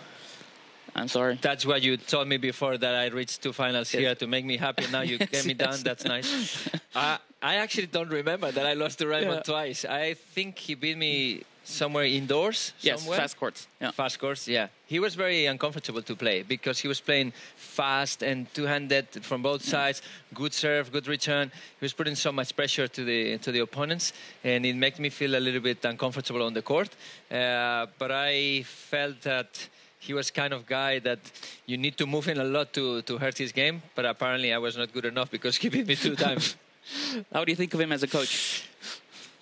I'm 0.95 1.07
sorry. 1.07 1.37
that's 1.41 1.65
what 1.65 1.81
you 1.81 1.97
told 1.97 2.27
me 2.27 2.37
before 2.37 2.77
that 2.77 2.95
I 2.95 3.07
reached 3.07 3.41
two 3.41 3.53
finals 3.53 3.93
Yes. 3.93 3.99
here 4.01 4.15
to 4.15 4.27
make 4.27 4.45
me 4.45 4.57
happy. 4.57 4.85
Now 4.91 5.01
you 5.01 5.17
get 5.35 5.45
me 5.45 5.53
down. 5.53 5.75
That's 5.83 6.03
nice. 6.05 6.67
I 6.95 7.17
I 7.41 7.55
actually 7.55 7.87
don't 7.87 8.09
remember 8.09 8.51
that 8.51 8.65
I 8.65 8.73
lost 8.73 8.99
to 8.99 9.07
Raymond 9.07 9.43
Yeah. 9.47 9.53
twice. 9.53 9.85
I 9.85 10.13
think 10.35 10.57
he 10.59 10.75
beat 10.75 10.97
me 10.97 11.43
somewhere 11.63 12.05
indoors. 12.05 12.73
Yes, 12.81 12.99
somewhere. 12.99 13.19
fast 13.19 13.37
courts. 13.39 13.67
Yeah. 13.79 13.91
Fast 13.91 14.19
course, 14.19 14.47
yeah. 14.47 14.67
He 14.85 14.99
was 14.99 15.15
very 15.15 15.45
uncomfortable 15.45 16.01
to 16.01 16.15
play 16.15 16.43
because 16.43 16.79
he 16.79 16.87
was 16.87 16.99
playing 16.99 17.33
fast 17.55 18.21
and 18.23 18.51
two-handed 18.53 19.07
from 19.23 19.41
both 19.41 19.63
sides. 19.63 20.01
Good 20.33 20.53
serve, 20.53 20.91
good 20.91 21.07
return. 21.07 21.51
He 21.79 21.85
was 21.85 21.93
putting 21.93 22.15
so 22.15 22.31
much 22.31 22.55
pressure 22.55 22.87
to 22.87 23.03
the 23.05 23.37
to 23.39 23.51
the 23.51 23.59
opponents, 23.61 24.13
and 24.43 24.65
it 24.65 24.75
made 24.75 24.99
me 24.99 25.09
feel 25.09 25.35
a 25.35 25.39
little 25.47 25.61
bit 25.61 25.85
uncomfortable 25.85 26.43
on 26.43 26.53
the 26.53 26.61
court. 26.61 26.89
Uh, 27.31 27.85
but 27.97 28.11
I 28.11 28.63
felt 28.63 29.21
that 29.21 29.69
he 30.01 30.13
was 30.13 30.31
kind 30.31 30.51
of 30.53 30.65
guy 30.65 30.99
that 30.99 31.19
you 31.65 31.77
need 31.77 31.95
to 31.97 32.05
move 32.05 32.27
in 32.27 32.37
a 32.37 32.43
lot 32.43 32.73
to 32.73 33.01
to 33.03 33.17
hurt 33.17 33.37
his 33.37 33.51
game. 33.53 33.81
But 33.95 34.05
apparently, 34.05 34.51
I 34.51 34.57
was 34.57 34.75
not 34.75 34.91
good 34.91 35.05
enough 35.05 35.29
because 35.31 35.55
he 35.61 35.69
beat 35.69 35.87
me 35.87 35.95
two 35.95 36.15
times. 36.15 36.55
How 37.33 37.45
do 37.45 37.51
you 37.51 37.55
think 37.55 37.73
of 37.73 37.79
him 37.79 37.91
as 37.91 38.03
a 38.03 38.07
coach? 38.07 38.67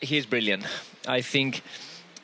he's 0.02 0.26
brilliant. 0.26 0.63
I 1.08 1.22
think, 1.22 1.62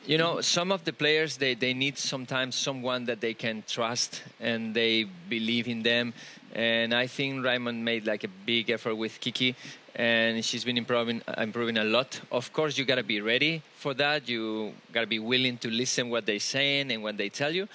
you 0.06 0.18
know, 0.18 0.40
some 0.40 0.72
of 0.72 0.84
the 0.84 0.92
players 0.92 1.36
they, 1.36 1.54
they 1.54 1.74
need 1.74 1.98
sometimes 1.98 2.54
someone 2.54 3.04
that 3.06 3.20
they 3.20 3.34
can 3.34 3.62
trust 3.66 4.22
and 4.40 4.74
they 4.74 5.04
believe 5.28 5.68
in 5.68 5.82
them. 5.82 6.14
And 6.54 6.94
I 6.94 7.06
think 7.06 7.44
Raymond 7.44 7.84
made 7.84 8.06
like 8.06 8.24
a 8.24 8.28
big 8.28 8.70
effort 8.70 8.94
with 8.94 9.20
Kiki, 9.20 9.54
and 9.94 10.42
she's 10.44 10.64
been 10.64 10.78
improving 10.78 11.20
improving 11.36 11.76
a 11.76 11.84
lot. 11.84 12.20
Of 12.32 12.52
course, 12.52 12.78
you 12.78 12.84
gotta 12.86 13.02
be 13.02 13.20
ready 13.20 13.62
for 13.76 13.92
that. 13.94 14.26
You 14.28 14.72
gotta 14.92 15.06
be 15.06 15.18
willing 15.18 15.58
to 15.58 15.68
listen 15.68 16.08
what 16.08 16.24
they're 16.24 16.38
saying 16.38 16.92
and 16.92 17.02
what 17.02 17.18
they 17.18 17.28
tell 17.28 17.54
you. 17.54 17.68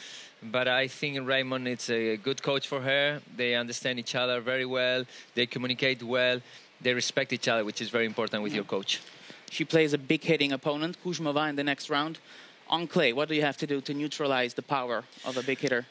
But 0.44 0.68
I 0.68 0.88
think 0.88 1.20
Raymond 1.28 1.68
is 1.68 1.90
a 1.90 2.18
good 2.18 2.42
coach 2.42 2.68
for 2.68 2.82
her. 2.82 3.22
They 3.36 3.56
understand 3.56 4.00
each 4.00 4.16
other 4.16 4.42
very 4.42 4.66
well. 4.66 5.06
They 5.36 5.46
communicate 5.46 6.02
well. 6.02 6.42
They 6.82 6.94
respect 6.94 7.32
each 7.32 7.48
other, 7.48 7.64
which 7.64 7.80
is 7.80 7.90
very 7.90 8.06
important 8.06 8.42
with 8.42 8.54
your 8.54 8.64
coach. 8.64 9.02
She 9.52 9.66
plays 9.66 9.94
a 9.94 9.98
big 9.98 10.24
hitting 10.24 10.52
opponent, 10.52 10.98
Kuzmova, 11.04 11.50
in 11.50 11.56
the 11.56 11.64
next 11.64 11.90
round. 11.90 12.18
On 12.70 12.88
clay, 12.88 13.14
what 13.14 13.28
do 13.30 13.36
you 13.36 13.44
have 13.44 13.58
to 13.58 13.68
do 13.68 13.82
to 13.82 13.94
neutralize 13.94 14.54
the 14.54 14.62
power 14.64 15.04
of 15.26 15.38
a 15.38 15.44
big 15.44 15.60
hitter? 15.60 15.86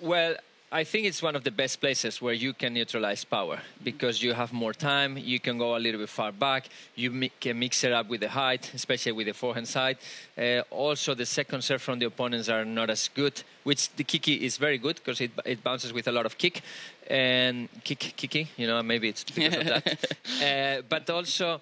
Well, 0.00 0.36
I 0.72 0.82
think 0.82 1.06
it's 1.06 1.22
one 1.22 1.36
of 1.36 1.44
the 1.44 1.52
best 1.52 1.80
places 1.80 2.20
where 2.20 2.34
you 2.34 2.52
can 2.52 2.74
neutralize 2.74 3.24
power 3.24 3.60
because 3.84 4.20
you 4.20 4.32
have 4.34 4.52
more 4.52 4.72
time. 4.74 5.16
You 5.16 5.38
can 5.38 5.58
go 5.58 5.76
a 5.76 5.78
little 5.78 6.00
bit 6.00 6.08
far 6.08 6.32
back. 6.32 6.68
You 6.96 7.12
mi- 7.12 7.30
can 7.40 7.56
mix 7.58 7.84
it 7.84 7.92
up 7.92 8.08
with 8.08 8.20
the 8.20 8.28
height, 8.28 8.72
especially 8.74 9.12
with 9.12 9.28
the 9.28 9.32
forehand 9.32 9.68
side. 9.68 9.96
Uh, 10.36 10.62
also, 10.70 11.14
the 11.14 11.24
second 11.24 11.62
serve 11.62 11.80
from 11.80 12.00
the 12.00 12.06
opponents 12.06 12.48
are 12.48 12.64
not 12.64 12.90
as 12.90 13.08
good, 13.14 13.44
which 13.62 13.90
the 13.94 14.02
kiki 14.02 14.44
is 14.44 14.56
very 14.56 14.76
good 14.76 14.96
because 14.96 15.20
it, 15.20 15.30
it 15.44 15.62
bounces 15.62 15.92
with 15.92 16.08
a 16.08 16.12
lot 16.12 16.26
of 16.26 16.36
kick 16.36 16.62
and 17.08 17.68
kick 17.84 18.14
kiki. 18.16 18.48
You 18.56 18.66
know, 18.66 18.82
maybe 18.82 19.08
it's 19.08 19.22
because 19.22 19.54
of 19.54 19.66
that. 19.66 20.16
Uh, 20.36 20.82
but 20.88 21.08
also 21.08 21.58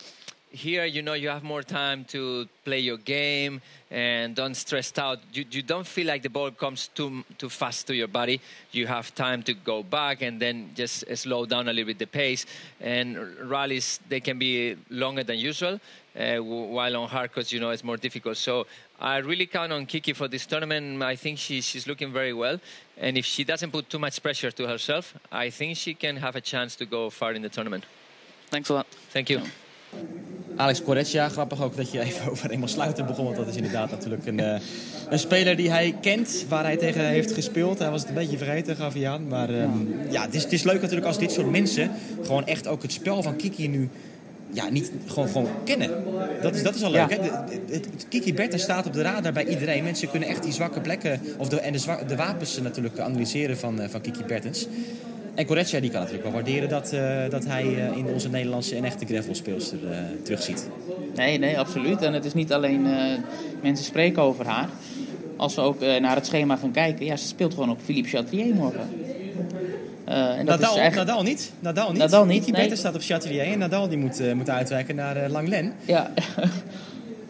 here 0.54 0.84
you 0.84 1.02
know 1.02 1.14
you 1.14 1.28
have 1.28 1.42
more 1.42 1.62
time 1.62 2.04
to 2.04 2.48
play 2.64 2.78
your 2.78 2.96
game 2.96 3.60
and 3.90 4.36
don't 4.36 4.54
stress 4.54 4.96
out 4.98 5.18
you, 5.32 5.44
you 5.50 5.62
don't 5.62 5.86
feel 5.86 6.06
like 6.06 6.22
the 6.22 6.30
ball 6.30 6.50
comes 6.50 6.88
too 6.94 7.24
too 7.38 7.48
fast 7.48 7.86
to 7.88 7.94
your 7.94 8.06
body 8.06 8.40
you 8.70 8.86
have 8.86 9.12
time 9.14 9.42
to 9.42 9.52
go 9.52 9.82
back 9.82 10.22
and 10.22 10.40
then 10.40 10.70
just 10.74 11.04
slow 11.16 11.44
down 11.44 11.68
a 11.68 11.72
little 11.72 11.86
bit 11.86 11.98
the 11.98 12.06
pace 12.06 12.46
and 12.80 13.18
rallies 13.50 13.98
they 14.08 14.20
can 14.20 14.38
be 14.38 14.76
longer 14.90 15.24
than 15.24 15.38
usual 15.38 15.80
uh, 16.16 16.36
while 16.38 16.96
on 16.96 17.08
hard 17.08 17.32
courts 17.32 17.52
you 17.52 17.58
know 17.58 17.70
it's 17.70 17.84
more 17.84 17.96
difficult 17.96 18.36
so 18.36 18.64
I 19.00 19.16
really 19.18 19.46
count 19.46 19.72
on 19.72 19.86
Kiki 19.86 20.12
for 20.12 20.28
this 20.28 20.46
tournament. 20.46 21.02
I 21.02 21.16
think 21.16 21.38
she, 21.38 21.60
she's 21.60 21.86
looking 21.86 22.12
very 22.12 22.32
well. 22.32 22.60
And 22.96 23.18
if 23.18 23.24
she 23.24 23.42
doesn't 23.42 23.72
put 23.72 23.90
too 23.90 23.98
much 23.98 24.22
pressure 24.22 24.52
to 24.52 24.68
herself, 24.68 25.14
I 25.32 25.50
think 25.50 25.76
she 25.76 25.94
can 25.94 26.16
have 26.16 26.36
a 26.36 26.40
chance 26.40 26.76
to 26.76 26.86
go 26.86 27.10
far 27.10 27.32
in 27.32 27.42
the 27.42 27.48
tournament. 27.48 27.84
Thanks 28.50 28.68
a 28.68 28.74
lot. 28.74 28.86
Thank 29.10 29.30
you. 29.30 29.42
Alex 30.56 30.82
Corretja, 30.82 31.28
grappig 31.28 31.62
ook 31.62 31.76
dat 31.76 31.90
je 31.90 32.00
even 32.00 32.30
over 32.32 32.50
eenmaal 32.50 32.68
sluiten 32.68 33.06
begon. 33.06 33.24
Want 33.24 33.36
dat 33.36 33.48
is 33.48 33.56
inderdaad 33.56 33.90
natuurlijk 33.90 34.26
een, 34.26 34.38
uh, 34.38 34.54
een 35.08 35.18
speler 35.18 35.56
die 35.56 35.70
hij 35.70 35.96
kent, 36.00 36.44
waar 36.48 36.64
hij 36.64 36.76
tegen 36.76 37.06
heeft 37.06 37.32
gespeeld. 37.32 37.78
Hij 37.78 37.90
was 37.90 38.00
het 38.00 38.08
een 38.08 38.14
beetje 38.14 38.38
vergeten, 38.38 38.76
gaf 38.76 38.94
hij 38.94 39.08
aan. 39.08 39.28
Maar 39.28 39.50
um, 39.50 39.94
ja, 40.10 40.22
het 40.22 40.34
is, 40.34 40.42
het 40.42 40.52
is 40.52 40.62
leuk 40.62 40.80
natuurlijk 40.80 41.06
als 41.06 41.18
dit 41.18 41.32
soort 41.32 41.50
mensen 41.50 41.90
gewoon 42.22 42.46
echt 42.46 42.66
ook 42.66 42.82
het 42.82 42.92
spel 42.92 43.22
van 43.22 43.36
Kiki 43.36 43.68
nu 43.68 43.88
ja, 44.54 44.70
niet 44.70 44.92
gewoon, 45.06 45.28
gewoon 45.28 45.48
kennen. 45.64 45.90
Dat 46.42 46.54
is, 46.54 46.62
dat 46.62 46.74
is 46.74 46.82
al 46.82 46.90
leuk. 46.90 47.10
Ja. 47.10 47.16
Hè? 47.16 47.40
De, 47.66 47.80
Kiki 48.08 48.34
Bertens 48.34 48.62
staat 48.62 48.86
op 48.86 48.92
de 48.92 49.02
radar 49.02 49.32
bij 49.32 49.46
iedereen. 49.46 49.84
Mensen 49.84 50.10
kunnen 50.10 50.28
echt 50.28 50.42
die 50.42 50.52
zwakke 50.52 50.80
plekken 50.80 51.20
of 51.38 51.48
de, 51.48 51.60
en 51.60 51.72
de, 51.72 51.98
de 52.06 52.16
wapens 52.16 52.60
natuurlijk 52.60 52.98
analyseren 52.98 53.58
van, 53.58 53.80
uh, 53.80 53.88
van 53.88 54.00
Kiki 54.00 54.24
Bertens. 54.24 54.66
En 55.34 55.46
Corretja 55.46 55.80
die 55.80 55.90
kan 55.90 56.00
natuurlijk 56.00 56.24
wel 56.24 56.34
waarderen 56.34 56.68
dat, 56.68 56.92
uh, 56.92 57.30
dat 57.30 57.46
hij 57.46 57.64
uh, 57.64 57.96
in 57.96 58.06
onze 58.06 58.28
Nederlandse 58.28 58.76
en 58.76 58.84
echte 58.84 59.06
gravelspeelster 59.06 59.78
uh, 59.82 59.96
terugziet. 60.22 60.68
Nee, 61.14 61.38
nee, 61.38 61.58
absoluut. 61.58 62.02
En 62.02 62.12
het 62.12 62.24
is 62.24 62.34
niet 62.34 62.52
alleen 62.52 62.86
mensen 63.62 63.84
spreken 63.84 64.22
over 64.22 64.46
haar. 64.46 64.68
Als 65.36 65.54
we 65.54 65.60
ook 65.60 65.80
naar 65.80 66.16
het 66.16 66.26
schema 66.26 66.56
gaan 66.56 66.70
kijken, 66.70 67.06
ja, 67.06 67.16
ze 67.16 67.26
speelt 67.26 67.54
gewoon 67.54 67.70
op 67.70 67.78
Philippe 67.84 68.08
Chatrier 68.08 68.54
morgen. 68.54 68.88
en 70.04 70.46
dat 70.46 70.60
Nadal, 70.60 70.74
is 70.74 70.80
eigenlijk... 70.80 71.08
Nadal 71.08 71.22
niet. 71.22 71.52
Nadal 71.60 71.90
niet. 71.90 71.98
Nadal 71.98 72.24
niet. 72.24 72.42
Nee. 72.42 72.52
Bertens 72.52 72.80
staat 72.80 72.94
op 72.94 73.02
Chatrier 73.02 73.42
en 73.42 73.58
Nadal 73.58 73.88
die 73.88 73.98
moet, 73.98 74.34
moet 74.34 74.50
uitwijken 74.50 74.94
naar 74.94 75.28
Langlen. 75.28 75.72
Ja. 75.84 76.10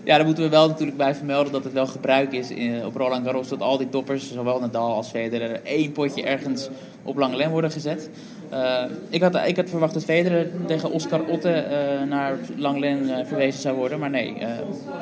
Ja, 0.05 0.17
daar 0.17 0.27
moeten 0.27 0.45
we 0.45 0.51
wel 0.51 0.69
natuurlijk 0.69 0.97
bij 0.97 1.14
vermelden 1.14 1.53
dat 1.53 1.64
het 1.64 1.73
wel 1.73 1.87
gebruik 1.87 2.33
is 2.33 2.51
in, 2.51 2.85
op 2.85 2.97
Roland 2.97 3.25
Garros 3.25 3.49
dat 3.49 3.61
al 3.61 3.79
die 3.79 3.88
toppers, 3.88 4.33
zowel 4.33 4.61
Nadal 4.61 4.95
als 4.95 5.09
Federer, 5.09 5.61
één 5.62 5.93
potje 5.93 6.23
ergens 6.23 6.69
op 7.03 7.17
lange 7.17 7.49
worden 7.49 7.71
gezet. 7.71 8.11
Uh, 8.53 8.85
ik, 9.09 9.23
had, 9.23 9.47
ik 9.47 9.57
had 9.57 9.71
verwacht 9.71 9.95
dat 9.95 10.05
Federer 10.05 10.51
tegen 10.67 10.90
Oscar 10.90 11.21
Otte 11.25 11.64
uh, 11.71 12.09
naar 12.09 12.38
Langlen 12.57 13.03
uh, 13.03 13.17
verwezen 13.25 13.61
zou 13.61 13.77
worden. 13.77 13.99
Maar 13.99 14.11
nee, 14.11 14.37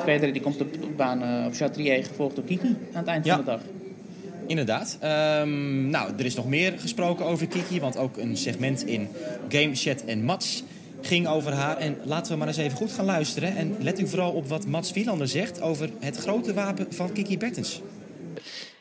Federer 0.03 0.33
die 0.33 0.41
komt 0.41 0.61
op 0.61 0.73
de 0.73 0.79
baan 0.97 1.45
op 1.45 1.53
Chatrier 1.53 2.03
gevolgd 2.05 2.35
door 2.35 2.45
Kiki 2.45 2.77
aan 2.93 2.99
het 2.99 3.07
eind 3.07 3.25
ja. 3.25 3.35
van 3.35 3.45
de 3.45 3.51
dag. 3.51 3.61
Inderdaad. 4.47 4.97
Um, 5.41 5.89
nou, 5.89 6.11
er 6.17 6.25
is 6.25 6.35
nog 6.35 6.47
meer 6.47 6.73
gesproken 6.77 7.25
over 7.25 7.47
Kiki, 7.47 7.79
want 7.79 7.97
ook 7.97 8.17
een 8.17 8.37
segment 8.37 8.85
in 8.85 9.07
Game, 9.49 9.75
Chat 9.75 10.03
en 10.05 10.23
Match 10.23 10.61
ging 11.05 11.27
over 11.27 11.51
haar. 11.51 11.77
En 11.77 11.97
laten 12.03 12.31
we 12.31 12.37
maar 12.37 12.47
eens 12.47 12.57
even 12.57 12.77
goed 12.77 12.91
gaan 12.91 13.05
luisteren. 13.05 13.55
En 13.55 13.75
let 13.79 13.99
u 13.99 14.07
vooral 14.07 14.31
op 14.31 14.47
wat 14.47 14.65
Mats 14.65 14.91
Wielander 14.91 15.27
zegt 15.27 15.61
over 15.61 15.89
het 15.99 16.17
grote 16.17 16.53
wapen 16.53 16.87
van 16.89 17.11
Kiki 17.11 17.37
Bertens. 17.37 17.81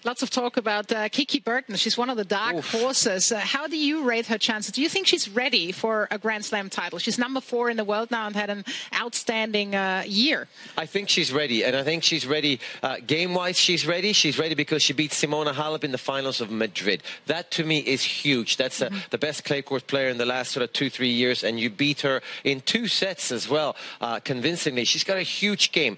Lots 0.04 0.22
of 0.22 0.30
talk 0.30 0.56
about 0.56 0.90
uh, 0.90 1.08
Kiki 1.08 1.38
Burton. 1.38 1.76
She's 1.76 1.96
one 1.96 2.10
of 2.10 2.16
the 2.16 2.24
dark 2.24 2.56
Oof. 2.56 2.72
horses. 2.72 3.30
Uh, 3.30 3.38
how 3.38 3.68
do 3.68 3.78
you 3.78 4.02
rate 4.02 4.26
her 4.26 4.38
chances? 4.38 4.72
Do 4.72 4.82
you 4.82 4.88
think 4.88 5.06
she's 5.06 5.28
ready 5.28 5.70
for 5.70 6.08
a 6.10 6.18
Grand 6.18 6.44
Slam 6.44 6.68
title? 6.68 6.98
She's 6.98 7.18
number 7.18 7.40
four 7.40 7.70
in 7.70 7.76
the 7.76 7.84
world 7.84 8.10
now 8.10 8.26
and 8.26 8.34
had 8.34 8.50
an 8.50 8.64
outstanding 8.92 9.76
uh, 9.76 10.02
year. 10.04 10.48
I 10.76 10.86
think 10.86 11.08
she's 11.08 11.32
ready, 11.32 11.64
and 11.64 11.76
I 11.76 11.84
think 11.84 12.02
she's 12.02 12.26
ready 12.26 12.58
uh, 12.82 12.96
game-wise. 13.06 13.56
She's 13.56 13.86
ready. 13.86 14.12
She's 14.12 14.40
ready 14.40 14.56
because 14.56 14.82
she 14.82 14.92
beat 14.92 15.12
Simona 15.12 15.52
Halep 15.52 15.84
in 15.84 15.92
the 15.92 15.98
finals 15.98 16.40
of 16.40 16.50
Madrid. 16.50 17.04
That 17.26 17.52
to 17.52 17.64
me 17.64 17.78
is 17.78 18.02
huge. 18.02 18.56
That's 18.56 18.80
mm 18.80 18.88
-hmm. 18.88 19.10
the 19.10 19.18
best 19.18 19.44
clay 19.44 19.62
court 19.62 19.86
player 19.86 20.08
in 20.10 20.18
the 20.18 20.26
last 20.26 20.50
sort 20.50 20.64
of 20.66 20.72
two, 20.72 20.90
three 20.90 21.14
years, 21.22 21.44
and 21.44 21.60
you 21.60 21.70
beat 21.70 22.00
her 22.00 22.22
in 22.42 22.60
two 22.60 22.88
sets 22.88 23.30
as 23.30 23.46
well, 23.46 23.76
uh, 24.00 24.18
convincingly. 24.24 24.84
She's 24.84 25.04
got 25.04 25.16
a 25.16 25.28
huge 25.40 25.70
game. 25.70 25.96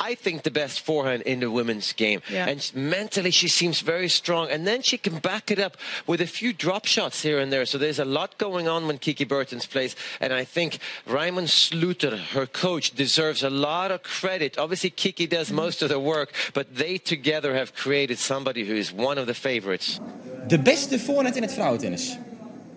I 0.00 0.14
think, 0.14 0.42
the 0.42 0.50
best 0.50 0.80
forehand 0.80 1.22
in 1.22 1.40
the 1.40 1.50
women's 1.50 1.92
game. 1.92 2.20
Yeah. 2.30 2.48
And 2.48 2.70
mentally, 2.74 3.30
she 3.30 3.48
seems 3.48 3.80
very 3.80 4.08
strong. 4.08 4.50
And 4.50 4.66
then 4.66 4.82
she 4.82 4.98
can 4.98 5.18
back 5.18 5.50
it 5.50 5.58
up 5.58 5.76
with 6.06 6.20
a 6.20 6.26
few 6.26 6.52
drop 6.52 6.86
shots 6.86 7.22
here 7.22 7.38
and 7.38 7.52
there. 7.52 7.66
So 7.66 7.78
there's 7.78 7.98
a 7.98 8.04
lot 8.04 8.38
going 8.38 8.68
on 8.68 8.86
when 8.86 8.98
Kiki 8.98 9.24
Burton's 9.24 9.66
plays. 9.66 9.96
And 10.20 10.32
I 10.32 10.44
think 10.44 10.78
Raymond 11.06 11.48
Sluter, 11.48 12.18
her 12.34 12.46
coach, 12.46 12.94
deserves 12.94 13.42
a 13.42 13.50
lot 13.50 13.90
of 13.90 14.02
credit. 14.02 14.58
Obviously, 14.58 14.90
Kiki 14.90 15.26
does 15.26 15.46
mm-hmm. 15.46 15.56
most 15.56 15.82
of 15.82 15.88
the 15.88 15.98
work, 15.98 16.32
but 16.54 16.66
they 16.74 16.98
together 16.98 17.54
have 17.54 17.72
created 17.74 18.18
somebody 18.18 18.64
who 18.64 18.74
is 18.74 18.92
one 18.92 19.18
of 19.18 19.26
the 19.26 19.34
favorites. 19.34 20.00
De 20.46 20.58
beste 20.58 20.98
voorhand 20.98 21.36
in 21.36 21.42
het 21.42 21.52
vrouwentennis. 21.52 22.16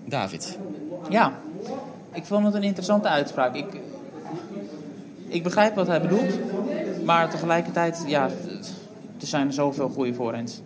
David. 0.05 0.57
Ja, 1.09 1.39
ik 2.13 2.25
vond 2.25 2.45
het 2.45 2.53
een 2.53 2.63
interessante 2.63 3.07
uitspraak. 3.07 3.55
Ik, 3.55 3.65
ik 5.27 5.43
begrijp 5.43 5.75
wat 5.75 5.87
hij 5.87 6.01
bedoelt. 6.01 6.33
Maar 7.11 7.29
tegelijkertijd, 7.29 8.03
ja, 8.07 8.29
er 9.19 9.27
zijn 9.27 9.53
zoveel 9.53 9.89
goede 9.89 10.13
voorhands 10.13 10.61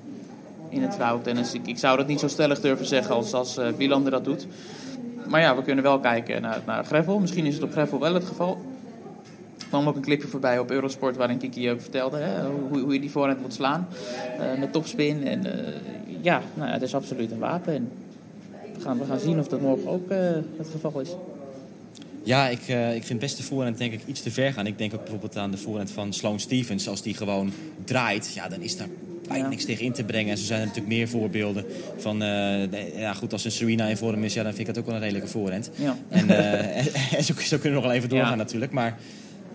in 0.70 0.82
het 0.82 0.96
vrouwentennis. 0.96 1.54
Ik, 1.54 1.68
ik 1.68 1.78
zou 1.78 1.98
dat 1.98 2.08
niet 2.08 2.20
zo 2.20 2.28
stellig 2.28 2.62
durven 2.62 2.86
zeggen 2.86 3.16
als, 3.16 3.34
als 3.34 3.58
uh, 3.58 3.68
Wielander 3.68 4.12
dat 4.12 4.24
doet. 4.24 4.48
Maar 5.28 5.42
ja, 5.42 5.56
we 5.56 5.64
kunnen 5.64 5.84
wel 5.84 6.00
kijken 6.00 6.42
naar, 6.42 6.62
naar 6.66 6.86
Greffel. 6.86 7.20
Misschien 7.20 7.46
is 7.46 7.54
het 7.54 7.64
op 7.64 7.72
Greffel 7.72 8.00
wel 8.00 8.14
het 8.14 8.26
geval. 8.26 8.58
Er 9.60 9.66
kwam 9.68 9.88
ook 9.88 9.96
een 9.96 10.02
clipje 10.02 10.28
voorbij 10.28 10.60
op 10.60 10.72
Eurosport 10.72 11.16
waarin 11.16 11.38
Kiki 11.38 11.72
ook 11.72 11.82
vertelde 11.82 12.18
hè, 12.18 12.50
hoe, 12.70 12.80
hoe 12.80 12.94
je 12.94 13.00
die 13.00 13.12
voorhand 13.12 13.42
moet 13.42 13.54
slaan. 13.54 13.88
Uh, 14.40 14.60
met 14.60 14.72
topspin. 14.72 15.28
En 15.28 15.46
uh, 15.46 15.52
ja, 16.22 16.42
nou 16.54 16.70
het 16.70 16.82
is 16.82 16.96
absoluut 16.96 17.32
een 17.32 17.40
wapen. 17.40 17.74
En 17.74 17.92
we, 18.74 18.82
gaan, 18.82 18.98
we 18.98 19.06
gaan 19.06 19.20
zien 19.20 19.40
of 19.40 19.48
dat 19.48 19.62
morgen 19.62 19.90
ook 19.90 20.10
het 20.58 20.68
geval 20.72 21.00
is. 21.00 21.16
Ja, 22.26 22.48
ik, 22.48 22.68
uh, 22.70 22.96
ik 22.96 23.04
vind 23.04 23.20
best 23.20 23.38
de 23.38 23.44
voorhand 23.44 23.78
denk 23.78 23.94
ik 23.94 24.00
iets 24.06 24.22
te 24.22 24.32
ver 24.32 24.54
gaan. 24.54 24.68
Ik 24.68 24.78
denk 24.78 24.94
ook 24.94 25.02
bijvoorbeeld 25.02 25.38
aan 25.38 25.52
de 25.52 25.58
voorhand 25.58 25.92
van 25.92 26.14
Sloane 26.14 26.40
Stevens. 26.40 26.88
Als 26.88 27.02
die 27.02 27.14
gewoon 27.14 27.54
draait, 27.84 28.32
ja, 28.36 28.48
dan 28.48 28.62
is 28.62 28.78
daar 28.78 28.88
bijna 29.28 29.48
niks 29.48 29.66
tegen 29.66 29.86
in 29.86 29.92
te 29.92 30.04
brengen. 30.04 30.32
En 30.32 30.38
zo 30.38 30.46
zijn 30.46 30.60
er 30.60 30.66
natuurlijk 30.66 30.96
meer 30.96 31.08
voorbeelden 31.08 31.66
van... 31.98 32.16
Uh, 32.16 32.30
de, 32.70 32.92
ja, 32.96 33.14
goed, 33.14 33.34
als 33.34 33.46
een 33.46 33.52
Serena 33.52 33.88
in 33.88 33.98
vorm 33.98 34.24
is, 34.24 34.34
ja, 34.34 34.44
dan 34.44 34.54
vind 34.54 34.68
ik 34.68 34.74
dat 34.74 34.84
ook 34.84 34.90
wel 34.90 34.96
een 34.96 35.02
redelijke 35.02 35.28
voorhand. 35.28 35.70
Ja. 35.76 35.98
En, 36.10 36.28
uh, 36.28 36.78
en 37.18 37.24
zo, 37.24 37.34
zo, 37.34 37.58
kunnen 37.58 37.62
we 37.62 37.70
nog 37.70 37.84
wel 37.84 37.92
even 37.92 38.10
doorgaan 38.10 38.30
ja. 38.30 38.36
natuurlijk. 38.36 38.72
Maar 38.72 38.98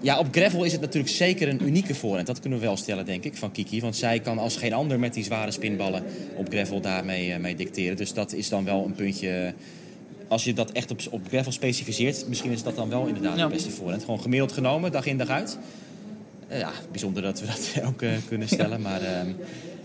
ja, 0.01 0.19
op 0.19 0.27
gravel 0.31 0.65
is 0.65 0.73
het 0.73 0.81
natuurlijk 0.81 1.15
zeker 1.15 1.49
een 1.49 1.67
unieke 1.67 1.95
voorhand. 1.95 2.27
Dat 2.27 2.41
kunnen 2.41 2.59
we 2.59 2.65
wel 2.65 2.77
stellen, 2.77 3.05
denk 3.05 3.25
ik, 3.25 3.37
van 3.37 3.53
Kiki. 3.53 3.81
Want 3.81 3.97
zij 3.97 4.21
kan 4.21 4.39
als 4.39 4.57
geen 4.57 4.73
ander 4.73 4.99
met 4.99 5.15
die 5.15 5.25
zware 5.25 5.51
spinballen 5.51 6.03
op 6.37 6.49
gravel 6.49 6.81
daarmee 6.81 7.39
mee 7.39 7.55
dicteren. 7.55 7.97
Dus 7.97 8.13
dat 8.13 8.33
is 8.33 8.49
dan 8.49 8.65
wel 8.65 8.85
een 8.85 8.95
puntje 8.95 9.55
als 10.31 10.45
je 10.45 10.53
dat 10.53 10.73
echt 10.73 10.91
op, 10.91 11.01
op 11.11 11.21
gravel 11.29 11.53
specificeert, 11.53 12.29
misschien 12.29 12.51
is 12.51 12.63
dat 12.63 12.77
dan 12.77 12.89
wel 12.89 13.07
inderdaad 13.07 13.37
ja. 13.37 13.47
de 13.47 13.53
beste 13.53 13.71
voorhand. 13.71 14.05
Gewoon 14.05 14.21
gemiddeld 14.21 14.53
genomen, 14.53 14.93
dag 14.93 15.07
in 15.07 15.19
dag 15.19 15.29
uit. 15.29 15.59
Uh, 16.51 16.59
ja, 16.59 16.71
bijzonder 16.91 17.23
dat 17.23 17.41
we 17.41 17.47
dat 17.47 17.73
ook 17.89 18.03
uh, 18.03 18.11
kunnen 18.29 18.49
stellen. 18.49 18.81
Ja. 18.81 18.89
Maar 18.89 19.03
uh, 19.03 19.35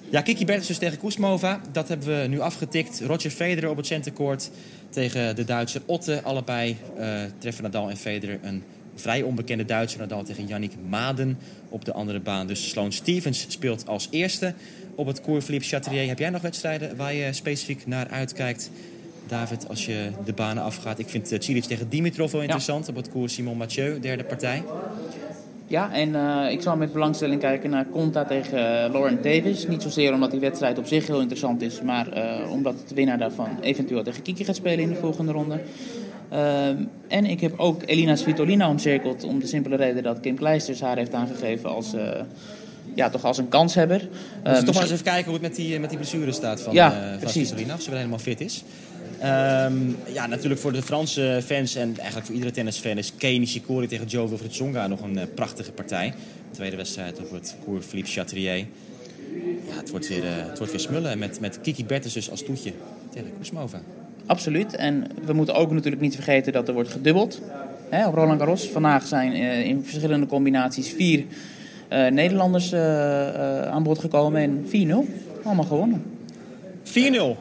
ja, 0.10 0.22
Kiki 0.22 0.46
Bertens 0.46 0.68
dus 0.68 0.78
tegen 0.78 0.98
Koesmova. 0.98 1.62
Dat 1.72 1.88
hebben 1.88 2.22
we 2.22 2.28
nu 2.28 2.40
afgetikt. 2.40 3.02
Roger 3.06 3.32
Federer 3.32 3.70
op 3.70 3.78
het 3.78 3.86
centercourt 3.86 4.50
tegen 4.90 5.36
de 5.36 5.44
Duitser 5.44 5.82
Otte. 5.86 6.22
Allebei 6.24 6.78
uh, 6.98 7.22
treffen 7.38 7.64
Nadal 7.64 7.90
en 7.90 7.98
Federer 7.98 8.40
een 8.42 8.64
vrij 8.96 9.22
onbekende 9.22 9.66
Duitser. 9.66 10.00
Nadal 10.00 10.24
tegen 10.24 10.48
Yannick 10.48 10.74
Maden 10.90 11.38
op 11.70 11.86
de 11.86 11.94
andere 11.94 12.20
baan. 12.20 12.48
Dus 12.48 12.70
Sloane 12.70 12.92
Stevens 12.92 13.46
speelt 13.48 13.88
als 13.88 14.08
eerste 14.12 14.54
op 14.96 15.08
het 15.08 15.22
Cours 15.22 15.46
Philippe 15.46 15.68
Chatrier. 15.68 16.08
Heb 16.08 16.20
jij 16.20 16.30
nog 16.30 16.42
wedstrijden 16.42 16.96
waar 16.96 17.14
je 17.14 17.34
specifiek 17.34 17.88
naar 17.88 18.08
uitkijkt? 18.08 18.70
David, 19.28 19.70
als 19.70 19.86
je 19.86 20.10
de 20.26 20.34
banen 20.34 20.64
afgaat. 20.64 21.00
Ik 21.00 21.10
vind 21.10 21.32
uh, 21.32 21.40
Cilic 21.40 21.64
tegen 21.64 21.90
Dimitrov 21.90 22.32
wel 22.32 22.42
interessant. 22.42 22.86
Ja. 22.86 22.92
Op 22.92 22.98
het 22.98 23.10
koers 23.10 23.34
Simon 23.34 23.58
Mathieu, 23.58 24.00
derde 24.00 24.24
partij. 24.24 24.64
Ja, 25.68 25.94
en 25.94 26.10
uh, 26.10 26.52
ik 26.52 26.62
zal 26.62 26.76
met 26.76 26.94
belangstelling 26.94 27.42
kijken 27.42 27.70
naar 27.70 27.90
Conta 27.90 28.26
tegen 28.26 28.58
uh, 28.58 28.92
Lauren 28.92 29.22
Davis. 29.22 29.68
Niet 29.68 29.82
zozeer 29.82 30.14
omdat 30.14 30.32
die 30.32 30.40
wedstrijd 30.40 30.78
op 30.78 30.86
zich 30.86 31.08
heel 31.08 31.20
interessant 31.20 31.62
is, 31.62 31.82
maar 31.82 32.18
uh, 32.18 32.52
omdat 32.52 32.76
de 32.88 32.96
winnaar 32.96 33.18
daarvan 33.18 33.60
eventueel 33.62 34.04
tegen 34.04 34.22
Kiki 34.22 34.44
gaat 34.44 34.56
spelen 34.56 34.80
in 34.80 34.90
de 34.90 34.96
volgende 34.96 35.32
ronde. 35.32 35.60
Ehm, 36.30 36.76
en 37.08 37.26
ik 37.26 37.42
heb 37.42 37.54
ook 37.60 37.82
Elina 37.86 38.16
Svitolina 38.16 38.70
omcirkeld 38.70 39.24
om 39.24 39.40
de 39.40 39.48
simpele 39.48 39.76
reden 39.76 40.04
dat 40.04 40.20
Kim 40.20 40.36
Kleisters 40.36 40.82
haar 40.82 40.98
heeft 40.98 41.14
aangegeven 41.14 41.70
als 41.70 41.94
ja, 42.96 43.10
toch 43.10 43.24
als 43.24 43.38
een 43.38 43.48
kanshebber. 43.48 44.00
Dus 44.44 44.60
uh, 44.60 44.64
toch 44.64 44.74
maar 44.74 44.84
eens 44.84 44.92
even 44.92 45.04
kijken 45.04 45.24
hoe 45.24 45.34
het 45.34 45.42
met 45.42 45.56
die, 45.56 45.80
met 45.80 45.90
die 45.90 45.98
blessure 45.98 46.32
staat 46.32 46.62
van, 46.62 46.74
ja, 46.74 47.14
uh, 47.14 47.22
van 47.22 47.30
Svitolina. 47.30 47.74
Of 47.74 47.82
ze 47.82 47.90
weer 47.90 47.98
helemaal 47.98 48.20
fit 48.20 48.42
is. 48.42 48.64
Um, 49.20 49.98
ja, 50.14 50.28
natuurlijk 50.28 50.62
voor 50.62 50.72
de 50.72 50.82
Franse 50.82 51.42
fans 51.46 51.76
en 51.76 51.94
eigenlijk 51.98 52.26
voor 52.26 52.36
iedere 52.36 52.54
tennisfan 52.54 52.98
is 52.98 53.14
Kei 53.18 53.40
Nishikori 53.40 53.88
tegen 53.88 54.08
Joe 54.08 54.30
Wilfried 54.30 54.60
nog 54.88 55.02
een 55.02 55.18
uh, 55.18 55.22
prachtige 55.36 55.72
partij. 55.72 56.14
Tweede 56.52 56.76
wedstrijd 56.76 57.20
op 57.20 57.32
het 57.32 57.56
Cours 57.66 57.86
Philippe 57.86 58.12
Chatrier. 58.12 58.58
Ja, 59.68 59.76
het 59.76 59.90
wordt 59.90 60.08
weer, 60.08 60.24
uh, 60.24 60.30
het 60.36 60.58
wordt 60.58 60.74
weer 60.74 60.82
smullen 60.82 61.20
met, 61.20 61.40
met 61.40 61.62
Kiki 61.62 61.86
Bertens 61.86 62.14
dus 62.14 62.32
als 62.32 62.44
toetje 62.44 62.74
tegen 63.10 63.32
Kusmova. 63.38 63.82
Absoluut. 64.26 64.76
En 64.76 65.08
we 65.26 65.34
moeten 65.34 65.56
ook 65.56 65.72
natuurlijk 65.72 66.02
niet 66.02 66.16
vergeten 66.16 66.54
dat 66.54 66.68
er 66.68 66.74
wordt 66.74 66.90
gedubbeld. 66.90 67.42
Hè, 67.90 68.08
op 68.08 68.14
Roland 68.14 68.40
Garros. 68.40 68.68
Vandaag 68.68 69.08
zijn 69.08 69.32
uh, 69.32 69.66
in 69.66 69.84
verschillende 69.84 70.26
combinaties 70.26 70.90
vier 70.90 71.26
Nederlanders 71.90 72.74
aan 72.74 73.84
bod 73.84 74.00
gekomen 74.00 74.42
en 74.42 74.66
4-0. 74.90 75.44
Allemaal 75.44 75.66
gewonnen. 75.66 76.15
4-0. 76.86 76.92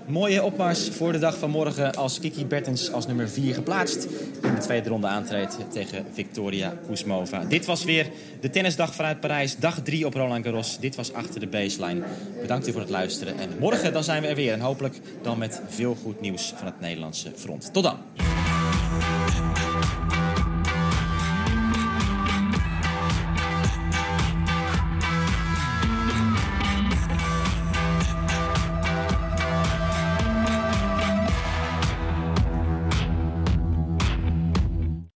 Mooie 0.07 0.43
opmars 0.43 0.89
voor 0.89 1.13
de 1.13 1.19
dag 1.19 1.39
van 1.39 1.51
morgen 1.51 1.95
als 1.95 2.21
Kiki 2.21 2.47
Bertens 2.47 2.93
als 2.93 3.07
nummer 3.07 3.29
4 3.29 3.55
geplaatst. 3.55 4.07
In 4.43 4.55
de 4.55 4.61
tweede 4.61 4.89
ronde 4.89 5.07
aantreedt 5.07 5.57
tegen 5.73 6.07
Victoria 6.13 6.75
Kuzmova. 6.87 7.45
Dit 7.45 7.65
was 7.65 7.85
weer 7.85 8.11
de 8.41 8.51
tennisdag 8.51 8.95
vanuit 8.95 9.21
Parijs. 9.21 9.57
Dag 9.57 9.81
3 9.83 10.07
op 10.07 10.15
Roland 10.15 10.45
Garros. 10.45 10.79
Dit 10.79 10.95
was 10.95 11.13
Achter 11.13 11.41
de 11.41 11.47
Baseline. 11.47 12.03
Bedankt 12.41 12.69
u 12.69 12.73
voor 12.73 12.81
het 12.81 12.91
luisteren. 12.91 13.39
En 13.39 13.51
morgen 13.59 13.93
dan 13.93 14.05
zijn 14.05 14.23
we 14.23 14.29
er 14.29 14.35
weer. 14.35 14.53
En 14.53 14.61
hopelijk 14.61 15.01
dan 15.23 15.39
met 15.39 15.61
veel 15.69 15.97
goed 16.03 16.21
nieuws 16.21 16.53
van 16.57 16.67
het 16.67 16.81
Nederlandse 16.81 17.33
front. 17.37 17.73
Tot 17.73 17.83
dan. 17.83 17.97